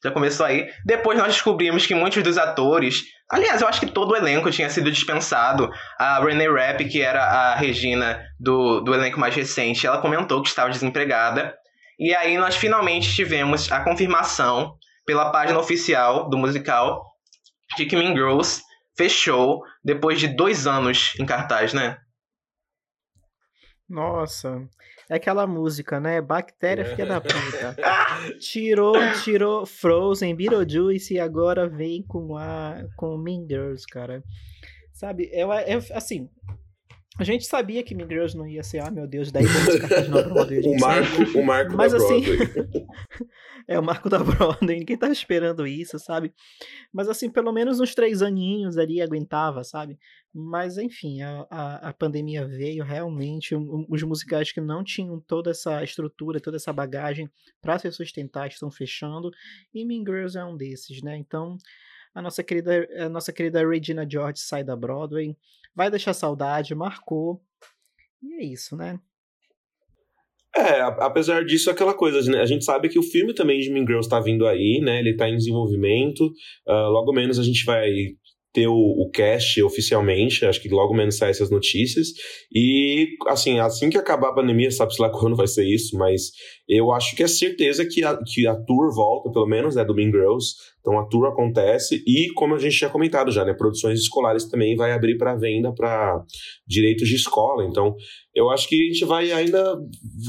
Já 0.02 0.12
começou 0.12 0.46
aí. 0.46 0.68
Depois 0.84 1.18
nós 1.18 1.32
descobrimos 1.32 1.84
que 1.84 1.94
muitos 1.94 2.22
dos 2.22 2.38
atores, 2.38 3.02
aliás, 3.28 3.60
eu 3.60 3.66
acho 3.66 3.80
que 3.80 3.86
todo 3.86 4.12
o 4.12 4.16
elenco 4.16 4.50
tinha 4.50 4.70
sido 4.70 4.92
dispensado. 4.92 5.68
A 5.98 6.20
Renee 6.20 6.48
Rapp, 6.48 6.84
que 6.84 7.02
era 7.02 7.24
a 7.24 7.56
Regina 7.56 8.22
do, 8.38 8.80
do 8.80 8.94
elenco 8.94 9.18
mais 9.18 9.34
recente, 9.34 9.86
ela 9.86 10.00
comentou 10.00 10.40
que 10.40 10.48
estava 10.48 10.70
desempregada. 10.70 11.52
E 11.98 12.14
aí 12.14 12.38
nós 12.38 12.54
finalmente 12.54 13.12
tivemos 13.12 13.72
a 13.72 13.80
confirmação 13.80 14.76
pela 15.04 15.32
página 15.32 15.58
oficial 15.58 16.28
do 16.30 16.38
musical 16.38 17.02
de 17.76 17.86
que 17.86 17.96
Girls 17.96 18.62
fechou 18.98 19.62
depois 19.82 20.18
de 20.18 20.26
dois 20.26 20.66
anos 20.66 21.14
em 21.20 21.24
cartaz, 21.24 21.72
né? 21.72 21.98
Nossa, 23.88 24.68
é 25.08 25.14
aquela 25.14 25.46
música, 25.46 25.98
né? 25.98 26.20
Bactéria 26.20 26.84
filha 26.84 27.06
da 27.06 27.20
puta. 27.20 27.76
Tirou, 28.38 28.94
tirou 29.24 29.64
Frozen, 29.64 30.34
Beetlejuice 30.34 31.14
e 31.14 31.20
agora 31.20 31.66
vem 31.66 32.02
com 32.02 32.36
a 32.36 32.84
com 32.96 33.16
Mean 33.16 33.46
Girls, 33.48 33.86
cara. 33.86 34.22
Sabe, 34.92 35.30
eu, 35.32 35.50
eu 35.52 35.78
assim, 35.94 36.28
a 37.18 37.24
gente 37.24 37.44
sabia 37.46 37.82
que 37.82 37.96
Girls 37.96 38.36
não 38.36 38.46
ia 38.46 38.62
ser, 38.62 38.78
ah, 38.78 38.90
meu 38.90 39.06
Deus, 39.06 39.32
10 39.32 39.46
anos 39.46 40.08
na 40.08 40.22
Broadway. 40.22 40.60
o 40.60 40.78
marco, 40.78 41.38
o 41.38 41.44
marco 41.44 41.76
Mas, 41.76 41.92
da 41.92 41.98
assim, 41.98 42.20
Broadway. 42.20 42.86
é 43.66 43.78
o 43.78 43.82
marco 43.82 44.08
da 44.08 44.20
Broadway, 44.20 44.78
ninguém 44.78 44.96
tava 44.96 45.12
esperando 45.12 45.66
isso, 45.66 45.98
sabe? 45.98 46.32
Mas 46.92 47.08
assim, 47.08 47.28
pelo 47.28 47.52
menos 47.52 47.80
uns 47.80 47.92
três 47.92 48.22
aninhos 48.22 48.78
ali 48.78 49.02
aguentava, 49.02 49.64
sabe? 49.64 49.98
Mas 50.32 50.78
enfim, 50.78 51.20
a, 51.22 51.46
a, 51.50 51.88
a 51.88 51.92
pandemia 51.92 52.46
veio 52.46 52.84
realmente, 52.84 53.54
um, 53.56 53.84
os 53.88 54.02
musicais 54.04 54.52
que 54.52 54.60
não 54.60 54.84
tinham 54.84 55.18
toda 55.18 55.50
essa 55.50 55.82
estrutura, 55.82 56.40
toda 56.40 56.56
essa 56.56 56.72
bagagem 56.72 57.28
para 57.60 57.78
se 57.80 57.90
sustentar 57.90 58.46
estão 58.46 58.70
fechando, 58.70 59.30
e 59.74 59.84
Mean 59.84 60.04
Girls 60.06 60.38
é 60.38 60.44
um 60.44 60.56
desses, 60.56 61.02
né? 61.02 61.16
Então, 61.16 61.56
a 62.14 62.22
nossa 62.22 62.42
querida, 62.42 62.88
a 62.96 63.08
nossa 63.08 63.32
querida 63.32 63.66
Regina 63.68 64.06
George 64.08 64.40
sai 64.40 64.64
da 64.64 64.76
Broadway, 64.76 65.36
vai 65.74 65.90
deixar 65.90 66.12
saudade, 66.12 66.74
marcou. 66.74 67.40
E 68.22 68.34
é 68.34 68.44
isso, 68.44 68.76
né? 68.76 68.98
É, 70.56 70.80
apesar 70.80 71.44
disso, 71.44 71.70
aquela 71.70 71.94
coisa, 71.94 72.20
né? 72.30 72.40
a 72.40 72.46
gente 72.46 72.64
sabe 72.64 72.88
que 72.88 72.98
o 72.98 73.02
filme 73.02 73.32
também 73.34 73.60
de 73.60 73.70
Mean 73.70 73.86
Girls 73.86 74.08
tá 74.08 74.18
vindo 74.18 74.46
aí, 74.46 74.80
né? 74.82 74.98
Ele 74.98 75.16
tá 75.16 75.28
em 75.28 75.36
desenvolvimento. 75.36 76.26
Uh, 76.66 76.90
logo 76.90 77.12
menos 77.12 77.38
a 77.38 77.44
gente 77.44 77.64
vai 77.64 77.90
ter 78.52 78.66
o, 78.66 78.74
o 78.74 79.10
cast 79.10 79.62
oficialmente, 79.62 80.44
acho 80.44 80.60
que 80.60 80.68
logo 80.68 80.94
menos 80.94 81.16
sai 81.16 81.30
essas 81.30 81.50
notícias. 81.50 82.08
E, 82.52 83.06
assim, 83.28 83.60
assim 83.60 83.90
que 83.90 83.98
acabar 83.98 84.30
a 84.30 84.34
pandemia, 84.34 84.70
sabe-se 84.70 85.00
lá 85.00 85.10
quando 85.16 85.36
vai 85.36 85.46
ser 85.46 85.64
isso, 85.64 85.96
mas 85.96 86.30
eu 86.68 86.90
acho 86.92 87.14
que 87.14 87.22
é 87.22 87.28
certeza 87.28 87.86
que 87.86 88.02
a, 88.02 88.18
que 88.24 88.46
a 88.46 88.54
tour 88.54 88.92
volta, 88.94 89.30
pelo 89.30 89.46
menos, 89.46 89.76
né, 89.76 89.84
do 89.84 89.94
Mean 89.94 90.10
Girls. 90.10 90.54
Então 90.80 90.98
a 90.98 91.06
tour 91.06 91.26
acontece 91.26 92.02
e, 92.06 92.32
como 92.34 92.54
a 92.54 92.58
gente 92.58 92.76
tinha 92.76 92.90
comentado 92.90 93.30
já, 93.30 93.44
né, 93.44 93.52
produções 93.52 94.00
escolares 94.00 94.48
também 94.48 94.76
vai 94.76 94.92
abrir 94.92 95.18
para 95.18 95.36
venda 95.36 95.72
para 95.74 96.22
direitos 96.66 97.08
de 97.08 97.16
escola. 97.16 97.64
Então 97.64 97.94
eu 98.34 98.50
acho 98.50 98.68
que 98.68 98.80
a 98.80 98.92
gente 98.92 99.04
vai 99.04 99.32
ainda 99.32 99.76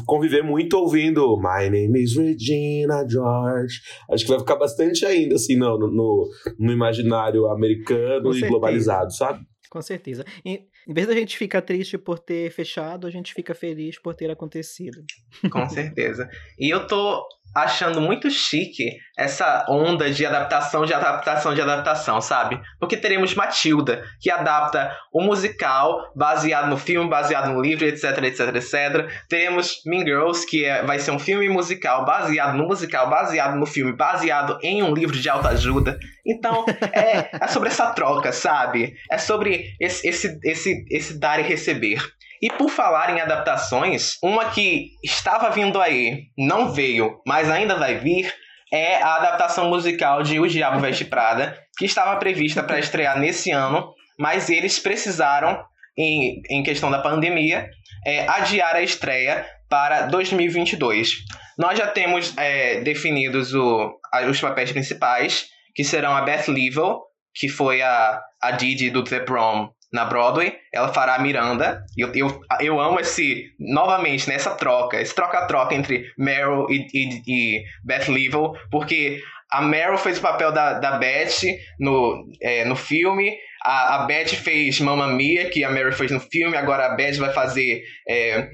conviver 0.06 0.44
muito 0.44 0.74
ouvindo 0.78 1.38
My 1.38 1.70
name 1.70 2.02
is 2.02 2.18
Regina 2.18 3.06
George. 3.08 3.80
Acho 4.12 4.26
que 4.26 4.32
vai 4.32 4.40
ficar 4.40 4.56
bastante 4.56 5.06
ainda, 5.06 5.36
assim, 5.36 5.56
no, 5.56 5.78
no, 5.78 6.28
no 6.58 6.72
imaginário 6.72 7.48
americano 7.48 8.36
e 8.36 8.42
globalizado, 8.42 9.14
sabe? 9.14 9.40
Com 9.70 9.82
certeza. 9.82 10.26
E, 10.44 10.62
em 10.88 10.94
vez 10.94 11.08
da 11.08 11.14
gente 11.14 11.38
ficar 11.38 11.62
triste 11.62 11.98
por 11.98 12.18
ter 12.18 12.52
fechado, 12.52 13.06
a 13.06 13.12
gente 13.12 13.34
fica 13.34 13.54
feliz 13.54 14.02
por 14.02 14.16
ter 14.16 14.32
acontecido. 14.32 15.04
Com 15.52 15.70
certeza. 15.70 16.28
E 16.58 16.74
eu 16.74 16.88
tô 16.88 17.24
achando 17.56 18.02
muito 18.02 18.30
chique 18.30 18.98
essa 19.18 19.66
onda 19.68 20.10
de 20.10 20.26
adaptação, 20.26 20.86
de 20.86 20.94
adaptação, 20.94 21.54
de 21.54 21.62
adaptação, 21.62 22.22
sabe? 22.22 22.60
Porque 22.80 22.96
teremos 22.96 23.36
Matilda, 23.36 24.04
que 24.22 24.32
adapta 24.32 24.96
o 25.12 25.22
musical 25.22 26.12
baseado 26.16 26.70
no 26.70 26.78
filme, 26.78 27.10
baseado 27.10 27.52
no 27.52 27.62
livro, 27.62 27.86
etc, 27.86 28.18
etc, 28.24 28.56
etc. 28.56 29.10
Teremos 29.28 29.82
Mean 29.86 30.06
Girls, 30.06 30.46
que 30.48 30.64
é, 30.64 30.84
vai 30.84 31.00
ser 31.00 31.12
um 31.12 31.20
filme 31.20 31.50
musical 31.50 32.06
baseado 32.06 32.56
no 32.56 32.66
musical, 32.66 33.10
baseado 33.10 33.58
no 33.58 33.66
filme, 33.66 33.92
baseado 33.92 34.58
em 34.62 34.82
um 34.82 34.94
livro 34.94 35.18
de 35.18 35.28
autoajuda. 35.30 36.00
Então, 36.26 36.66
é, 36.94 37.44
é 37.44 37.48
sobre 37.48 37.70
essa 37.70 37.92
troca, 37.92 38.32
sabe? 38.32 38.94
É 39.12 39.18
sobre 39.18 39.74
esse, 39.80 40.08
esse, 40.08 40.40
esse, 40.44 40.86
esse 40.90 41.20
dar 41.20 41.40
e 41.40 41.44
receber. 41.44 42.02
E 42.42 42.50
por 42.50 42.70
falar 42.70 43.16
em 43.16 43.20
adaptações, 43.20 44.18
uma 44.24 44.50
que 44.52 44.92
estava 45.04 45.50
vindo 45.50 45.82
aí, 45.82 46.24
não 46.38 46.72
veio, 46.72 47.20
mas 47.28 47.50
ainda 47.50 47.76
vai 47.76 47.96
vir, 47.96 48.34
é 48.72 49.02
a 49.02 49.16
adaptação 49.16 49.70
musical 49.70 50.24
de 50.24 50.40
O 50.40 50.48
Diabo 50.48 50.80
Veste 50.80 51.04
Prada, 51.04 51.58
que 51.78 51.86
estava 51.86 52.18
prevista 52.18 52.64
para 52.64 52.80
estrear 52.80 53.20
nesse 53.20 53.52
ano, 53.52 53.94
mas 54.18 54.50
eles 54.50 54.80
precisaram, 54.80 55.62
em, 55.98 56.42
em 56.50 56.64
questão 56.64 56.90
da 56.90 57.00
pandemia, 57.00 57.70
é, 58.06 58.28
adiar 58.28 58.76
a 58.76 58.82
estreia 58.82 59.46
para 59.68 60.04
2022. 60.04 61.12
Nós 61.58 61.78
já 61.78 61.88
temos 61.88 62.34
é, 62.38 62.80
definidos 62.82 63.54
o, 63.54 64.00
os 64.30 64.40
papéis 64.40 64.72
principais, 64.72 65.48
que 65.76 65.84
serão 65.84 66.16
a 66.16 66.22
Beth 66.22 66.48
Level, 66.48 67.02
que 67.34 67.50
foi 67.50 67.82
a, 67.82 68.22
a 68.42 68.52
Didi 68.52 68.90
do 68.90 69.04
The 69.04 69.20
Prom 69.20 69.70
na 69.92 70.06
Broadway, 70.06 70.56
ela 70.72 70.94
fará 70.94 71.16
a 71.16 71.20
Miranda. 71.20 71.84
Eu, 71.98 72.14
eu, 72.14 72.42
eu 72.60 72.80
amo 72.80 73.00
esse, 73.00 73.52
novamente, 73.60 74.28
nessa 74.30 74.52
né, 74.52 74.56
troca, 74.56 75.02
esse 75.02 75.14
troca-troca 75.16 75.74
entre 75.74 76.12
Meryl 76.18 76.68
e, 76.70 76.88
e, 76.94 77.24
e, 77.28 77.64
Beth 77.84 78.08
Level, 78.08 78.54
porque 78.70 79.20
a 79.52 79.62
Meryl 79.62 79.98
fez 79.98 80.20
o 80.20 80.22
papel 80.22 80.52
da, 80.52 80.74
da 80.74 80.98
Beth 80.98 81.42
no, 81.80 82.30
é, 82.42 82.66
no 82.66 82.76
filme, 82.76 83.36
a, 83.64 83.96
a 83.96 84.06
Beth 84.06 84.28
fez 84.28 84.80
Mamma 84.80 85.08
Mia, 85.08 85.50
que 85.50 85.64
a 85.64 85.72
Meryl 85.72 85.94
fez 85.94 86.12
no 86.12 86.20
filme, 86.20 86.56
agora 86.56 86.86
a 86.86 86.96
Beth 86.96 87.18
vai 87.18 87.34
fazer 87.34 87.84
é, 88.08 88.48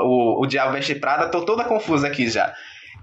o, 0.00 0.42
o 0.42 0.46
Diabo 0.46 0.72
Veste 0.72 0.94
Prada, 0.96 1.28
tô 1.28 1.44
toda 1.44 1.64
confusa 1.64 2.06
aqui 2.06 2.28
já. 2.28 2.52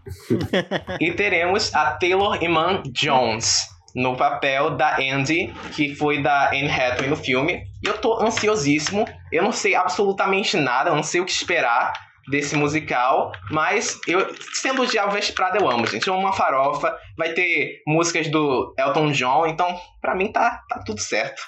e 1.00 1.12
teremos 1.14 1.74
a 1.74 1.92
Taylor 1.94 2.44
Iman 2.44 2.84
Jones 2.92 3.73
no 3.96 4.16
papel 4.16 4.72
da 4.72 4.98
Andy, 4.98 5.54
que 5.76 5.96
foi 5.96 6.22
da 6.22 6.50
Anne 6.50 6.70
Hathaway 6.70 7.10
no 7.10 7.16
filme. 7.16 7.64
E 7.84 7.88
eu 7.88 7.98
tô 7.98 8.22
ansiosíssimo. 8.22 9.06
Eu 9.32 9.44
não 9.44 9.52
sei 9.52 9.76
absolutamente 9.76 10.58
nada, 10.58 10.90
eu 10.90 10.96
não 10.96 11.04
sei 11.04 11.22
o 11.22 11.26
que 11.26 11.32
esperar 11.32 11.94
desse 12.30 12.56
musical, 12.56 13.34
mas 13.52 14.00
eu 14.08 14.34
sendo 14.54 14.84
o 14.84 14.88
Diabo 14.88 15.12
Veste 15.12 15.34
Prada 15.34 15.58
eu 15.58 15.70
amo, 15.70 15.86
gente. 15.86 16.08
É 16.08 16.12
uma 16.12 16.32
farofa, 16.32 16.96
vai 17.18 17.34
ter 17.34 17.82
músicas 17.86 18.30
do 18.30 18.74
Elton 18.80 19.12
John, 19.12 19.46
então 19.46 19.68
para 20.02 20.16
mim 20.16 20.32
tá, 20.32 20.62
tá 20.70 20.82
tudo 20.86 21.02
certo. 21.02 21.42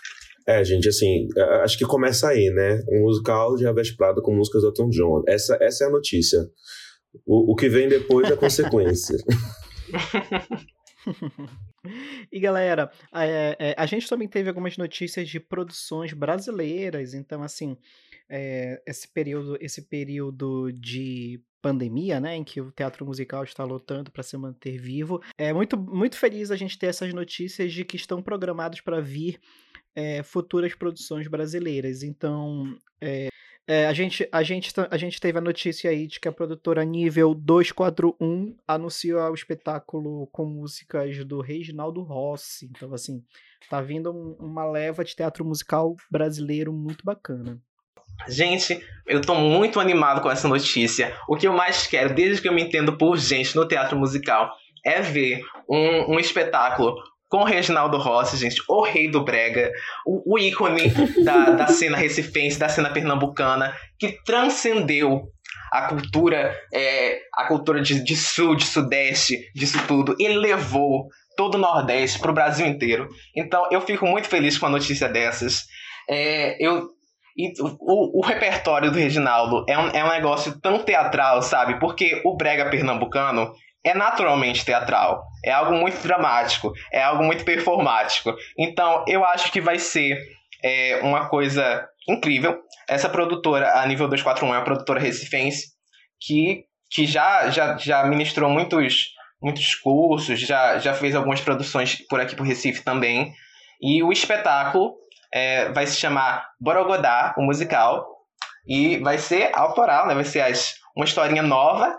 É, 0.48 0.64
gente, 0.64 0.88
assim, 0.88 1.28
acho 1.64 1.78
que 1.78 1.86
começa 1.86 2.30
aí, 2.30 2.52
né? 2.52 2.80
Um 2.92 3.02
musical 3.02 3.56
de 3.56 3.72
Veste 3.74 3.96
Prada 3.96 4.22
com 4.22 4.36
músicas 4.36 4.62
do 4.62 4.68
Elton 4.68 4.90
John. 4.90 5.24
Essa, 5.28 5.58
essa 5.60 5.86
é 5.86 5.88
a 5.88 5.92
notícia. 5.92 6.40
O, 7.26 7.54
o 7.54 7.56
que 7.56 7.68
vem 7.68 7.88
depois 7.88 8.30
é 8.30 8.36
consequência. 8.38 9.18
E 12.32 12.40
galera, 12.40 12.92
é, 13.14 13.56
é, 13.60 13.76
a 13.78 13.86
gente 13.86 14.08
também 14.08 14.28
teve 14.28 14.50
algumas 14.50 14.78
notícias 14.78 15.28
de 15.30 15.40
produções 15.40 16.14
brasileiras, 16.14 17.14
então 17.14 17.44
assim, 17.44 17.78
é, 18.30 18.82
esse 18.86 19.08
período, 19.08 19.58
esse 19.60 19.84
período 19.84 20.72
de 20.72 21.42
pandemia, 21.62 22.20
né, 22.20 22.36
em 22.36 22.44
que 22.44 22.62
o 22.62 22.72
teatro 22.72 23.06
musical 23.06 23.44
está 23.44 23.64
lutando 23.64 24.12
para 24.12 24.22
se 24.22 24.38
manter 24.38 24.78
vivo, 24.78 25.22
é 25.38 25.52
muito 25.52 25.78
muito 25.78 26.18
feliz 26.18 26.52
a 26.52 26.56
gente 26.56 26.78
ter 26.78 26.88
essas 26.88 27.14
notícias 27.14 27.74
de 27.74 27.84
que 27.84 27.96
estão 27.96 28.22
programados 28.22 28.82
para 28.82 29.02
vir 29.02 29.40
é, 29.96 30.22
futuras 30.22 30.76
produções 30.76 31.28
brasileiras. 31.28 32.04
Então, 32.04 32.78
é, 33.02 33.30
é, 33.68 33.88
a, 33.88 33.94
gente, 33.94 34.28
a, 34.32 34.44
gente, 34.44 34.72
a 34.92 34.98
gente 34.98 35.20
teve 35.20 35.38
a 35.38 35.42
notícia 35.42 35.90
aí 35.90 36.06
de 36.06 36.20
que 36.20 36.28
a 36.28 36.32
produtora 36.32 36.84
Nível 36.84 37.34
241 37.34 38.56
anunciou 38.68 39.20
o 39.32 39.34
espetáculo 39.34 40.28
com 40.28 40.46
músicas 40.46 41.26
do 41.26 41.42
Reginaldo 41.42 42.04
Rossi. 42.04 42.70
Então, 42.76 42.94
assim, 42.94 43.24
tá 43.70 43.82
vindo 43.82 44.12
um, 44.12 44.36
uma 44.40 44.66
leva 44.70 45.04
de 45.04 45.16
teatro 45.16 45.44
musical 45.44 45.96
brasileiro 46.12 46.72
muito 46.72 47.04
bacana. 47.04 47.60
Gente, 48.28 48.80
eu 49.08 49.20
tô 49.20 49.34
muito 49.34 49.80
animado 49.80 50.22
com 50.22 50.30
essa 50.30 50.48
notícia. 50.48 51.16
O 51.28 51.36
que 51.36 51.48
eu 51.48 51.54
mais 51.54 51.88
quero, 51.88 52.14
desde 52.14 52.42
que 52.42 52.48
eu 52.48 52.54
me 52.54 52.62
entendo 52.62 52.96
por 52.98 53.18
gente 53.18 53.56
no 53.56 53.68
teatro 53.68 53.98
musical, 53.98 54.52
é 54.86 55.02
ver 55.02 55.42
um, 55.68 56.14
um 56.14 56.20
espetáculo 56.20 56.96
com 57.36 57.44
Reginaldo 57.44 57.98
Rossi, 57.98 58.38
gente, 58.38 58.64
o 58.66 58.82
rei 58.82 59.12
do 59.12 59.22
brega, 59.22 59.70
o, 60.06 60.36
o 60.36 60.40
ícone 60.40 60.90
da, 61.22 61.50
da 61.52 61.68
cena 61.68 61.98
recifense, 61.98 62.58
da 62.58 62.70
cena 62.70 62.90
pernambucana, 62.90 63.76
que 64.00 64.24
transcendeu 64.24 65.24
a 65.70 65.90
cultura, 65.90 66.58
é, 66.74 67.20
a 67.34 67.46
cultura 67.46 67.82
de, 67.82 68.02
de 68.02 68.16
sul, 68.16 68.56
de 68.56 68.64
sudeste, 68.64 69.52
disso 69.54 69.78
tudo, 69.86 70.16
e 70.18 70.30
levou 70.30 71.10
todo 71.36 71.56
o 71.56 71.58
Nordeste 71.58 72.20
para 72.20 72.32
o 72.32 72.34
Brasil 72.34 72.66
inteiro. 72.66 73.10
Então 73.36 73.68
eu 73.70 73.82
fico 73.82 74.06
muito 74.06 74.30
feliz 74.30 74.58
com 74.58 74.68
a 74.68 74.70
notícia 74.70 75.10
dessas. 75.10 75.66
É, 76.10 76.56
eu, 76.66 76.88
e 77.36 77.52
o, 77.60 78.20
o, 78.20 78.26
repertório 78.26 78.90
do 78.90 78.98
Reginaldo 78.98 79.66
é 79.68 79.78
um, 79.78 79.90
é 79.90 80.06
um 80.06 80.10
negócio 80.10 80.58
tão 80.62 80.80
teatral, 80.80 81.42
sabe? 81.42 81.82
Porque 81.82 82.22
o 82.24 82.38
brega 82.38 82.70
pernambucano 82.70 83.52
é 83.86 83.94
naturalmente 83.94 84.66
teatral. 84.66 85.24
É 85.46 85.52
algo 85.52 85.74
muito 85.74 86.02
dramático, 86.02 86.74
é 86.92 87.04
algo 87.04 87.24
muito 87.24 87.46
performático. 87.46 88.36
Então, 88.58 89.06
eu 89.08 89.24
acho 89.24 89.52
que 89.52 89.62
vai 89.62 89.78
ser 89.78 90.18
é, 90.64 91.00
uma 91.04 91.30
coisa 91.30 91.88
incrível. 92.10 92.60
Essa 92.90 93.08
produtora, 93.08 93.80
a 93.80 93.86
nível 93.86 94.08
241, 94.08 94.56
é 94.56 94.58
uma 94.58 94.64
produtora 94.64 95.00
recifense 95.00 95.68
que, 96.20 96.66
que 96.90 97.06
já, 97.06 97.50
já, 97.52 97.78
já 97.78 98.04
ministrou 98.06 98.50
muitos, 98.50 99.12
muitos 99.40 99.76
cursos, 99.76 100.40
já, 100.40 100.80
já 100.80 100.96
fez 100.96 101.16
algumas 101.16 101.42
produções 101.42 101.96
por 102.10 102.20
aqui 102.20 102.36
por 102.36 102.46
Recife 102.46 102.84
também. 102.84 103.32
E 103.80 104.02
o 104.02 104.12
espetáculo 104.12 104.96
é, 105.32 105.70
vai 105.72 105.86
se 105.86 105.98
chamar 105.98 106.48
Borogodá, 106.60 107.36
o 107.38 107.44
musical, 107.44 108.08
e 108.68 108.98
vai 108.98 109.20
ser 109.20 109.52
autoral, 109.54 110.08
né? 110.08 110.16
Vai 110.16 110.24
ser 110.24 110.42
as, 110.42 110.74
uma 110.96 111.06
historinha 111.06 111.44
nova 111.44 111.96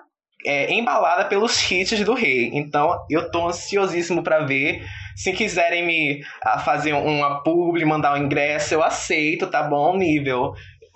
é, 0.46 0.72
embalada 0.72 1.24
pelos 1.24 1.70
hits 1.70 2.04
do 2.04 2.14
rei. 2.14 2.50
Então 2.54 3.04
eu 3.10 3.30
tô 3.30 3.48
ansiosíssimo 3.48 4.22
para 4.22 4.44
ver. 4.44 4.86
Se 5.14 5.32
quiserem 5.32 5.84
me 5.84 6.24
a, 6.42 6.58
fazer 6.58 6.92
uma 6.92 7.42
publi, 7.42 7.84
mandar 7.84 8.14
um 8.14 8.24
ingresso, 8.24 8.74
eu 8.74 8.82
aceito, 8.82 9.46
tá 9.46 9.62
bom? 9.62 9.96
Nível. 9.96 10.54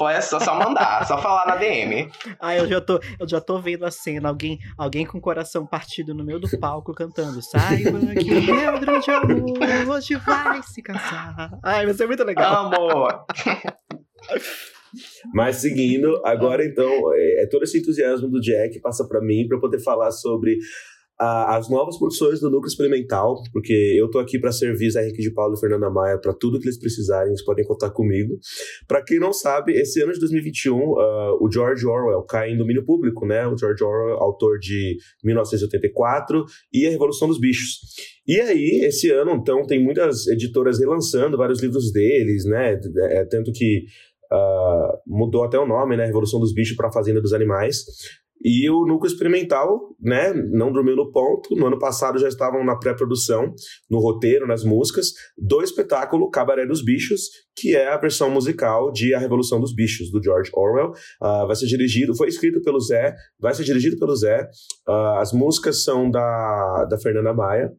É 0.08 0.20
só, 0.22 0.40
só 0.40 0.54
mandar, 0.54 1.06
só 1.06 1.18
falar 1.18 1.46
na 1.46 1.56
DM. 1.56 2.10
Ah, 2.40 2.56
eu 2.56 2.66
já 2.66 2.80
tô, 2.80 2.98
eu 3.18 3.28
já 3.28 3.38
tô 3.38 3.60
vendo 3.60 3.84
a 3.84 3.90
cena, 3.90 4.30
alguém, 4.30 4.58
alguém 4.78 5.04
com 5.04 5.18
o 5.18 5.20
coração 5.20 5.66
partido 5.66 6.14
no 6.14 6.24
meio 6.24 6.40
do 6.40 6.48
palco 6.58 6.94
cantando. 6.94 7.42
Saiba 7.42 7.98
que 8.16 8.32
o 8.32 8.54
meu 8.54 8.80
grande 8.80 9.10
amor 9.10 9.94
hoje 9.94 10.14
vai 10.16 10.62
se 10.62 10.80
casar. 10.80 11.50
Ai, 11.62 11.84
vai 11.84 11.94
ser 11.94 12.06
muito 12.06 12.24
legal. 12.24 12.66
Amor. 12.66 13.26
Mas 15.34 15.56
seguindo, 15.56 16.20
agora 16.24 16.64
então, 16.64 17.14
é, 17.14 17.44
é 17.44 17.46
todo 17.46 17.62
esse 17.62 17.78
entusiasmo 17.78 18.28
do 18.28 18.40
Jack 18.40 18.80
passa 18.80 19.06
para 19.06 19.20
mim 19.20 19.46
para 19.48 19.58
poder 19.58 19.80
falar 19.80 20.10
sobre 20.10 20.56
a, 21.20 21.58
as 21.58 21.68
novas 21.68 21.98
produções 21.98 22.40
do 22.40 22.48
Núcleo 22.48 22.68
Experimental, 22.68 23.42
porque 23.52 23.74
eu 23.74 24.08
tô 24.08 24.18
aqui 24.18 24.38
para 24.38 24.50
servir 24.50 24.90
Zé 24.90 25.04
Henrique 25.04 25.20
de 25.20 25.30
Paulo 25.30 25.54
e 25.54 25.60
Fernanda 25.60 25.90
Maia 25.90 26.18
para 26.18 26.32
tudo 26.32 26.58
que 26.58 26.64
eles 26.64 26.78
precisarem, 26.78 27.28
eles 27.28 27.44
podem 27.44 27.64
contar 27.64 27.90
comigo. 27.90 28.38
Para 28.88 29.04
quem 29.04 29.20
não 29.20 29.32
sabe, 29.32 29.72
esse 29.74 30.00
ano 30.00 30.14
de 30.14 30.18
2021, 30.18 30.74
uh, 30.74 30.98
ah, 30.98 31.38
o 31.38 31.52
George 31.52 31.86
Orwell 31.86 32.22
cai 32.22 32.50
em 32.50 32.56
domínio 32.56 32.84
público, 32.86 33.26
né? 33.26 33.46
O 33.46 33.56
George 33.56 33.84
Orwell, 33.84 34.16
autor 34.16 34.58
de 34.58 34.96
1984 35.22 36.42
e 36.72 36.86
A 36.86 36.90
Revolução 36.90 37.28
dos 37.28 37.38
Bichos. 37.38 37.80
E 38.26 38.40
aí, 38.40 38.84
esse 38.84 39.10
ano, 39.10 39.32
então, 39.32 39.66
tem 39.66 39.82
muitas 39.82 40.26
editoras 40.26 40.78
relançando 40.78 41.36
vários 41.36 41.60
livros 41.60 41.92
deles, 41.92 42.46
né? 42.46 42.80
É, 43.10 43.24
tanto 43.26 43.52
que 43.52 43.84
uh, 44.32 44.98
mudou 45.06 45.44
até 45.44 45.58
o 45.58 45.66
nome, 45.66 45.96
né? 45.96 46.06
Revolução 46.06 46.40
dos 46.40 46.52
Bichos 46.52 46.76
para 46.76 46.92
Fazenda 46.92 47.20
dos 47.20 47.32
Animais. 47.32 47.84
E 48.42 48.70
o 48.70 48.86
núcleo 48.86 49.12
experimental, 49.12 49.94
né, 50.00 50.32
não 50.32 50.72
dormiu 50.72 50.96
no 50.96 51.12
ponto. 51.12 51.54
No 51.54 51.66
ano 51.66 51.78
passado 51.78 52.18
já 52.18 52.26
estavam 52.26 52.64
na 52.64 52.74
pré-produção, 52.74 53.52
no 53.90 53.98
roteiro, 53.98 54.46
nas 54.46 54.64
músicas, 54.64 55.08
do 55.36 55.62
espetáculo 55.62 56.30
Cabaré 56.30 56.64
dos 56.64 56.82
Bichos, 56.82 57.28
que 57.54 57.76
é 57.76 57.88
a 57.88 57.98
versão 57.98 58.30
musical 58.30 58.90
de 58.90 59.12
A 59.14 59.18
Revolução 59.18 59.60
dos 59.60 59.74
Bichos, 59.74 60.10
do 60.10 60.22
George 60.22 60.50
Orwell. 60.54 60.92
Uh, 61.20 61.46
vai 61.46 61.54
ser 61.54 61.66
dirigido, 61.66 62.16
foi 62.16 62.28
escrito 62.28 62.62
pelo 62.62 62.80
Zé, 62.80 63.14
vai 63.38 63.52
ser 63.52 63.64
dirigido 63.64 63.98
pelo 63.98 64.16
Zé. 64.16 64.48
Uh, 64.88 65.18
as 65.18 65.34
músicas 65.34 65.84
são 65.84 66.10
da, 66.10 66.86
da 66.88 66.98
Fernanda 66.98 67.34
Maia. 67.34 67.70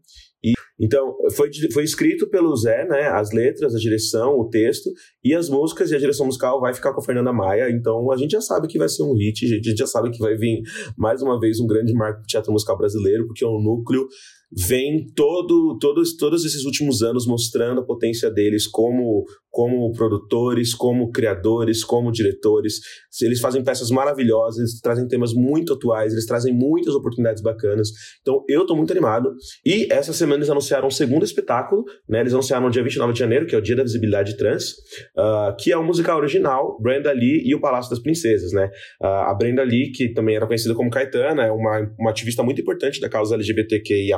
Então, 0.80 1.16
foi, 1.36 1.52
foi 1.72 1.84
escrito 1.84 2.28
pelo 2.28 2.56
Zé, 2.56 2.88
né? 2.88 3.08
As 3.10 3.32
letras, 3.32 3.76
a 3.76 3.78
direção, 3.78 4.40
o 4.40 4.50
texto, 4.50 4.90
e 5.24 5.36
as 5.36 5.48
músicas 5.48 5.92
e 5.92 5.96
a 5.96 6.00
direção 6.00 6.26
musical 6.26 6.60
vai 6.60 6.74
ficar 6.74 6.92
com 6.92 7.00
a 7.00 7.04
Fernanda 7.04 7.32
Maia. 7.32 7.70
Então, 7.70 8.12
a 8.12 8.18
gente 8.18 8.32
já 8.32 8.42
sabe 8.42 8.68
que 8.68 8.80
vai 8.80 8.90
ser 8.90 9.04
um 9.04 9.14
hit, 9.14 9.46
a 9.46 9.48
gente 9.48 9.76
já 9.78 9.86
sabe 9.86 10.10
que 10.10 10.18
vai 10.18 10.36
vir 10.36 10.62
mais 10.98 11.22
uma 11.22 11.40
vez 11.40 11.60
um 11.60 11.68
grande 11.68 11.94
marco 11.94 12.22
do 12.22 12.26
teatro 12.26 12.52
musical 12.52 12.78
brasileiro, 12.78 13.28
porque 13.28 13.46
é 13.46 13.48
um 13.48 13.62
núcleo 13.62 14.08
vem 14.52 15.08
todo, 15.16 15.78
todos, 15.80 16.16
todos 16.18 16.44
esses 16.44 16.66
últimos 16.66 17.02
anos 17.02 17.26
mostrando 17.26 17.80
a 17.80 17.86
potência 17.86 18.30
deles 18.30 18.68
como, 18.68 19.24
como 19.52 19.92
produtores, 19.92 20.74
como 20.74 21.12
criadores, 21.12 21.84
como 21.84 22.12
diretores. 22.12 22.80
Eles 23.22 23.42
fazem 23.42 23.64
peças 23.64 23.92
maravilhosas, 23.92 24.60
eles 24.60 24.82
trazem 24.82 25.08
temas 25.08 25.34
muito 25.34 25.74
atuais, 25.74 26.14
eles 26.14 26.26
trazem 26.26 26.54
muitas 26.54 26.96
oportunidades 26.96 27.44
bacanas. 27.44 27.90
Então 28.22 28.44
eu 28.48 28.66
tô 28.66 28.76
muito 28.76 28.92
animado. 28.92 29.36
E 29.66 29.92
essa 29.92 30.14
semana 30.14 30.38
eles 30.38 30.50
anunciaram 30.50 30.88
um 30.88 30.92
segundo 30.92 31.26
espetáculo, 31.26 31.84
né? 32.08 32.22
Eles 32.22 32.34
anunciaram 32.34 32.66
no 32.66 32.72
dia 32.72 32.82
29 32.82 33.14
de 33.14 33.20
janeiro, 33.20 33.46
que 33.46 33.54
é 33.54 33.58
o 33.58 33.62
Dia 33.62 33.76
da 33.76 33.84
Visibilidade 33.84 34.38
Trans, 34.38 34.72
uh, 35.18 35.56
que 35.60 35.72
é 35.72 35.78
o 35.78 35.82
um 35.82 35.86
musical 35.86 36.18
original, 36.18 36.80
Brenda 36.82 37.12
Lee 37.12 37.44
e 37.46 37.54
o 37.54 37.60
Palácio 37.60 37.90
das 37.90 38.00
Princesas, 38.00 38.54
né? 38.54 38.70
Uh, 39.02 39.06
a 39.06 39.34
Brenda 39.34 39.64
Lee, 39.64 39.92
que 39.92 40.14
também 40.14 40.36
era 40.38 40.48
conhecida 40.48 40.74
como 40.74 40.90
Caetana, 40.90 41.44
é 41.44 41.52
uma, 41.52 41.94
uma 42.00 42.10
ativista 42.10 42.42
muito 42.42 42.62
importante 42.62 43.02
da 43.02 43.10
causa 43.10 43.36
LGBTQIA+, 43.36 44.18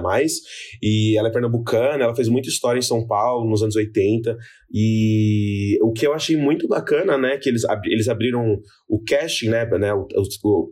e 0.81 1.17
ela 1.17 1.29
é 1.29 1.31
pernambucana, 1.31 2.03
ela 2.03 2.15
fez 2.15 2.29
muita 2.29 2.49
história 2.49 2.77
em 2.77 2.84
São 2.84 3.07
Paulo 3.07 3.49
nos 3.49 3.63
anos 3.63 3.75
80, 3.75 4.38
e 4.71 5.22
o 5.82 5.91
que 5.91 6.05
eu 6.05 6.13
achei 6.13 6.36
muito 6.36 6.67
bacana, 6.67 7.17
né, 7.17 7.38
que 7.38 7.49
eles, 7.49 7.63
eles 7.86 8.07
abriram 8.07 8.57
o 8.88 9.03
casting, 9.03 9.49
né, 9.49 9.65
né 9.78 9.93
o, 9.93 10.07
o, 10.43 10.69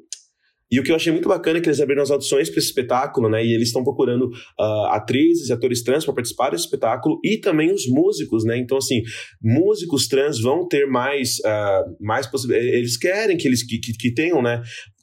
e 0.72 0.80
o 0.80 0.84
que 0.84 0.92
eu 0.92 0.96
achei 0.96 1.12
muito 1.12 1.28
bacana 1.28 1.58
é 1.58 1.62
que 1.62 1.68
eles 1.68 1.82
abriram 1.82 2.02
as 2.02 2.10
audições 2.10 2.50
para 2.50 2.60
esse 2.60 2.70
espetáculo, 2.70 3.30
né? 3.30 3.46
E 3.46 3.54
eles 3.54 3.68
estão 3.68 3.84
procurando 3.84 4.28
uh, 4.28 4.86
atrizes 4.92 5.50
e 5.50 5.54
atores 5.54 5.84
trans 5.84 6.06
para 6.06 6.14
participar 6.14 6.50
desse 6.50 6.64
espetáculo 6.64 7.20
e 7.26 7.38
também 7.38 7.74
os 7.74 7.86
músicos, 7.88 8.46
né? 8.46 8.58
Então, 8.58 8.78
assim, 8.78 9.02
músicos 9.42 10.08
trans 10.08 10.40
vão 10.40 10.66
ter 10.66 10.88
mais, 10.88 11.40
uh, 11.40 11.96
mais 12.00 12.26
possibilidades. 12.26 12.74
Eles 12.74 12.98
querem 12.98 13.36
que 13.36 13.50
eles 13.50 13.64
que, 13.64 13.80
que, 13.80 13.92
que 13.92 14.14
tenham, 14.14 14.42
né? 14.42 14.62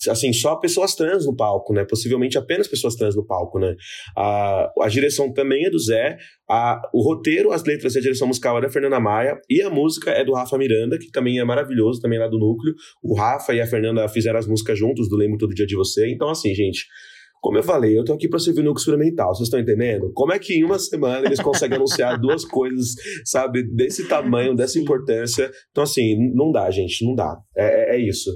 Assim, 0.09 0.33
só 0.33 0.57
pessoas 0.57 0.95
trans 0.95 1.27
no 1.27 1.35
palco, 1.35 1.73
né? 1.73 1.85
Possivelmente 1.85 2.39
apenas 2.39 2.69
pessoas 2.69 2.95
trans 2.95 3.17
no 3.17 3.27
palco, 3.27 3.59
né? 3.59 3.75
A, 4.17 4.71
a 4.83 4.89
direção 4.89 5.33
também 5.33 5.67
é 5.67 5.71
do 5.71 5.79
Zé, 5.79 6.17
a, 6.49 6.81
o 6.93 7.03
roteiro, 7.03 7.53
as 7.53 7.65
letras 7.65 7.95
e 7.95 7.99
a 7.99 8.03
direção 8.03 8.29
musical 8.29 8.59
é 8.59 8.61
da 8.61 8.71
Fernanda 8.71 9.01
Maia, 9.01 9.41
e 9.49 9.63
a 9.63 9.71
música 9.71 10.11
é 10.11 10.25
do 10.25 10.35
Rafa 10.35 10.57
Miranda, 10.59 10.99
que 10.99 11.11
também 11.11 11.39
é 11.39 11.45
maravilhoso, 11.45 12.01
também 12.01 12.19
é 12.19 12.23
lá 12.23 12.29
do 12.29 12.39
Núcleo. 12.39 12.75
O 13.03 13.15
Rafa 13.15 13.55
e 13.55 13.61
a 13.61 13.67
Fernanda 13.67 14.09
fizeram 14.09 14.39
as 14.39 14.47
músicas 14.47 14.79
juntos 14.79 15.09
do 15.09 15.17
Lembro 15.17 15.39
Todo 15.39 15.55
Dia 15.55 15.67
de 15.67 15.77
Você. 15.77 16.09
Então, 16.11 16.29
assim, 16.29 16.55
gente, 16.55 16.87
como 17.41 17.57
eu 17.57 17.63
falei, 17.63 17.97
eu 17.97 18.05
tô 18.05 18.13
aqui 18.13 18.29
para 18.29 18.39
servir 18.39 18.63
no 18.63 18.71
núcleo 18.71 18.81
experimental, 18.81 19.35
vocês 19.35 19.47
estão 19.47 19.61
entendendo? 19.61 20.11
Como 20.13 20.33
é 20.33 20.39
que 20.39 20.55
em 20.55 20.65
uma 20.65 20.79
semana 20.79 21.27
eles 21.27 21.41
conseguem 21.41 21.77
anunciar 21.79 22.19
duas 22.19 22.45
coisas, 22.45 22.95
sabe, 23.25 23.63
desse 23.63 24.09
tamanho, 24.09 24.57
dessa 24.57 24.79
importância? 24.79 25.51
Então, 25.71 25.85
assim, 25.85 26.17
não 26.35 26.51
dá, 26.51 26.71
gente, 26.71 27.05
não 27.05 27.15
dá. 27.15 27.37
É, 27.57 27.95
é, 27.95 27.97
é 27.97 28.01
isso. 28.01 28.31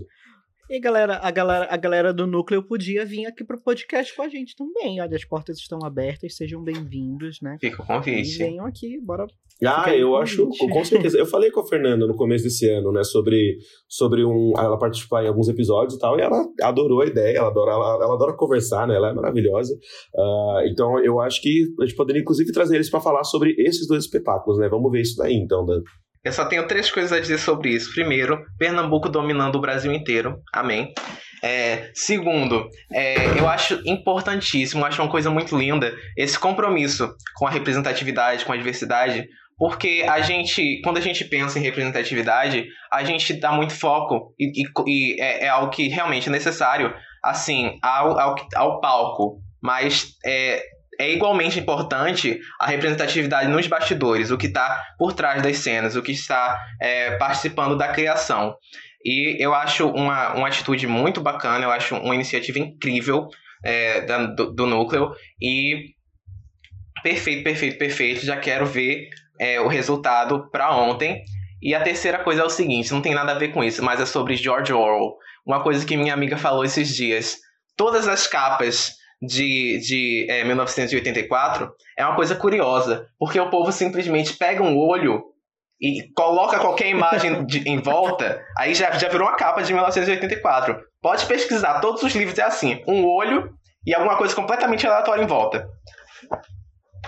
E 0.73 0.81
galera, 0.81 1.21
a 1.23 1.31
galera, 1.31 1.69
a 1.71 1.77
galera 1.77 2.15
do 2.15 2.27
núcleo 2.27 2.63
podia 2.63 3.05
vir 3.05 3.27
aqui 3.27 3.45
pro 3.45 3.61
podcast 3.61 4.17
com 4.17 4.23
a 4.23 4.29
gente 4.31 4.57
também. 4.57 5.03
Olha, 5.03 5.15
as 5.15 5.23
portas 5.23 5.59
estão 5.59 5.81
abertas, 5.85 6.35
sejam 6.35 6.65
bem-vindos, 6.65 7.41
né? 7.43 7.59
Fica 7.61 7.83
o 7.83 7.87
convite. 7.87 8.37
E 8.37 8.39
venham 8.39 8.65
aqui, 8.65 8.99
bora. 9.05 9.27
Ah, 9.63 9.95
eu 9.95 10.17
acho, 10.17 10.49
com 10.49 10.83
certeza. 10.83 11.19
Eu 11.19 11.27
falei 11.27 11.51
com 11.51 11.61
a 11.61 11.67
Fernanda 11.67 12.07
no 12.07 12.17
começo 12.17 12.45
desse 12.45 12.71
ano, 12.71 12.91
né, 12.91 13.05
sobre, 13.05 13.59
sobre 13.87 14.25
um, 14.25 14.55
ela 14.57 14.79
participar 14.79 15.23
em 15.23 15.29
alguns 15.29 15.47
episódios 15.47 15.97
e 15.97 15.99
tal, 15.99 16.19
e 16.19 16.23
ela 16.23 16.43
adorou 16.63 17.03
a 17.03 17.07
ideia, 17.07 17.37
ela 17.37 17.49
adora, 17.49 17.73
ela, 17.73 17.95
ela 18.03 18.15
adora 18.15 18.35
conversar, 18.35 18.89
né, 18.89 18.97
ela 18.97 19.11
é 19.11 19.13
maravilhosa. 19.13 19.75
Uh, 20.15 20.67
então 20.71 20.99
eu 21.05 21.21
acho 21.21 21.43
que 21.43 21.67
a 21.83 21.85
gente 21.85 21.97
poderia, 21.97 22.23
inclusive, 22.23 22.51
trazer 22.51 22.77
eles 22.77 22.89
para 22.89 22.99
falar 22.99 23.25
sobre 23.25 23.55
esses 23.59 23.87
dois 23.87 24.05
espetáculos, 24.05 24.59
né? 24.59 24.71
Vamos 24.71 24.91
ver 24.91 25.03
isso 25.03 25.19
daí, 25.19 25.35
então, 25.35 25.67
Dan. 25.67 25.83
Eu 26.25 26.33
só 26.33 26.45
tenho 26.45 26.67
três 26.69 26.91
coisas 26.91 27.13
a 27.13 27.21
dizer 27.21 27.39
sobre 27.39 27.71
isso. 27.71 27.93
Primeiro, 27.93 28.45
Pernambuco 28.59 29.09
dominando 29.09 29.57
o 29.57 29.61
Brasil 29.61 29.93
inteiro. 29.93 30.41
Amém. 30.53 30.93
É, 31.43 31.91
segundo, 31.93 32.69
é, 32.93 33.37
eu 33.37 33.49
acho 33.49 33.83
importantíssimo, 33.85 34.85
acho 34.85 35.03
uma 35.03 35.11
coisa 35.11 35.29
muito 35.29 35.59
linda 35.59 35.93
esse 36.17 36.39
compromisso 36.39 37.13
com 37.35 37.49
a 37.49 37.51
representatividade, 37.51 38.45
com 38.45 38.53
a 38.53 38.57
diversidade, 38.57 39.27
porque 39.59 40.07
a 40.09 40.21
gente, 40.21 40.81
quando 40.85 40.99
a 40.99 41.01
gente 41.01 41.25
pensa 41.25 41.59
em 41.59 41.63
representatividade, 41.63 42.69
a 42.93 43.03
gente 43.03 43.35
dá 43.35 43.51
muito 43.51 43.73
foco 43.73 44.33
e, 44.39 44.63
e, 44.63 44.65
e 44.87 45.21
é, 45.21 45.47
é, 45.47 45.49
algo 45.49 45.71
que 45.71 45.89
realmente 45.89 46.29
é 46.29 46.33
necessário, 46.33 46.95
assim, 47.23 47.79
ao, 47.83 48.19
ao, 48.19 48.37
ao 48.55 48.81
palco. 48.81 49.41
Mas 49.61 50.17
é, 50.25 50.63
é 50.99 51.11
igualmente 51.11 51.59
importante 51.59 52.39
a 52.61 52.67
representatividade 52.67 53.49
nos 53.51 53.67
bastidores, 53.67 54.31
o 54.31 54.39
que 54.39 54.47
está 54.47 54.83
por 54.99 55.13
trás 55.13 55.43
das 55.43 55.59
cenas, 55.59 55.97
o 55.97 56.03
que 56.03 56.13
está 56.13 56.61
é, 56.81 57.17
participando 57.17 57.77
da 57.77 57.89
criação. 57.89 58.55
E 59.05 59.37
eu 59.43 59.55
acho 59.55 59.89
uma, 59.89 60.35
uma 60.35 60.49
atitude 60.49 60.87
muito 60.87 61.21
bacana, 61.21 61.65
eu 61.65 61.71
acho 61.71 61.97
uma 61.97 62.15
iniciativa 62.15 62.59
incrível 62.59 63.29
é, 63.65 64.03
da, 64.03 64.27
do, 64.27 64.53
do, 64.53 64.67
núcleo. 64.67 65.13
E 65.41 65.91
perfeito, 67.03 67.43
perfeito, 67.43 67.79
perfeito. 67.79 68.25
Já 68.25 68.37
quero 68.37 68.67
ver 68.67 69.09
é, 69.41 69.61
o 69.61 69.67
resultado 69.67 70.49
para 70.51 70.75
ontem. 70.75 71.25
E 71.61 71.75
a 71.75 71.83
terceira 71.83 72.19
coisa 72.19 72.43
é 72.43 72.45
o 72.45 72.51
seguinte: 72.51 72.93
não 72.93 73.03
tem 73.03 73.15
nada 73.15 73.33
a 73.33 73.39
ver 73.39 73.49
com 73.49 73.65
isso, 73.65 73.83
mas 73.83 74.01
é 74.01 74.07
sobre 74.07 74.37
George 74.37 74.73
Orwell. 74.73 75.17
Uma 75.45 75.63
coisa 75.63 75.85
que 75.85 75.97
minha 75.97 76.15
amiga 76.15 76.37
falou 76.37 76.65
esses 76.65 76.95
dias. 76.95 77.39
Todas 77.77 78.07
as 78.07 78.27
capas 78.27 78.93
de, 79.23 79.79
de 79.79 80.27
é, 80.29 80.45
1984 80.45 81.73
é 81.97 82.05
uma 82.05 82.17
coisa 82.17 82.35
curiosa, 82.35 83.07
porque 83.19 83.39
o 83.39 83.49
povo 83.49 83.71
simplesmente 83.71 84.37
pega 84.37 84.63
um 84.63 84.77
olho 84.77 85.23
e 85.81 86.13
coloca 86.15 86.59
qualquer 86.59 86.89
imagem 86.89 87.47
de, 87.47 87.69
em 87.69 87.81
volta, 87.81 88.45
aí 88.59 88.75
já, 88.75 88.91
já 88.93 89.09
virou 89.09 89.29
uma 89.29 89.37
capa 89.37 89.63
de 89.63 89.73
1984. 89.73 90.77
Pode 91.01 91.27
pesquisar, 91.27 91.81
todos 91.81 92.03
os 92.03 92.15
livros 92.15 92.39
é 92.39 92.43
assim: 92.43 92.83
um 92.87 93.05
olho 93.05 93.53
e 93.87 93.95
alguma 93.95 94.17
coisa 94.17 94.35
completamente 94.35 94.87
aleatória 94.87 95.23
em 95.23 95.27
volta. 95.27 95.69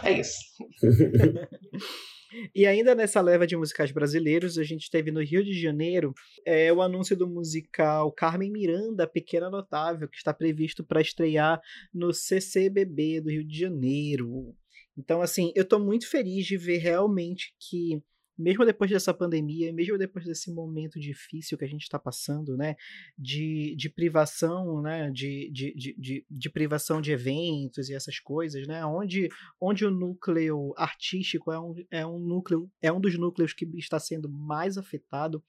É 0.02 0.12
isso. 0.12 0.38
E 2.54 2.66
ainda 2.66 2.94
nessa 2.94 3.20
leva 3.20 3.46
de 3.46 3.56
musicais 3.56 3.90
brasileiros, 3.90 4.58
a 4.58 4.64
gente 4.64 4.90
teve 4.90 5.10
no 5.10 5.22
Rio 5.22 5.44
de 5.44 5.52
Janeiro 5.52 6.12
é, 6.44 6.72
o 6.72 6.82
anúncio 6.82 7.16
do 7.16 7.28
musical 7.28 8.10
Carmen 8.12 8.50
Miranda, 8.50 9.06
Pequena 9.06 9.50
Notável, 9.50 10.08
que 10.08 10.16
está 10.16 10.32
previsto 10.32 10.84
para 10.84 11.00
estrear 11.00 11.60
no 11.92 12.12
CCBB 12.12 13.20
do 13.20 13.30
Rio 13.30 13.44
de 13.44 13.58
Janeiro. 13.58 14.54
Então, 14.96 15.20
assim, 15.20 15.52
eu 15.54 15.62
estou 15.62 15.80
muito 15.80 16.08
feliz 16.08 16.46
de 16.46 16.56
ver 16.56 16.78
realmente 16.78 17.54
que 17.58 18.02
mesmo 18.36 18.64
depois 18.64 18.90
dessa 18.90 19.14
pandemia, 19.14 19.72
mesmo 19.72 19.96
depois 19.96 20.24
desse 20.24 20.52
momento 20.52 20.98
difícil 20.98 21.56
que 21.56 21.64
a 21.64 21.68
gente 21.68 21.82
está 21.82 21.98
passando, 21.98 22.56
né, 22.56 22.76
de, 23.16 23.74
de 23.76 23.88
privação, 23.88 24.82
né, 24.82 25.10
de, 25.10 25.50
de, 25.50 25.74
de, 25.96 26.26
de, 26.28 26.50
privação 26.50 27.00
de 27.00 27.12
eventos 27.12 27.88
e 27.88 27.94
essas 27.94 28.18
coisas, 28.18 28.66
né, 28.66 28.84
onde, 28.84 29.28
onde 29.60 29.84
o 29.84 29.90
núcleo 29.90 30.74
artístico 30.76 31.52
é 31.52 31.60
um, 31.60 31.74
é 31.90 32.06
um 32.06 32.18
núcleo, 32.18 32.70
é 32.82 32.92
um 32.92 33.00
dos 33.00 33.18
núcleos 33.18 33.52
que 33.52 33.64
está 33.76 33.98
sendo 33.98 34.28
mais 34.28 34.76
afetado, 34.76 35.42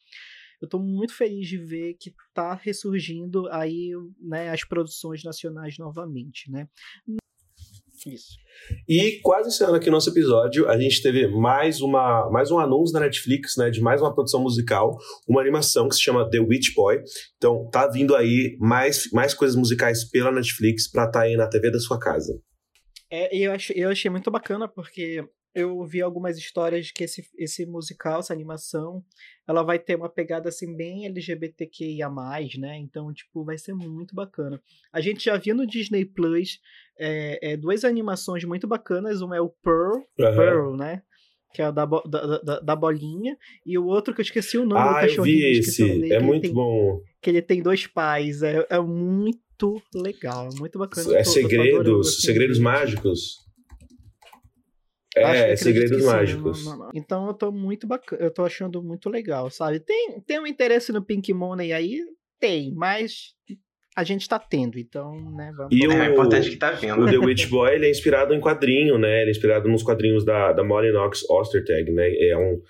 eu 0.61 0.65
estou 0.65 0.81
muito 0.81 1.13
feliz 1.13 1.47
de 1.47 1.57
ver 1.57 1.95
que 1.95 2.13
está 2.29 2.53
ressurgindo 2.53 3.47
aí, 3.51 3.91
né, 4.19 4.49
as 4.49 4.63
produções 4.63 5.23
nacionais 5.23 5.77
novamente, 5.77 6.49
né. 6.49 6.67
Isso. 8.05 8.35
E 8.87 9.19
quase 9.21 9.49
encerrando 9.49 9.77
aqui 9.77 9.89
o 9.89 9.91
nosso 9.91 10.09
episódio, 10.09 10.69
a 10.69 10.79
gente 10.79 11.01
teve 11.01 11.27
mais, 11.27 11.81
uma, 11.81 12.29
mais 12.29 12.51
um 12.51 12.59
anúncio 12.59 12.93
da 12.93 12.99
Netflix, 12.99 13.57
né, 13.57 13.69
de 13.69 13.81
mais 13.81 14.01
uma 14.01 14.13
produção 14.13 14.41
musical, 14.41 14.95
uma 15.27 15.41
animação 15.41 15.87
que 15.89 15.95
se 15.95 16.01
chama 16.01 16.29
The 16.29 16.39
Witch 16.39 16.73
Boy. 16.75 17.01
Então, 17.37 17.67
tá 17.71 17.87
vindo 17.87 18.15
aí 18.15 18.55
mais, 18.59 19.09
mais 19.11 19.33
coisas 19.33 19.55
musicais 19.55 20.07
pela 20.09 20.31
Netflix 20.31 20.89
pra 20.89 21.05
estar 21.05 21.19
tá 21.19 21.25
aí 21.25 21.35
na 21.35 21.47
TV 21.47 21.71
da 21.71 21.79
sua 21.79 21.99
casa. 21.99 22.39
É, 23.11 23.35
eu, 23.35 23.51
achei, 23.51 23.75
eu 23.77 23.89
achei 23.89 24.09
muito 24.09 24.29
bacana 24.31 24.67
porque 24.67 25.23
eu 25.55 25.81
vi 25.85 26.01
algumas 26.01 26.37
histórias 26.37 26.87
de 26.87 26.93
que 26.93 27.05
esse, 27.05 27.25
esse 27.37 27.65
musical, 27.65 28.19
essa 28.19 28.33
animação, 28.33 29.01
ela 29.47 29.63
vai 29.63 29.79
ter 29.79 29.95
uma 29.95 30.09
pegada 30.09 30.49
assim 30.49 30.75
bem 30.75 31.05
LGBTQIA+, 31.05 32.09
né? 32.59 32.77
Então, 32.77 33.13
tipo, 33.13 33.45
vai 33.45 33.57
ser 33.57 33.73
muito 33.73 34.13
bacana. 34.13 34.61
A 34.91 34.99
gente 34.99 35.23
já 35.23 35.37
viu 35.37 35.55
no 35.55 35.65
Disney 35.65 36.03
Plus 36.03 36.59
é, 36.99 37.53
é, 37.53 37.57
duas 37.57 37.85
animações 37.85 38.43
muito 38.43 38.67
bacanas. 38.67 39.21
Uma 39.21 39.37
é 39.37 39.41
o 39.41 39.47
Pearl, 39.49 39.95
uhum. 39.95 40.35
Pearl, 40.35 40.75
né? 40.75 41.01
Que 41.53 41.61
é 41.61 41.65
a 41.65 41.71
da, 41.71 41.85
da, 41.85 42.37
da, 42.39 42.59
da, 42.59 42.75
bolinha. 42.75 43.37
E 43.65 43.77
o 43.77 43.85
outro 43.85 44.13
que 44.13 44.19
eu 44.19 44.25
esqueci 44.25 44.57
o 44.57 44.65
nome 44.65 44.81
ah, 44.81 44.89
do 44.89 44.95
cachorrinho. 45.07 45.37
Eu 45.37 45.53
vi 45.53 45.59
esse. 45.59 46.11
É 46.11 46.19
muito 46.19 46.41
tem, 46.41 46.53
bom. 46.53 47.01
Que 47.21 47.29
ele 47.29 47.41
tem 47.41 47.61
dois 47.61 47.87
pais. 47.87 48.43
É, 48.43 48.67
é 48.69 48.79
muito 48.81 49.81
legal, 49.93 50.49
é 50.53 50.59
muito 50.59 50.77
bacana. 50.77 51.15
É 51.15 51.23
tô, 51.23 51.29
segredos, 51.29 52.09
assim, 52.09 52.21
segredos 52.27 52.59
mágicos. 52.59 53.44
É, 55.15 55.55
Segredos 55.55 56.03
Mágicos. 56.03 56.65
Não, 56.65 56.71
não, 56.71 56.85
não. 56.85 56.91
Então 56.93 57.27
eu 57.27 57.33
tô 57.33 57.51
muito 57.51 57.87
bacana, 57.87 58.21
eu 58.21 58.31
tô 58.31 58.43
achando 58.43 58.83
muito 58.83 59.09
legal, 59.09 59.49
sabe? 59.49 59.79
Tem, 59.79 60.19
tem 60.25 60.39
um 60.39 60.47
interesse 60.47 60.91
no 60.91 61.01
Pink 61.01 61.33
Money 61.33 61.71
aí? 61.71 62.01
Tem, 62.39 62.73
mas 62.73 63.33
a 63.95 64.03
gente 64.03 64.27
tá 64.27 64.37
tendo, 64.37 64.77
então, 64.77 65.15
né, 65.31 65.53
vamos... 65.55 65.73
E 65.73 65.87
o, 65.87 65.91
é, 65.91 66.11
importante 66.11 66.49
que 66.49 66.57
tá 66.57 66.71
vendo. 66.71 67.01
O 67.01 67.09
The 67.09 67.17
Witch 67.17 67.47
Boy, 67.49 67.75
ele 67.75 67.87
é 67.87 67.89
inspirado 67.89 68.33
em 68.33 68.41
quadrinho, 68.41 68.97
né? 68.97 69.21
Ele 69.21 69.29
é 69.29 69.31
inspirado 69.31 69.69
nos 69.69 69.83
quadrinhos 69.83 70.25
da, 70.25 70.51
da 70.51 70.65
Molly 70.65 70.91
Knox 70.91 71.23
Ostertag, 71.29 71.89
né? 71.91 72.13
É 72.13 72.37
um... 72.37 72.61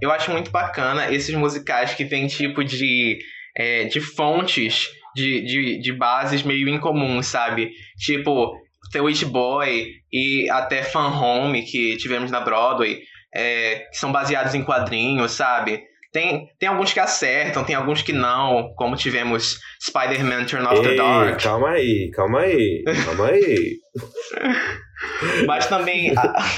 Eu 0.00 0.10
acho 0.10 0.30
muito 0.32 0.50
bacana 0.50 1.12
esses 1.12 1.34
musicais 1.34 1.94
que 1.94 2.06
tem 2.06 2.26
tipo 2.26 2.64
de, 2.64 3.18
é, 3.54 3.84
de 3.84 4.00
fontes, 4.00 4.88
de, 5.14 5.44
de, 5.44 5.78
de 5.78 5.92
bases 5.92 6.42
meio 6.42 6.66
incomuns, 6.68 7.26
sabe? 7.26 7.72
Tipo, 7.98 8.54
The 8.92 9.00
Witch 9.00 9.24
Boy 9.24 9.88
e 10.12 10.48
até 10.50 10.82
Fan 10.82 11.08
Home 11.08 11.62
que 11.62 11.96
tivemos 11.96 12.30
na 12.30 12.40
Broadway, 12.40 13.00
é, 13.34 13.86
que 13.90 13.96
são 13.96 14.12
baseados 14.12 14.54
em 14.54 14.62
quadrinhos, 14.62 15.32
sabe? 15.32 15.82
Tem, 16.12 16.46
tem 16.58 16.68
alguns 16.68 16.92
que 16.92 17.00
acertam, 17.00 17.64
tem 17.64 17.74
alguns 17.74 18.02
que 18.02 18.12
não, 18.12 18.74
como 18.76 18.96
tivemos 18.96 19.58
Spider-Man 19.82 20.44
Turn 20.44 20.66
Off 20.66 20.76
Ei, 20.76 20.82
the 20.82 20.94
Dark. 20.96 21.42
Calma 21.42 21.70
aí, 21.70 22.10
calma 22.10 22.40
aí, 22.40 22.84
calma 23.06 23.28
aí. 23.28 23.76
Mas 25.46 25.66
também 25.66 26.12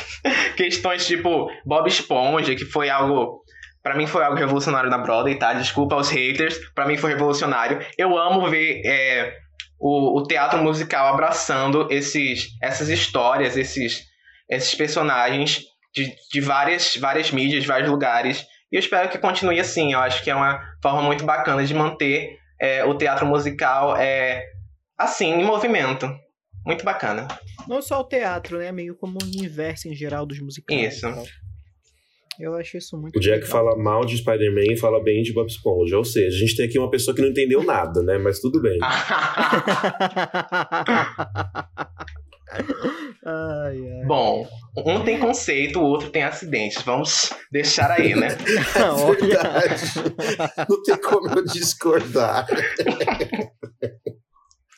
questões 0.57 1.07
tipo 1.07 1.49
Bob 1.65 1.87
Esponja, 1.87 2.57
que 2.57 2.65
foi 2.65 2.91
algo. 2.91 3.45
para 3.81 3.95
mim 3.95 4.09
foi 4.09 4.25
algo 4.25 4.37
revolucionário 4.37 4.91
na 4.91 4.99
Broadway, 4.99 5.37
tá? 5.37 5.53
Desculpa 5.53 5.95
aos 5.95 6.11
haters, 6.11 6.59
para 6.75 6.87
mim 6.87 6.97
foi 6.97 7.13
revolucionário. 7.13 7.79
Eu 7.97 8.19
amo 8.19 8.51
ver 8.51 8.83
é, 8.85 9.33
o, 9.79 10.19
o 10.19 10.23
teatro 10.23 10.63
musical 10.63 11.13
abraçando 11.13 11.89
esses, 11.91 12.49
essas 12.63 12.89
histórias, 12.89 13.57
esses, 13.57 14.05
esses 14.49 14.75
personagens 14.75 15.63
de, 15.95 16.15
de 16.33 16.41
várias, 16.41 16.97
várias 16.97 17.31
mídias, 17.31 17.63
de 17.63 17.69
vários 17.69 17.91
lugares. 17.91 18.45
E 18.71 18.77
eu 18.77 18.81
espero 18.81 19.09
que 19.09 19.19
continue 19.19 19.61
assim. 19.61 19.93
Eu 19.93 20.01
acho 20.01 20.23
que 20.23 20.31
é 20.31 20.35
uma 20.35 20.61
forma 20.83 21.03
muito 21.03 21.25
bacana 21.25 21.65
de 21.65 21.75
manter 21.75 22.39
é, 22.61 22.85
o 22.85 22.97
teatro 22.97 23.27
musical 23.27 23.97
é, 23.97 24.45
assim, 24.99 25.33
em 25.33 25.45
movimento. 25.45 26.09
Muito 26.67 26.85
bacana. 26.85 27.29
Não 27.69 27.83
só 27.83 28.01
o 28.01 28.05
teatro, 28.05 28.59
né? 28.59 28.73
Meio 28.73 28.97
como 28.97 29.19
o 29.23 29.25
universo 29.25 29.87
em 29.87 29.95
geral 29.95 30.25
dos 30.25 30.41
musicais. 30.41 30.95
Isso. 30.95 31.07
Eu 32.39 32.55
acho 32.55 32.77
isso 32.77 32.97
muito 32.99 33.17
O 33.17 33.21
Jack 33.21 33.43
legal. 33.45 33.51
fala 33.51 33.77
mal 33.77 34.05
de 34.05 34.17
Spider-Man 34.17 34.73
e 34.73 34.77
fala 34.77 35.03
bem 35.03 35.23
de 35.23 35.33
Bob 35.33 35.49
Esponja. 35.49 35.97
Ou 35.97 36.05
seja, 36.05 36.37
a 36.37 36.39
gente 36.41 36.57
tem 36.57 36.67
aqui 36.67 36.79
uma 36.79 36.91
pessoa 36.91 37.15
que 37.15 37.23
não 37.23 37.29
entendeu 37.29 37.63
nada, 37.63 38.03
né? 38.03 38.19
Mas 38.19 38.41
tudo 38.41 38.61
bem. 38.61 38.79
ai, 43.25 43.79
ai. 43.79 44.05
Bom, 44.07 44.47
um 44.77 45.05
tem 45.05 45.19
conceito, 45.19 45.79
o 45.79 45.85
outro 45.85 46.11
tem 46.11 46.23
acidentes. 46.23 46.83
Vamos 46.83 47.33
deixar 47.51 47.91
aí, 47.91 48.15
né? 48.15 48.29
Verdade. 49.21 49.85
Não 50.69 50.83
tem 50.83 50.97
como 51.01 51.29
eu 51.39 51.45
discordar. 51.45 52.47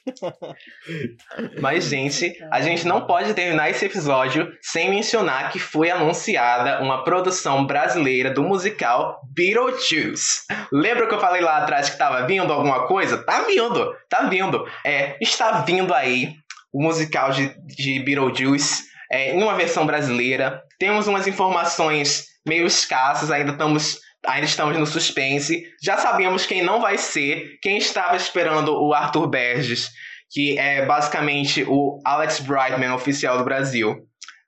Mas, 1.60 1.84
gente, 1.84 2.36
a 2.50 2.60
gente 2.60 2.86
não 2.86 3.06
pode 3.06 3.34
terminar 3.34 3.70
esse 3.70 3.84
episódio 3.84 4.52
sem 4.60 4.90
mencionar 4.90 5.50
que 5.50 5.58
foi 5.58 5.90
anunciada 5.90 6.82
uma 6.82 7.04
produção 7.04 7.66
brasileira 7.66 8.30
do 8.30 8.42
musical 8.42 9.20
Beetlejuice. 9.34 10.42
Lembra 10.72 11.06
que 11.06 11.14
eu 11.14 11.20
falei 11.20 11.42
lá 11.42 11.58
atrás 11.58 11.90
que 11.90 11.98
tava 11.98 12.26
vindo 12.26 12.52
alguma 12.52 12.86
coisa? 12.86 13.18
Tá 13.18 13.42
vindo, 13.42 13.94
tá 14.08 14.26
vindo. 14.28 14.66
É, 14.84 15.16
está 15.20 15.60
vindo 15.62 15.92
aí 15.92 16.34
o 16.72 16.82
musical 16.82 17.30
de, 17.30 17.54
de 17.64 18.00
Beetlejuice 18.00 18.84
é, 19.10 19.34
em 19.34 19.42
uma 19.42 19.54
versão 19.54 19.86
brasileira. 19.86 20.62
Temos 20.78 21.06
umas 21.06 21.26
informações 21.26 22.26
meio 22.46 22.66
escassas, 22.66 23.30
ainda 23.30 23.52
estamos 23.52 24.00
ainda 24.26 24.46
estamos 24.46 24.76
no 24.76 24.86
suspense. 24.86 25.64
Já 25.82 25.96
sabemos 25.98 26.46
quem 26.46 26.62
não 26.62 26.80
vai 26.80 26.98
ser, 26.98 27.58
quem 27.62 27.78
estava 27.78 28.16
esperando 28.16 28.74
o 28.74 28.92
Arthur 28.92 29.28
Berges, 29.28 29.90
que 30.30 30.58
é 30.58 30.84
basicamente 30.84 31.64
o 31.66 32.00
Alex 32.04 32.40
Brightman 32.40 32.92
oficial 32.92 33.38
do 33.38 33.44
Brasil. 33.44 33.96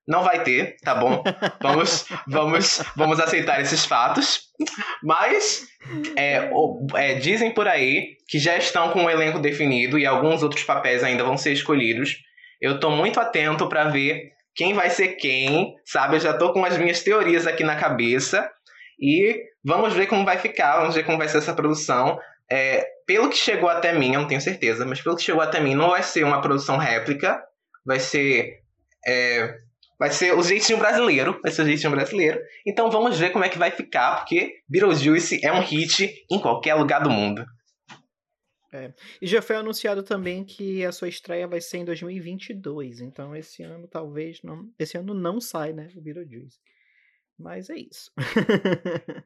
Não 0.06 0.22
vai 0.22 0.42
ter, 0.42 0.76
tá 0.82 0.94
bom? 0.94 1.22
Vamos, 1.60 2.06
vamos, 2.26 2.82
vamos 2.96 3.20
aceitar 3.20 3.60
esses 3.60 3.84
fatos. 3.84 4.40
Mas 5.02 5.66
é, 6.16 6.50
é, 6.94 7.14
dizem 7.16 7.52
por 7.52 7.68
aí 7.68 8.16
que 8.26 8.38
já 8.38 8.56
estão 8.56 8.90
com 8.90 9.04
o 9.04 9.10
elenco 9.10 9.38
definido 9.38 9.98
e 9.98 10.06
alguns 10.06 10.42
outros 10.42 10.64
papéis 10.64 11.04
ainda 11.04 11.24
vão 11.24 11.36
ser 11.36 11.52
escolhidos. 11.52 12.16
Eu 12.58 12.80
tô 12.80 12.90
muito 12.90 13.20
atento 13.20 13.68
para 13.68 13.84
ver 13.84 14.32
quem 14.54 14.72
vai 14.72 14.90
ser 14.90 15.08
quem, 15.16 15.74
sabe? 15.84 16.16
Eu 16.16 16.20
já 16.20 16.32
tô 16.32 16.52
com 16.52 16.64
as 16.64 16.76
minhas 16.78 17.02
teorias 17.02 17.46
aqui 17.46 17.62
na 17.62 17.76
cabeça. 17.76 18.50
E 18.98 19.40
vamos 19.64 19.94
ver 19.94 20.06
como 20.06 20.24
vai 20.24 20.38
ficar, 20.38 20.80
vamos 20.80 20.94
ver 20.94 21.04
como 21.04 21.18
vai 21.18 21.28
ser 21.28 21.38
essa 21.38 21.54
produção. 21.54 22.18
É, 22.50 22.86
pelo 23.06 23.28
que 23.28 23.36
chegou 23.36 23.68
até 23.68 23.92
mim, 23.92 24.14
eu 24.14 24.20
não 24.20 24.28
tenho 24.28 24.40
certeza, 24.40 24.84
mas 24.86 25.00
pelo 25.00 25.16
que 25.16 25.22
chegou 25.22 25.42
até 25.42 25.60
mim, 25.60 25.74
não 25.74 25.90
vai 25.90 26.02
ser 26.02 26.24
uma 26.24 26.40
produção 26.40 26.76
réplica, 26.76 27.42
vai 27.84 28.00
ser. 28.00 28.62
É, 29.06 29.58
vai 29.98 30.10
ser 30.10 30.32
o 30.32 30.42
jeitinho 30.42 30.78
brasileiro, 30.78 31.38
vai 31.42 31.50
ser 31.50 31.62
o 31.62 31.66
jeitinho 31.66 31.90
brasileiro. 31.90 32.40
Então 32.66 32.90
vamos 32.90 33.18
ver 33.18 33.30
como 33.30 33.44
é 33.44 33.48
que 33.48 33.58
vai 33.58 33.70
ficar, 33.70 34.16
porque 34.16 34.60
Beetlejuice 34.68 35.44
é 35.44 35.52
um 35.52 35.60
hit 35.60 36.24
em 36.30 36.38
qualquer 36.38 36.74
lugar 36.74 37.02
do 37.02 37.10
mundo. 37.10 37.44
É. 38.72 38.92
E 39.20 39.26
já 39.26 39.40
foi 39.40 39.56
anunciado 39.56 40.02
também 40.02 40.44
que 40.44 40.84
a 40.84 40.92
sua 40.92 41.08
estreia 41.08 41.48
vai 41.48 41.60
ser 41.60 41.78
em 41.78 41.84
2022, 41.86 43.00
então 43.00 43.34
esse 43.34 43.62
ano 43.62 43.88
talvez 43.88 44.42
não, 44.42 44.70
esse 44.78 44.98
ano 44.98 45.14
não 45.14 45.40
sai, 45.40 45.72
né, 45.72 45.88
o 45.96 46.00
Beetlejuice. 46.00 46.58
Mas 47.38 47.70
é 47.70 47.76
isso. 47.76 48.10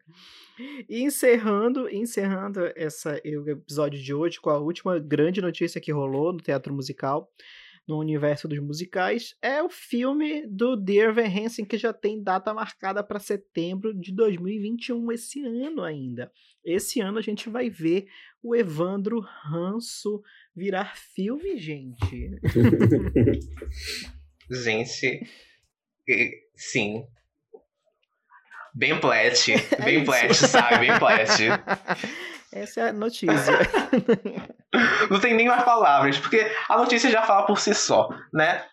e 0.88 1.02
encerrando, 1.02 1.88
encerrando 1.88 2.60
essa, 2.76 3.20
o 3.24 3.48
episódio 3.48 4.00
de 4.00 4.12
hoje 4.12 4.38
com 4.38 4.50
a 4.50 4.58
última 4.58 4.98
grande 4.98 5.40
notícia 5.40 5.80
que 5.80 5.90
rolou 5.90 6.32
no 6.32 6.38
teatro 6.38 6.74
musical, 6.74 7.32
no 7.88 7.98
universo 7.98 8.46
dos 8.46 8.58
musicais, 8.58 9.34
é 9.40 9.62
o 9.62 9.68
filme 9.68 10.46
do 10.46 10.76
Dear 10.76 11.14
Van 11.14 11.26
Hansen, 11.26 11.64
que 11.64 11.76
já 11.76 11.92
tem 11.92 12.22
data 12.22 12.54
marcada 12.54 13.02
para 13.02 13.18
setembro 13.18 13.92
de 13.92 14.14
2021, 14.14 15.10
esse 15.10 15.44
ano 15.44 15.82
ainda. 15.82 16.30
Esse 16.64 17.00
ano 17.00 17.18
a 17.18 17.22
gente 17.22 17.48
vai 17.48 17.68
ver 17.68 18.06
o 18.42 18.54
Evandro 18.54 19.20
Ranço 19.20 20.22
virar 20.54 20.96
filme, 20.96 21.56
gente. 21.56 22.30
gente, 24.50 25.26
sim, 26.54 27.04
Bem 28.74 28.98
plat, 28.98 29.48
é 29.48 29.84
bem 29.84 30.04
plat, 30.04 30.32
sabe? 30.32 30.78
Bem 30.86 30.98
plat. 30.98 31.28
Essa 32.52 32.80
é 32.80 32.88
a 32.88 32.92
notícia. 32.92 33.58
Não 35.10 35.18
tem 35.20 35.34
nem 35.34 35.48
mais 35.48 35.64
palavras, 35.64 36.18
porque 36.18 36.50
a 36.68 36.76
notícia 36.76 37.10
já 37.10 37.22
fala 37.22 37.46
por 37.46 37.58
si 37.58 37.74
só, 37.74 38.10
né? 38.32 38.64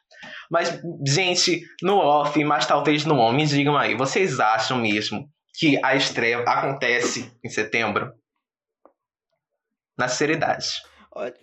Mas, 0.51 0.81
gente, 1.07 1.61
no 1.81 1.95
off, 1.97 2.43
mas 2.43 2.65
talvez 2.65 3.05
no 3.05 3.15
on, 3.17 3.31
me 3.31 3.45
digam 3.45 3.77
aí, 3.77 3.95
vocês 3.95 4.39
acham 4.39 4.77
mesmo 4.77 5.29
que 5.57 5.79
a 5.83 5.95
estreia 5.95 6.39
acontece 6.39 7.31
em 7.43 7.49
setembro? 7.49 8.11
Na 9.97 10.09
seriedade. 10.09 10.67
Olha, 11.11 11.35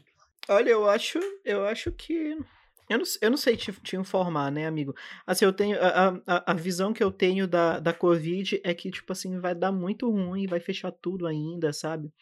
olha 0.48 0.70
eu 0.70 0.88
acho, 0.88 1.18
eu 1.44 1.66
acho 1.66 1.90
que 1.92 2.36
eu 2.89 2.99
não, 2.99 3.05
eu 3.20 3.30
não 3.30 3.37
sei 3.37 3.57
te, 3.57 3.72
te, 3.72 3.97
informar, 3.97 4.51
né, 4.51 4.66
amigo? 4.66 4.95
Assim, 5.26 5.45
eu 5.45 5.53
tenho. 5.53 5.76
A, 5.80 6.20
a, 6.26 6.53
a 6.53 6.55
visão 6.55 6.93
que 6.93 7.03
eu 7.03 7.11
tenho 7.11 7.47
da, 7.47 7.80
da 7.80 7.93
Covid 7.93 8.61
é 8.62 8.72
que, 8.74 8.91
tipo 8.91 9.12
assim, 9.12 9.39
vai 9.39 9.55
dar 9.55 9.72
muito 9.72 10.11
ruim, 10.11 10.47
vai 10.47 10.61
fechar 10.61 10.93
tudo 10.93 11.26
ainda, 11.26 11.72
sabe? 11.72 12.12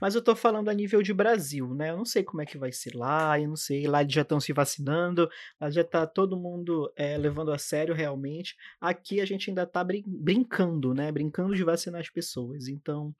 Mas 0.00 0.14
eu 0.14 0.22
tô 0.22 0.34
falando 0.34 0.68
a 0.68 0.74
nível 0.74 1.02
de 1.02 1.12
Brasil, 1.12 1.74
né? 1.74 1.90
Eu 1.90 1.96
não 1.96 2.04
sei 2.04 2.22
como 2.22 2.42
é 2.42 2.46
que 2.46 2.58
vai 2.58 2.72
ser 2.72 2.94
lá, 2.94 3.38
eu 3.38 3.48
não 3.48 3.56
sei. 3.56 3.86
Lá 3.86 4.02
eles 4.02 4.14
já 4.14 4.22
estão 4.22 4.40
se 4.40 4.52
vacinando, 4.52 5.28
lá 5.60 5.70
já 5.70 5.84
tá 5.84 6.06
todo 6.06 6.38
mundo 6.38 6.92
é, 6.96 7.16
levando 7.16 7.52
a 7.52 7.58
sério 7.58 7.94
realmente. 7.94 8.56
Aqui 8.80 9.20
a 9.20 9.26
gente 9.26 9.50
ainda 9.50 9.66
tá 9.66 9.82
brin 9.84 10.02
brincando, 10.06 10.94
né? 10.94 11.10
Brincando 11.12 11.54
de 11.54 11.64
vacinar 11.64 12.00
as 12.00 12.10
pessoas. 12.10 12.68
Então, 12.68 13.14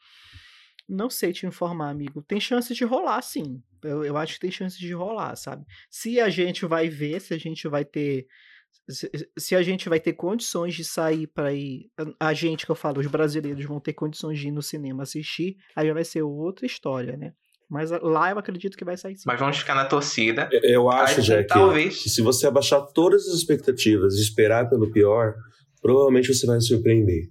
não 0.89 1.11
sei 1.11 1.33
te 1.33 1.47
informar, 1.47 1.91
amigo. 1.91 2.23
Tem 2.23 2.41
chance 2.41 2.73
de 2.75 2.85
rolar, 2.85 3.23
sim. 3.23 3.63
Eu, 3.83 4.05
eu 4.05 4.17
acho 4.17 4.35
que 4.35 4.41
tem 4.41 4.51
chance 4.51 4.79
de 4.79 4.93
rolar, 4.93 5.37
sabe? 5.37 5.65
Se 5.91 6.21
a 6.21 6.29
gente 6.29 6.65
vai 6.67 6.89
ver, 6.89 7.21
se 7.21 7.35
a 7.35 7.39
gente 7.39 7.69
vai 7.69 7.85
ter 7.85 8.27
se, 9.37 9.57
a 9.57 9.63
gente 9.63 9.89
vai 9.89 9.99
ter 9.99 10.13
condições 10.13 10.75
de 10.75 10.85
sair 10.85 11.27
para 11.27 11.53
ir. 11.53 11.91
A 12.21 12.33
gente 12.33 12.65
que 12.65 12.71
eu 12.71 12.77
falo, 12.77 13.01
os 13.01 13.07
brasileiros 13.07 13.65
vão 13.65 13.81
ter 13.81 13.93
condições 13.93 14.39
de 14.39 14.49
ir 14.49 14.53
no 14.53 14.63
cinema 14.63 15.03
assistir, 15.03 15.57
aí 15.75 15.89
já 15.89 15.95
vai 15.95 16.05
ser 16.05 16.23
outra 16.23 16.67
história, 16.67 17.17
né? 17.17 17.33
Mas 17.69 17.91
lá 17.91 18.31
eu 18.31 18.39
acredito 18.39 18.77
que 18.77 18.85
vai 18.85 18.97
sair 18.97 19.17
sim. 19.17 19.25
Mas 19.27 19.41
vamos 19.41 19.59
ficar 19.59 19.75
na 19.75 19.87
torcida. 19.87 20.49
Eu 20.63 20.89
acho, 20.89 21.21
já 21.21 21.43
que, 21.43 21.49
talvez... 21.49 22.01
que 22.01 22.09
se 22.09 22.23
você 22.23 22.47
abaixar 22.47 22.81
todas 22.95 23.27
as 23.27 23.35
expectativas 23.35 24.15
e 24.15 24.23
esperar 24.23 24.71
pelo 24.71 24.91
pior, 24.93 25.35
provavelmente 25.83 26.33
você 26.33 26.47
vai 26.47 26.61
se 26.61 26.69
surpreender. 26.69 27.25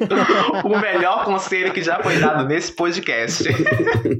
o 0.64 0.78
melhor 0.78 1.24
conselho 1.24 1.72
que 1.72 1.82
já 1.82 2.02
foi 2.02 2.18
dado 2.18 2.46
nesse 2.46 2.72
podcast. 2.72 3.44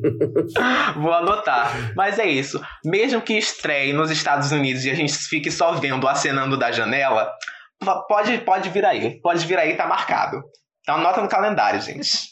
Vou 0.97 1.12
anotar. 1.12 1.93
Mas 1.97 2.18
é 2.18 2.26
isso. 2.26 2.61
Mesmo 2.85 3.20
que 3.20 3.35
estreie 3.35 3.93
nos 3.93 4.11
Estados 4.11 4.53
Unidos 4.53 4.85
e 4.85 4.91
a 4.91 4.95
gente 4.95 5.12
fique 5.12 5.51
só 5.51 5.72
vendo 5.72 6.07
acenando 6.07 6.57
da 6.57 6.70
janela, 6.70 7.31
pode, 8.09 8.39
pode 8.39 8.68
vir 8.70 8.85
aí. 8.85 9.20
Pode 9.20 9.47
vir 9.47 9.59
aí, 9.59 9.76
tá 9.76 9.87
marcado. 9.87 10.43
Então 10.83 10.97
anota 10.97 11.20
no 11.20 11.28
calendário, 11.28 11.81
gente. 11.81 12.31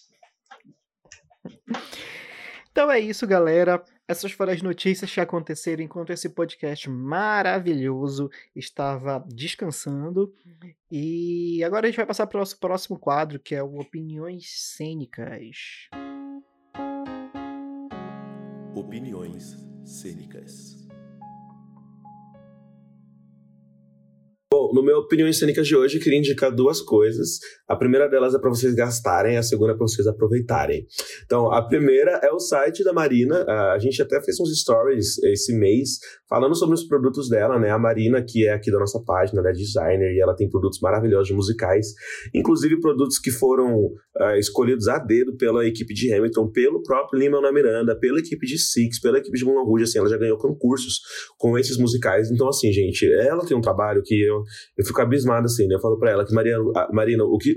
Então 2.71 2.91
é 2.91 2.99
isso, 2.99 3.27
galera. 3.27 3.83
Essas 4.09 4.33
foram 4.33 4.55
as 4.55 4.63
notícias 4.63 5.13
que 5.13 5.21
aconteceram 5.21 5.85
enquanto 5.85 6.11
esse 6.11 6.31
podcast 6.31 6.89
maravilhoso 6.89 8.31
estava 8.57 9.23
descansando. 9.29 10.35
E 10.91 11.63
agora 11.63 11.87
a 11.87 11.91
gente 11.91 11.99
vai 11.99 12.07
passar 12.07 12.27
para 12.27 12.39
o 12.39 12.41
nosso 12.41 12.59
próximo 12.59 12.99
quadro, 12.99 13.39
que 13.39 13.55
é 13.55 13.63
o 13.63 13.79
Opiniões 13.79 14.47
Cênicas. 14.49 15.91
Opiniões 18.75 19.59
Cênicas. 19.85 20.78
No 24.73 24.83
meu 24.83 24.99
Opiniões 24.99 25.39
Cênicas 25.39 25.67
de 25.67 25.77
hoje, 25.77 25.97
eu 25.97 26.03
queria 26.03 26.19
indicar 26.19 26.55
duas 26.55 26.81
coisas. 26.81 27.39
A 27.67 27.77
primeira 27.77 28.09
delas 28.09 28.35
é 28.35 28.39
para 28.39 28.51
vocês 28.51 28.75
gastarem, 28.75 29.37
a 29.37 29.43
segunda 29.43 29.73
é 29.73 29.77
para 29.77 29.87
vocês 29.87 30.07
aproveitarem. 30.07 30.87
Então, 31.25 31.53
a 31.53 31.63
primeira 31.67 32.21
é 32.23 32.31
o 32.31 32.39
site 32.39 32.85
da 32.85 32.93
Marina. 32.93 33.45
A 33.73 33.79
gente 33.79 34.01
até 34.03 34.21
fez 34.21 34.39
uns 34.41 34.59
stories 34.61 35.19
esse 35.25 35.55
mês 35.55 35.99
falando 36.29 36.55
sobre 36.55 36.75
os 36.75 36.85
produtos 36.85 37.29
dela, 37.29 37.59
né? 37.59 37.71
A 37.71 37.79
Marina, 37.79 38.23
que 38.23 38.47
é 38.47 38.53
aqui 38.53 38.71
da 38.71 38.79
nossa 38.79 39.03
página, 39.05 39.41
ela 39.41 39.51
é 39.51 39.53
designer 39.53 40.13
e 40.13 40.21
ela 40.21 40.35
tem 40.35 40.49
produtos 40.49 40.79
maravilhosos 40.81 41.35
musicais, 41.35 41.95
inclusive 42.35 42.81
produtos 42.81 43.19
que 43.19 43.31
foram 43.31 43.75
uh, 43.77 44.37
escolhidos 44.39 44.89
a 44.89 44.99
dedo 44.99 45.37
pela 45.37 45.67
equipe 45.67 45.95
de 45.95 46.13
Hamilton, 46.13 46.51
pelo 46.51 46.83
próprio 46.83 47.19
Lima 47.19 47.41
na 47.41 47.51
Miranda, 47.51 47.99
pela 47.99 48.19
equipe 48.19 48.47
de 48.47 48.59
Six, 48.59 49.01
pela 49.01 49.19
equipe 49.19 49.39
de 49.39 49.45
Moulin 49.45 49.65
Rouge, 49.65 49.85
assim, 49.85 49.99
ela 49.99 50.09
já 50.09 50.19
ganhou 50.19 50.37
concursos 50.37 51.01
com 51.39 51.59
esses 51.59 51.79
musicais. 51.79 52.31
Então, 52.31 52.49
assim, 52.49 52.71
gente, 52.73 53.11
ela 53.13 53.45
tem 53.45 53.57
um 53.57 53.61
trabalho 53.61 54.03
que 54.03 54.21
eu, 54.23 54.43
eu 54.77 54.85
fico 54.85 55.01
abismado, 55.01 55.47
assim, 55.47 55.67
né? 55.67 55.75
Eu 55.75 55.81
falo 55.81 55.99
pra 55.99 56.11
ela 56.11 56.25
que, 56.25 56.35
Maria, 56.35 56.57
Marina, 56.93 57.25
o 57.25 57.39
que 57.39 57.57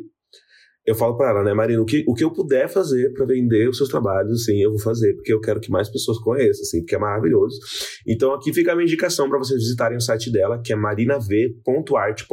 eu 0.85 0.95
falo 0.95 1.15
para 1.15 1.29
ela, 1.29 1.43
né, 1.43 1.53
Marina, 1.53 1.79
o 1.81 1.85
que, 1.85 2.03
o 2.07 2.13
que 2.13 2.23
eu 2.23 2.31
puder 2.31 2.67
fazer 2.67 3.13
para 3.13 3.25
vender 3.25 3.69
os 3.69 3.77
seus 3.77 3.87
trabalhos, 3.87 4.41
assim, 4.41 4.61
eu 4.61 4.71
vou 4.71 4.79
fazer, 4.79 5.13
porque 5.13 5.31
eu 5.31 5.39
quero 5.39 5.59
que 5.59 5.69
mais 5.69 5.89
pessoas 5.89 6.17
conheçam, 6.17 6.63
assim, 6.63 6.79
porque 6.79 6.95
é 6.95 6.97
maravilhoso. 6.97 7.59
Então 8.07 8.33
aqui 8.33 8.51
fica 8.51 8.71
a 8.71 8.75
minha 8.75 8.85
indicação 8.85 9.29
para 9.29 9.37
vocês 9.37 9.61
visitarem 9.61 9.97
o 9.97 10.01
site 10.01 10.31
dela, 10.31 10.59
que 10.59 10.73
é 10.73 10.75
marinav.art.br. 10.75 12.25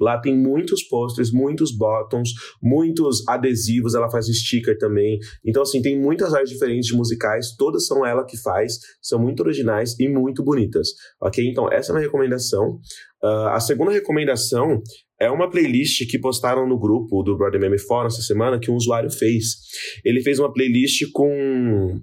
Lá 0.00 0.18
tem 0.18 0.34
muitos 0.34 0.82
posters, 0.84 1.30
muitos 1.30 1.76
buttons, 1.76 2.30
muitos 2.62 3.22
adesivos, 3.28 3.94
ela 3.94 4.10
faz 4.10 4.26
sticker 4.26 4.78
também. 4.78 5.18
Então 5.44 5.62
assim, 5.62 5.82
tem 5.82 6.00
muitas 6.00 6.32
artes 6.32 6.50
diferentes 6.50 6.86
de 6.86 6.96
musicais, 6.96 7.54
todas 7.58 7.86
são 7.86 8.04
ela 8.06 8.24
que 8.24 8.38
faz, 8.38 8.78
são 9.02 9.18
muito 9.18 9.40
originais 9.40 9.94
e 10.00 10.08
muito 10.08 10.42
bonitas. 10.42 10.88
OK? 11.20 11.46
Então 11.46 11.70
essa 11.70 11.90
é 11.90 11.92
a 11.92 11.94
minha 11.96 12.06
recomendação. 12.06 12.80
Uh, 13.22 13.48
a 13.48 13.60
segunda 13.60 13.90
recomendação 13.90 14.82
é 15.20 15.30
uma 15.30 15.50
playlist 15.50 16.06
que 16.10 16.18
postaram 16.18 16.68
no 16.68 16.78
grupo 16.78 17.22
do 17.22 17.36
Brother 17.36 17.60
Meme 17.60 17.78
Forum 17.78 18.06
essa 18.06 18.22
semana 18.22 18.58
que 18.58 18.70
um 18.70 18.74
usuário 18.74 19.10
fez. 19.10 19.56
Ele 20.04 20.20
fez 20.20 20.38
uma 20.38 20.52
playlist 20.52 21.10
com 21.12 22.00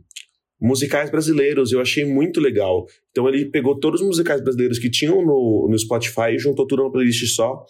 musicais 0.59 1.11
brasileiros, 1.11 1.72
eu 1.72 1.82
achei 1.82 2.05
muito 2.05 2.39
legal. 2.39 2.86
Então 3.14 3.30
ele 3.30 3.45
pegou 3.45 3.80
todos 3.80 4.01
os 4.01 4.07
musicais 4.07 4.41
brasileiros 4.41 4.80
que 4.80 4.89
tinham 4.89 5.24
no, 5.24 5.68
no 5.70 5.78
Spotify 5.78 6.32
e 6.34 6.39
juntou 6.39 6.66
tudo 6.66 6.82
numa 6.82 6.91
playlist 6.91 7.24
só. 7.28 7.64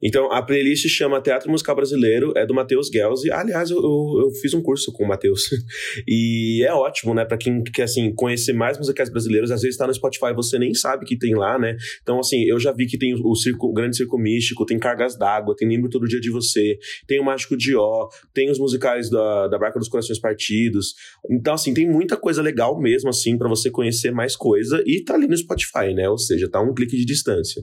Então 0.00 0.30
a 0.30 0.40
playlist 0.40 0.86
chama 0.86 1.20
Teatro 1.20 1.50
Musical 1.50 1.74
Brasileiro, 1.74 2.32
é 2.36 2.46
do 2.46 2.54
Matheus 2.54 2.88
Gelsi. 2.88 3.28
Aliás, 3.32 3.70
eu, 3.70 3.78
eu, 3.78 4.22
eu, 4.22 4.30
fiz 4.40 4.54
um 4.54 4.62
curso 4.62 4.92
com 4.92 5.02
o 5.02 5.08
Matheus. 5.08 5.48
e 6.06 6.62
é 6.64 6.72
ótimo, 6.72 7.12
né, 7.12 7.24
para 7.24 7.36
quem 7.36 7.62
quer 7.64 7.84
assim 7.84 8.14
conhecer 8.14 8.52
mais 8.52 8.78
musicais 8.78 9.10
brasileiros, 9.10 9.50
às 9.50 9.62
vezes 9.62 9.76
tá 9.76 9.86
no 9.86 9.92
Spotify 9.92 10.32
você 10.32 10.58
nem 10.58 10.72
sabe 10.74 11.04
que 11.04 11.18
tem 11.18 11.34
lá, 11.34 11.58
né? 11.58 11.76
Então 12.00 12.20
assim, 12.20 12.44
eu 12.44 12.60
já 12.60 12.70
vi 12.70 12.86
que 12.86 12.96
tem 12.96 13.14
o, 13.14 13.34
circo, 13.34 13.66
o 13.66 13.72
Grande 13.72 13.96
Circo 13.96 14.16
Místico, 14.16 14.64
tem 14.64 14.78
Cargas 14.78 15.18
d'Água, 15.18 15.56
tem 15.56 15.68
Lembro 15.68 15.90
Todo 15.90 16.06
Dia 16.06 16.20
de 16.20 16.30
Você, 16.30 16.78
tem 17.08 17.18
o 17.18 17.24
Mágico 17.24 17.56
de 17.56 17.74
Ó, 17.74 18.08
tem 18.32 18.48
os 18.48 18.60
musicais 18.60 19.10
da, 19.10 19.48
da 19.48 19.58
Barca 19.58 19.80
dos 19.80 19.88
Corações 19.88 20.20
Partidos. 20.20 20.94
Então 21.28 21.54
assim, 21.54 21.74
tem 21.74 21.90
muita 21.90 22.16
coisa 22.16 22.40
legal 22.40 22.80
mesmo 22.80 23.10
assim 23.10 23.36
para 23.36 23.48
você 23.48 23.70
conhecer 23.70 24.12
mais 24.12 24.36
coisa 24.36 24.83
e 24.86 25.04
tá 25.04 25.14
ali 25.14 25.26
no 25.26 25.36
Spotify, 25.36 25.94
né? 25.94 26.08
Ou 26.08 26.18
seja, 26.18 26.50
tá 26.50 26.60
um 26.60 26.74
clique 26.74 26.96
de 26.96 27.04
distância. 27.04 27.62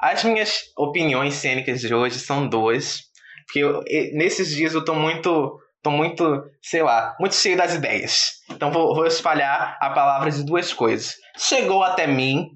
As 0.00 0.22
minhas 0.22 0.60
opiniões 0.76 1.34
cênicas 1.34 1.80
de 1.80 1.92
hoje 1.92 2.18
são 2.18 2.48
duas, 2.48 3.00
porque 3.46 3.60
eu, 3.60 3.82
nesses 4.12 4.54
dias 4.54 4.74
eu 4.74 4.84
tô 4.84 4.94
muito, 4.94 5.58
tô 5.82 5.90
muito, 5.90 6.44
sei 6.62 6.82
lá, 6.82 7.16
muito 7.18 7.34
cheio 7.34 7.56
das 7.56 7.74
ideias. 7.74 8.34
Então 8.50 8.70
vou, 8.70 8.94
vou 8.94 9.06
espalhar 9.06 9.76
a 9.80 9.90
palavra 9.90 10.30
de 10.30 10.44
duas 10.44 10.72
coisas. 10.72 11.16
Chegou 11.36 11.82
até 11.82 12.06
mim, 12.06 12.50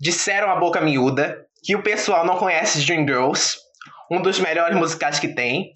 disseram 0.00 0.50
a 0.50 0.56
boca 0.56 0.80
miúda 0.80 1.44
que 1.62 1.76
o 1.76 1.82
pessoal 1.82 2.24
não 2.24 2.38
conhece 2.38 2.84
Dreamgirls, 2.86 3.58
um 4.10 4.22
dos 4.22 4.38
melhores 4.38 4.76
musicais 4.76 5.18
que 5.18 5.28
tem. 5.28 5.72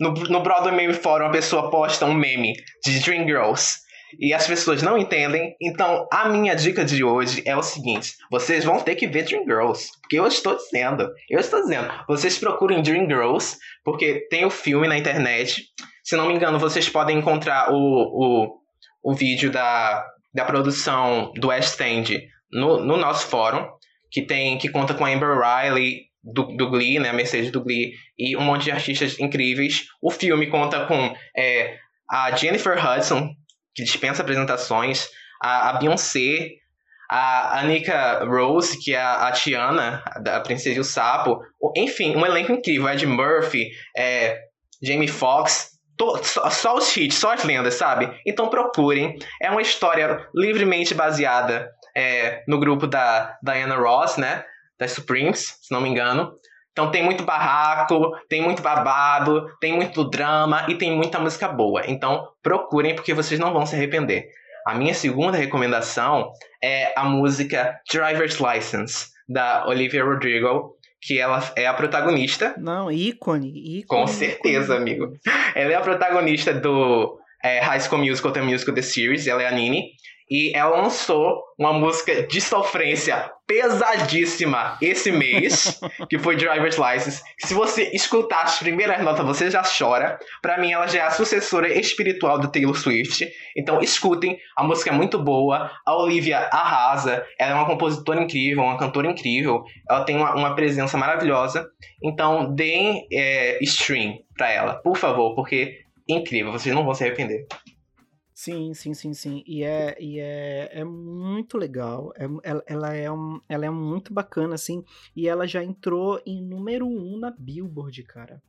No, 0.00 0.12
no 0.12 0.42
Broadway 0.42 0.74
Meme 0.74 0.94
Forum, 0.94 1.26
a 1.26 1.30
pessoa 1.30 1.70
posta 1.70 2.04
um 2.04 2.12
meme 2.12 2.54
de 2.84 3.00
Dreamgirls 3.00 3.85
e 4.18 4.32
as 4.32 4.46
pessoas 4.46 4.82
não 4.82 4.96
entendem. 4.96 5.54
Então, 5.60 6.06
a 6.12 6.28
minha 6.28 6.54
dica 6.54 6.84
de 6.84 7.02
hoje 7.02 7.42
é 7.44 7.56
o 7.56 7.62
seguinte: 7.62 8.14
vocês 8.30 8.64
vão 8.64 8.80
ter 8.80 8.94
que 8.94 9.06
ver 9.06 9.24
Dreamgirls, 9.24 9.90
porque 10.00 10.18
eu 10.18 10.26
estou 10.26 10.56
dizendo, 10.56 11.10
eu 11.28 11.40
estou 11.40 11.60
dizendo, 11.62 11.92
vocês 12.08 12.38
procurem 12.38 12.82
Dreamgirls, 12.82 13.56
porque 13.84 14.26
tem 14.28 14.44
o 14.44 14.50
filme 14.50 14.88
na 14.88 14.98
internet. 14.98 15.64
Se 16.04 16.16
não 16.16 16.26
me 16.28 16.34
engano, 16.34 16.58
vocês 16.58 16.88
podem 16.88 17.18
encontrar 17.18 17.72
o, 17.72 17.76
o, 17.76 18.58
o 19.02 19.14
vídeo 19.14 19.50
da, 19.50 20.06
da 20.32 20.44
produção 20.44 21.32
do 21.34 21.48
West 21.48 21.80
End 21.80 22.22
no, 22.52 22.78
no 22.78 22.96
nosso 22.96 23.26
fórum, 23.26 23.66
que 24.10 24.22
tem 24.22 24.56
que 24.58 24.68
conta 24.68 24.94
com 24.94 25.04
a 25.04 25.08
Amber 25.08 25.36
Riley, 25.36 26.06
do, 26.22 26.44
do 26.56 26.70
Glee, 26.70 26.98
né, 26.98 27.10
a 27.10 27.12
Mercedes 27.12 27.52
do 27.52 27.62
Glee, 27.62 27.92
e 28.18 28.36
um 28.36 28.40
monte 28.40 28.64
de 28.64 28.72
artistas 28.72 29.18
incríveis. 29.20 29.86
O 30.02 30.10
filme 30.10 30.48
conta 30.48 30.86
com 30.86 31.14
é, 31.36 31.76
a 32.10 32.34
Jennifer 32.36 32.76
Hudson, 32.76 33.30
que 33.76 33.84
dispensa 33.84 34.22
apresentações, 34.22 35.08
a, 35.40 35.70
a 35.70 35.72
Beyoncé, 35.74 36.48
a 37.08 37.60
Anika 37.60 38.24
Rose, 38.24 38.82
que 38.82 38.94
é 38.94 39.00
a, 39.00 39.28
a 39.28 39.32
Tiana, 39.32 40.02
da 40.22 40.40
Princesa 40.40 40.78
e 40.78 40.80
o 40.80 40.84
Sapo, 40.84 41.40
enfim, 41.76 42.16
um 42.16 42.24
elenco 42.26 42.52
incrível, 42.52 42.88
Ed 42.88 43.06
Murphy, 43.06 43.70
é, 43.96 44.40
Jamie 44.82 45.06
Foxx, 45.06 45.76
só, 46.24 46.50
só, 46.50 46.76
os 46.76 46.94
hits, 46.96 47.16
só 47.16 47.32
as 47.32 47.44
lendas, 47.44 47.74
sabe? 47.74 48.10
Então 48.26 48.48
procurem. 48.48 49.16
É 49.40 49.50
uma 49.50 49.62
história 49.62 50.26
livremente 50.34 50.94
baseada 50.94 51.70
é, 51.96 52.42
no 52.46 52.58
grupo 52.58 52.86
da 52.86 53.36
Diana 53.42 53.76
Ross, 53.76 54.16
né? 54.18 54.44
Das 54.78 54.92
Supremes, 54.92 55.58
se 55.62 55.72
não 55.72 55.80
me 55.80 55.88
engano. 55.88 56.34
Então 56.76 56.90
tem 56.90 57.02
muito 57.02 57.24
barraco, 57.24 58.12
tem 58.28 58.42
muito 58.42 58.60
babado, 58.60 59.46
tem 59.58 59.72
muito 59.72 60.04
drama 60.04 60.66
e 60.68 60.74
tem 60.74 60.94
muita 60.94 61.18
música 61.18 61.48
boa. 61.48 61.82
Então 61.86 62.28
procurem 62.42 62.94
porque 62.94 63.14
vocês 63.14 63.40
não 63.40 63.50
vão 63.50 63.64
se 63.64 63.74
arrepender. 63.74 64.26
A 64.66 64.74
minha 64.74 64.92
segunda 64.92 65.38
recomendação 65.38 66.30
é 66.62 66.92
a 66.94 67.02
música 67.02 67.80
Driver's 67.90 68.38
License 68.38 69.06
da 69.26 69.66
Olivia 69.66 70.04
Rodrigo, 70.04 70.76
que 71.00 71.18
ela 71.18 71.42
é 71.56 71.66
a 71.66 71.72
protagonista. 71.72 72.54
Não, 72.58 72.92
ícone, 72.92 73.78
ícone. 73.78 73.86
Com 73.86 74.06
certeza, 74.06 74.74
ícone. 74.74 74.92
amigo. 74.92 75.12
Ela 75.54 75.72
é 75.72 75.76
a 75.76 75.80
protagonista 75.80 76.52
do 76.52 77.18
é, 77.42 77.58
High 77.60 77.80
School 77.80 78.04
Musical, 78.04 78.32
The 78.32 78.42
Musical, 78.42 78.74
The 78.74 78.82
Series. 78.82 79.26
Ela 79.26 79.44
é 79.44 79.46
a 79.46 79.50
Nini. 79.50 79.92
E 80.30 80.52
ela 80.56 80.82
lançou 80.82 81.42
uma 81.58 81.72
música 81.72 82.26
de 82.26 82.40
sofrência 82.40 83.30
pesadíssima 83.46 84.76
esse 84.82 85.12
mês, 85.12 85.78
que 86.10 86.18
foi 86.18 86.36
Driver's 86.36 86.76
License. 86.76 87.22
Se 87.38 87.54
você 87.54 87.90
escutar 87.92 88.42
as 88.42 88.58
primeiras 88.58 89.00
notas, 89.02 89.24
você 89.24 89.50
já 89.50 89.62
chora. 89.62 90.18
Para 90.42 90.58
mim, 90.58 90.72
ela 90.72 90.86
já 90.86 90.98
é 90.98 91.02
a 91.02 91.10
sucessora 91.10 91.72
espiritual 91.72 92.40
do 92.40 92.50
Taylor 92.50 92.76
Swift. 92.76 93.28
Então, 93.56 93.80
escutem, 93.80 94.36
a 94.56 94.64
música 94.64 94.90
é 94.90 94.92
muito 94.92 95.22
boa. 95.22 95.70
A 95.86 95.96
Olivia 95.96 96.38
arrasa. 96.52 97.24
Ela 97.38 97.52
é 97.52 97.54
uma 97.54 97.66
compositora 97.66 98.20
incrível, 98.20 98.64
uma 98.64 98.78
cantora 98.78 99.08
incrível. 99.08 99.62
Ela 99.88 100.04
tem 100.04 100.16
uma, 100.16 100.34
uma 100.34 100.54
presença 100.54 100.98
maravilhosa. 100.98 101.68
Então, 102.02 102.52
deem 102.52 103.06
é, 103.12 103.62
stream 103.62 104.18
pra 104.36 104.50
ela, 104.50 104.74
por 104.74 104.96
favor, 104.96 105.34
porque 105.34 105.86
é 106.08 106.12
incrível, 106.12 106.52
vocês 106.52 106.74
não 106.74 106.84
vão 106.84 106.94
se 106.94 107.04
arrepender. 107.04 107.46
Sim, 108.38 108.74
sim, 108.74 108.92
sim, 108.92 109.14
sim. 109.14 109.42
E 109.46 109.64
é, 109.64 109.96
e 109.98 110.18
é, 110.20 110.68
é 110.80 110.84
muito 110.84 111.56
legal. 111.56 112.12
É, 112.14 112.24
ela, 112.42 112.62
ela, 112.66 112.94
é 112.94 113.10
um, 113.10 113.40
ela 113.48 113.64
é 113.64 113.70
muito 113.70 114.12
bacana, 114.12 114.54
assim. 114.54 114.84
E 115.16 115.26
ela 115.26 115.46
já 115.46 115.64
entrou 115.64 116.20
em 116.26 116.42
número 116.42 116.86
um 116.86 117.16
na 117.18 117.30
Billboard, 117.30 118.02
cara. 118.02 118.42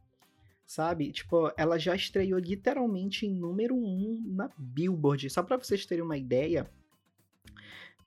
Sabe? 0.66 1.14
Tipo, 1.14 1.54
ela 1.58 1.80
já 1.80 1.96
estreou 1.96 2.38
literalmente 2.38 3.26
em 3.26 3.34
número 3.34 3.76
um 3.78 4.22
na 4.28 4.52
Billboard. 4.58 5.30
Só 5.30 5.42
pra 5.42 5.56
vocês 5.58 5.86
terem 5.86 6.04
uma 6.04 6.18
ideia, 6.18 6.70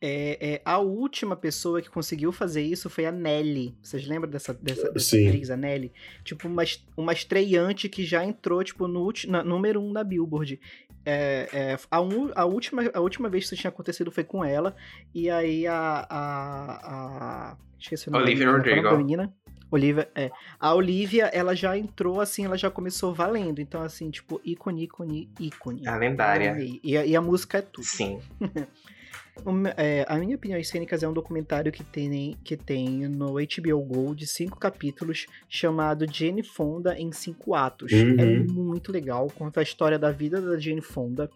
é, 0.03 0.55
é, 0.55 0.63
a 0.65 0.79
última 0.79 1.37
pessoa 1.37 1.83
que 1.83 1.91
conseguiu 1.91 2.33
fazer 2.33 2.63
isso 2.63 2.89
foi 2.89 3.05
a 3.05 3.13
Nelly. 3.13 3.77
Vocês 3.83 4.07
lembram 4.07 4.31
dessa, 4.31 4.55
dessa, 4.55 4.91
dessa 4.91 5.17
atriz, 5.17 5.51
a 5.51 5.57
Nelly? 5.57 5.93
Tipo, 6.25 6.49
uma, 6.49 6.63
uma 6.97 7.13
estreante 7.13 7.89
que 7.89 8.05
já 8.05 8.25
entrou, 8.25 8.65
tipo, 8.65 8.89
no 8.89 9.13
na, 9.29 9.45
número 9.45 9.81
um 9.81 9.93
da 9.93 10.03
Billboard. 10.03 10.59
É, 11.05 11.49
é, 11.53 11.79
a, 11.91 12.01
un, 12.01 12.31
a, 12.35 12.47
última, 12.47 12.91
a 12.95 13.01
última 13.01 13.29
vez 13.29 13.45
que 13.45 13.55
isso 13.55 13.61
tinha 13.61 13.69
acontecido 13.69 14.11
foi 14.11 14.25
com 14.25 14.43
ela. 14.43 14.75
E 15.15 15.29
aí 15.29 15.67
a. 15.67 16.07
a, 16.09 17.51
a 17.53 17.57
esqueci 17.79 18.09
o 18.09 18.13
nome 18.13 18.25
Olivia 18.25 18.47
da 18.47 18.53
Rodrigo. 18.53 18.97
menina. 18.97 19.35
Olivia, 19.71 20.11
é. 20.15 20.31
A 20.59 20.75
Olivia, 20.75 21.27
ela 21.27 21.55
já 21.55 21.77
entrou, 21.77 22.21
assim, 22.21 22.45
ela 22.45 22.57
já 22.57 22.71
começou 22.71 23.15
valendo. 23.15 23.61
Então, 23.61 23.83
assim, 23.83 24.11
tipo, 24.11 24.41
ícone, 24.45 24.85
ícone, 24.85 25.31
ícone. 25.39 25.87
A 25.87 25.97
lendária. 25.97 26.57
E, 26.83 26.97
a, 26.97 27.05
e 27.05 27.15
a 27.15 27.21
música 27.21 27.59
é 27.59 27.63
tudo. 27.63 27.85
Sim. 27.85 28.19
É, 29.77 30.05
a 30.09 30.17
minha 30.19 30.37
opinião 30.37 30.63
cênicas 30.63 31.03
é 31.03 31.09
um 31.09 31.13
documentário 31.13 31.73
que 31.73 31.83
tem, 31.83 32.37
que 32.45 32.57
tem 32.57 33.09
no 33.09 33.35
HBO 33.35 33.83
Go 33.85 34.15
de 34.15 34.27
cinco 34.27 34.59
capítulos 34.59 35.27
chamado 35.49 36.07
Jane 36.11 36.43
Fonda 36.43 36.99
em 36.99 37.11
cinco 37.13 37.55
atos. 37.55 37.93
Uhum. 37.93 38.17
É 38.19 38.39
muito 38.39 38.93
legal, 38.93 39.29
conta 39.35 39.61
a 39.61 39.63
história 39.63 39.99
da 39.99 40.11
vida 40.11 40.41
da 40.41 40.59
Jane 40.59 40.83
Fonda. 40.83 41.31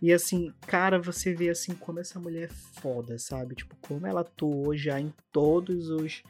E 0.00 0.12
assim, 0.12 0.52
cara, 0.66 0.98
você 0.98 1.34
vê 1.34 1.50
assim 1.50 1.74
como 1.74 1.98
essa 1.98 2.18
mulher 2.18 2.44
é 2.44 2.80
foda, 2.80 3.18
sabe? 3.18 3.54
Tipo, 3.54 3.76
como 3.80 4.06
ela 4.06 4.20
atuou 4.20 4.76
já 4.76 5.00
em 5.00 5.12
todos 5.32 5.90
os 5.90 6.22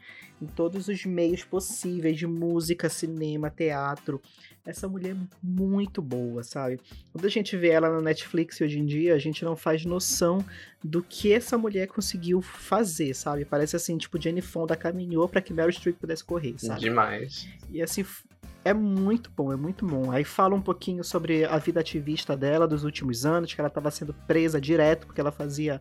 em 0.43 0.47
todos 0.47 0.89
os 0.89 1.05
meios 1.07 1.45
possíveis 1.45 2.19
de 2.19 2.27
música, 2.27 2.89
cinema, 2.89 3.49
teatro. 3.49 4.21
Essa 4.67 4.89
mulher 4.89 5.15
é 5.15 5.37
muito 5.43 6.03
boa, 6.03 6.43
sabe? 6.43 6.81
Quando 7.13 7.25
a 7.25 7.29
gente 7.29 7.57
vê 7.57 7.69
ela 7.69 7.89
na 7.89 8.01
Netflix 8.01 8.61
hoje 8.61 8.79
em 8.79 8.85
dia, 8.85 9.15
a 9.15 9.19
gente 9.19 9.45
não 9.45 9.57
faz 9.57 9.85
noção 9.85 10.45
do 10.83 11.03
que 11.03 11.33
essa 11.33 11.57
mulher 11.57 11.87
conseguiu 11.87 12.43
fazer, 12.43 13.15
sabe? 13.15 13.45
Parece 13.45 13.77
assim, 13.77 13.97
tipo, 13.97 14.21
Jane 14.21 14.41
Fonda 14.41 14.77
caminhou 14.77 15.29
para 15.29 15.41
que 15.41 15.53
Meryl 15.53 15.73
Streep 15.73 15.97
pudesse 15.99 16.25
correr, 16.25 16.55
sabe? 16.59 16.81
Demais. 16.81 17.49
E 17.71 17.81
assim, 17.81 18.05
é 18.65 18.73
muito 18.73 19.31
bom, 19.37 19.53
é 19.53 19.57
muito 19.57 19.87
bom. 19.87 20.11
Aí 20.11 20.25
fala 20.25 20.55
um 20.55 20.61
pouquinho 20.61 21.03
sobre 21.03 21.45
a 21.45 21.59
vida 21.59 21.81
ativista 21.81 22.37
dela 22.37 22.67
dos 22.67 22.85
últimos 22.85 23.25
anos, 23.25 23.53
que 23.53 23.61
ela 23.61 23.69
estava 23.69 23.91
sendo 23.91 24.15
presa 24.27 24.61
direto 24.61 25.07
porque 25.07 25.21
ela 25.21 25.33
fazia, 25.33 25.81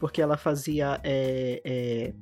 porque 0.00 0.20
ela 0.20 0.36
fazia 0.36 1.00
é, 1.02 1.60
é, 1.64 2.14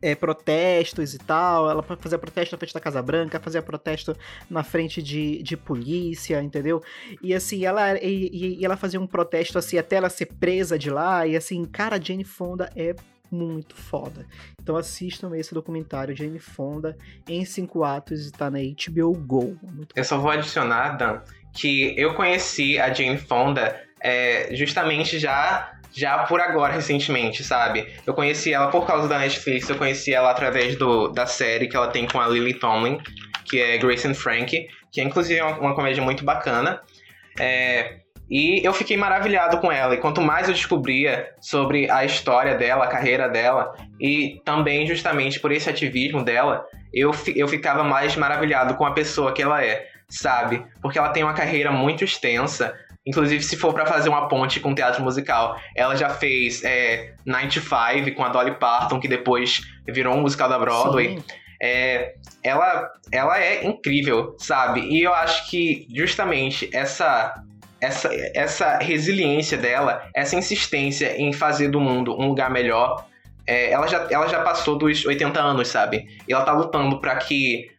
é, 0.00 0.14
protestos 0.14 1.14
e 1.14 1.18
tal. 1.18 1.70
Ela 1.70 1.82
fazia 1.82 2.18
protesto 2.18 2.54
na 2.54 2.58
frente 2.58 2.74
da 2.74 2.80
Casa 2.80 3.02
Branca, 3.02 3.40
fazia 3.40 3.62
protesto 3.62 4.16
na 4.48 4.62
frente 4.62 5.02
de, 5.02 5.42
de 5.42 5.56
polícia, 5.56 6.42
entendeu? 6.42 6.82
E 7.22 7.34
assim, 7.34 7.64
ela, 7.64 7.96
e, 8.02 8.58
e 8.58 8.64
ela 8.64 8.76
fazia 8.76 9.00
um 9.00 9.06
protesto 9.06 9.58
assim 9.58 9.78
até 9.78 9.96
ela 9.96 10.08
ser 10.08 10.26
presa 10.26 10.78
de 10.78 10.90
lá. 10.90 11.26
E 11.26 11.36
assim, 11.36 11.64
cara, 11.64 12.00
Jane 12.00 12.24
Fonda 12.24 12.70
é 12.76 12.94
muito 13.30 13.74
foda. 13.74 14.26
Então 14.60 14.76
assistam 14.76 15.36
esse 15.36 15.52
documentário 15.52 16.16
Jane 16.16 16.38
Fonda 16.38 16.96
em 17.28 17.44
cinco 17.44 17.84
atos 17.84 18.28
e 18.28 18.32
tá 18.32 18.50
na 18.50 18.58
HBO 18.58 19.12
Go. 19.14 19.58
Muito 19.62 19.94
eu 19.94 20.04
só 20.04 20.18
vou 20.18 20.30
adicionar, 20.30 20.96
Dan, 20.96 21.20
que 21.52 21.94
eu 21.98 22.14
conheci 22.14 22.78
a 22.78 22.92
Jane 22.92 23.18
Fonda 23.18 23.80
é, 24.00 24.54
justamente 24.54 25.18
já 25.18 25.75
já 25.96 26.18
por 26.24 26.40
agora, 26.40 26.74
recentemente, 26.74 27.42
sabe? 27.42 27.86
Eu 28.06 28.12
conheci 28.12 28.52
ela 28.52 28.68
por 28.68 28.86
causa 28.86 29.08
da 29.08 29.18
Netflix, 29.18 29.68
eu 29.68 29.76
conheci 29.76 30.12
ela 30.12 30.30
através 30.30 30.76
do, 30.76 31.08
da 31.08 31.26
série 31.26 31.68
que 31.68 31.76
ela 31.76 31.88
tem 31.88 32.06
com 32.06 32.20
a 32.20 32.28
Lily 32.28 32.54
Tomlin, 32.54 32.98
que 33.48 33.60
é 33.60 33.78
Grace 33.78 34.06
and 34.06 34.14
Frank, 34.14 34.68
que 34.92 35.00
é 35.00 35.04
inclusive 35.04 35.40
uma, 35.40 35.58
uma 35.58 35.74
comédia 35.74 36.02
muito 36.02 36.24
bacana. 36.24 36.80
É, 37.38 38.00
e 38.28 38.60
eu 38.66 38.72
fiquei 38.72 38.96
maravilhado 38.96 39.58
com 39.58 39.70
ela. 39.70 39.94
E 39.94 39.98
quanto 39.98 40.20
mais 40.20 40.48
eu 40.48 40.54
descobria 40.54 41.30
sobre 41.40 41.90
a 41.90 42.04
história 42.04 42.56
dela, 42.56 42.84
a 42.84 42.88
carreira 42.88 43.28
dela, 43.28 43.74
e 44.00 44.40
também 44.44 44.86
justamente 44.86 45.38
por 45.38 45.52
esse 45.52 45.70
ativismo 45.70 46.24
dela, 46.24 46.66
eu, 46.92 47.12
eu 47.34 47.46
ficava 47.46 47.84
mais 47.84 48.16
maravilhado 48.16 48.74
com 48.74 48.84
a 48.84 48.92
pessoa 48.92 49.32
que 49.32 49.42
ela 49.42 49.64
é, 49.64 49.86
sabe? 50.08 50.64
Porque 50.82 50.98
ela 50.98 51.10
tem 51.10 51.22
uma 51.22 51.34
carreira 51.34 51.70
muito 51.70 52.04
extensa. 52.04 52.74
Inclusive, 53.06 53.42
se 53.42 53.56
for 53.56 53.72
para 53.72 53.86
fazer 53.86 54.08
uma 54.08 54.28
ponte 54.28 54.58
com 54.58 54.74
teatro 54.74 55.02
musical, 55.02 55.56
ela 55.76 55.94
já 55.94 56.10
fez 56.10 56.64
é, 56.64 57.14
95 57.24 58.12
com 58.16 58.24
a 58.24 58.28
Dolly 58.28 58.56
Parton, 58.56 58.98
que 58.98 59.06
depois 59.06 59.60
virou 59.86 60.14
um 60.14 60.22
musical 60.22 60.48
da 60.48 60.58
Broadway. 60.58 61.22
É, 61.62 62.14
ela, 62.42 62.90
ela 63.12 63.40
é 63.40 63.64
incrível, 63.64 64.34
sabe? 64.38 64.80
E 64.80 65.02
eu 65.02 65.14
acho 65.14 65.48
que 65.48 65.86
justamente 65.94 66.68
essa, 66.74 67.42
essa, 67.80 68.10
essa 68.34 68.78
resiliência 68.78 69.56
dela, 69.56 70.08
essa 70.12 70.36
insistência 70.36 71.16
em 71.16 71.32
fazer 71.32 71.68
do 71.68 71.80
mundo 71.80 72.12
um 72.18 72.26
lugar 72.26 72.50
melhor, 72.50 73.06
é, 73.46 73.70
ela, 73.70 73.86
já, 73.86 74.06
ela 74.10 74.26
já 74.26 74.42
passou 74.42 74.76
dos 74.76 75.06
80 75.06 75.40
anos, 75.40 75.68
sabe? 75.68 76.08
E 76.28 76.32
ela 76.32 76.44
tá 76.44 76.52
lutando 76.52 77.00
para 77.00 77.16
que, 77.16 77.70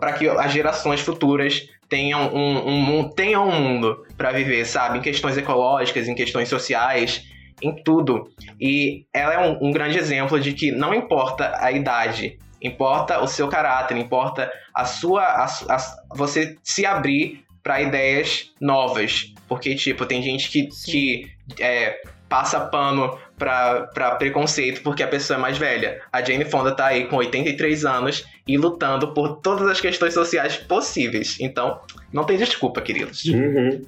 pra 0.00 0.14
que 0.14 0.26
as 0.26 0.50
gerações 0.50 1.00
futuras 1.00 1.68
tenham 1.90 2.32
um, 2.32 3.00
um, 3.00 3.10
tenham 3.10 3.46
um 3.46 3.60
mundo 3.60 4.06
para 4.16 4.30
viver, 4.30 4.64
sabe? 4.64 4.98
Em 4.98 5.02
questões 5.02 5.36
ecológicas, 5.36 6.08
em 6.08 6.14
questões 6.14 6.48
sociais, 6.48 7.22
em 7.60 7.74
tudo. 7.82 8.30
E 8.58 9.04
ela 9.12 9.34
é 9.34 9.38
um, 9.40 9.68
um 9.68 9.72
grande 9.72 9.98
exemplo 9.98 10.40
de 10.40 10.54
que 10.54 10.70
não 10.70 10.94
importa 10.94 11.52
a 11.58 11.72
idade, 11.72 12.38
importa 12.62 13.20
o 13.20 13.26
seu 13.26 13.48
caráter, 13.48 13.96
importa 13.98 14.50
a 14.72 14.84
sua. 14.84 15.22
A, 15.22 15.44
a, 15.44 15.76
você 16.14 16.56
se 16.62 16.86
abrir 16.86 17.44
para 17.62 17.82
ideias 17.82 18.52
novas. 18.60 19.34
Porque, 19.48 19.74
tipo, 19.74 20.06
tem 20.06 20.22
gente 20.22 20.48
que, 20.48 20.68
que 20.86 21.30
é, 21.58 22.00
passa 22.28 22.60
pano 22.60 23.18
pra 23.36 24.14
preconceito 24.18 24.82
porque 24.82 25.02
a 25.02 25.08
pessoa 25.08 25.38
é 25.38 25.40
mais 25.40 25.58
velha. 25.58 26.00
A 26.12 26.22
Jane 26.22 26.44
Fonda 26.44 26.74
tá 26.74 26.86
aí 26.86 27.06
com 27.06 27.16
83 27.16 27.84
anos 27.84 28.24
e 28.50 28.56
lutando 28.56 29.14
por 29.14 29.36
todas 29.36 29.68
as 29.68 29.80
questões 29.80 30.12
sociais 30.12 30.56
possíveis. 30.56 31.38
Então, 31.40 31.80
não 32.12 32.24
tem 32.24 32.36
desculpa, 32.36 32.80
queridos. 32.80 33.24
Uhum. 33.24 33.84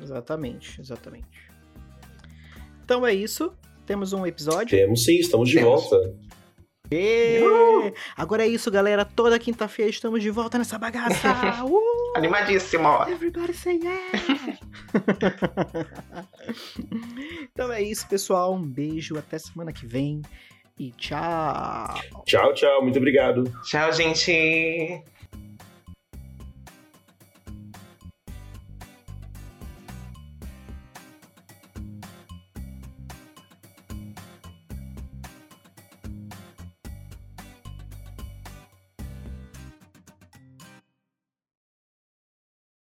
Exatamente, 0.00 0.80
exatamente. 0.80 1.26
Então 2.84 3.06
é 3.06 3.14
isso. 3.14 3.52
Temos 3.86 4.12
um 4.12 4.26
episódio. 4.26 4.76
Temos 4.76 5.04
sim, 5.04 5.18
estamos 5.18 5.48
de 5.48 5.56
Temos. 5.56 5.82
volta. 5.82 6.14
E... 6.90 7.40
Agora 8.16 8.44
é 8.44 8.48
isso, 8.48 8.70
galera. 8.70 9.04
Toda 9.04 9.38
quinta-feira 9.38 9.90
estamos 9.90 10.22
de 10.22 10.30
volta 10.30 10.58
nessa 10.58 10.78
bagaça. 10.78 11.28
Uh! 11.64 12.18
Animadíssimo. 12.18 12.88
Everybody 13.08 13.54
say 13.54 13.80
yeah! 13.82 14.58
então 17.50 17.72
é 17.72 17.80
isso, 17.80 18.06
pessoal. 18.06 18.52
Um 18.52 18.62
beijo, 18.62 19.16
até 19.16 19.38
semana 19.38 19.72
que 19.72 19.86
vem. 19.86 20.20
E 20.78 20.90
tchau! 20.92 22.00
Tchau, 22.24 22.54
tchau. 22.54 22.82
Muito 22.82 22.98
obrigado. 22.98 23.44
Tchau, 23.64 23.92
gente. 23.92 25.02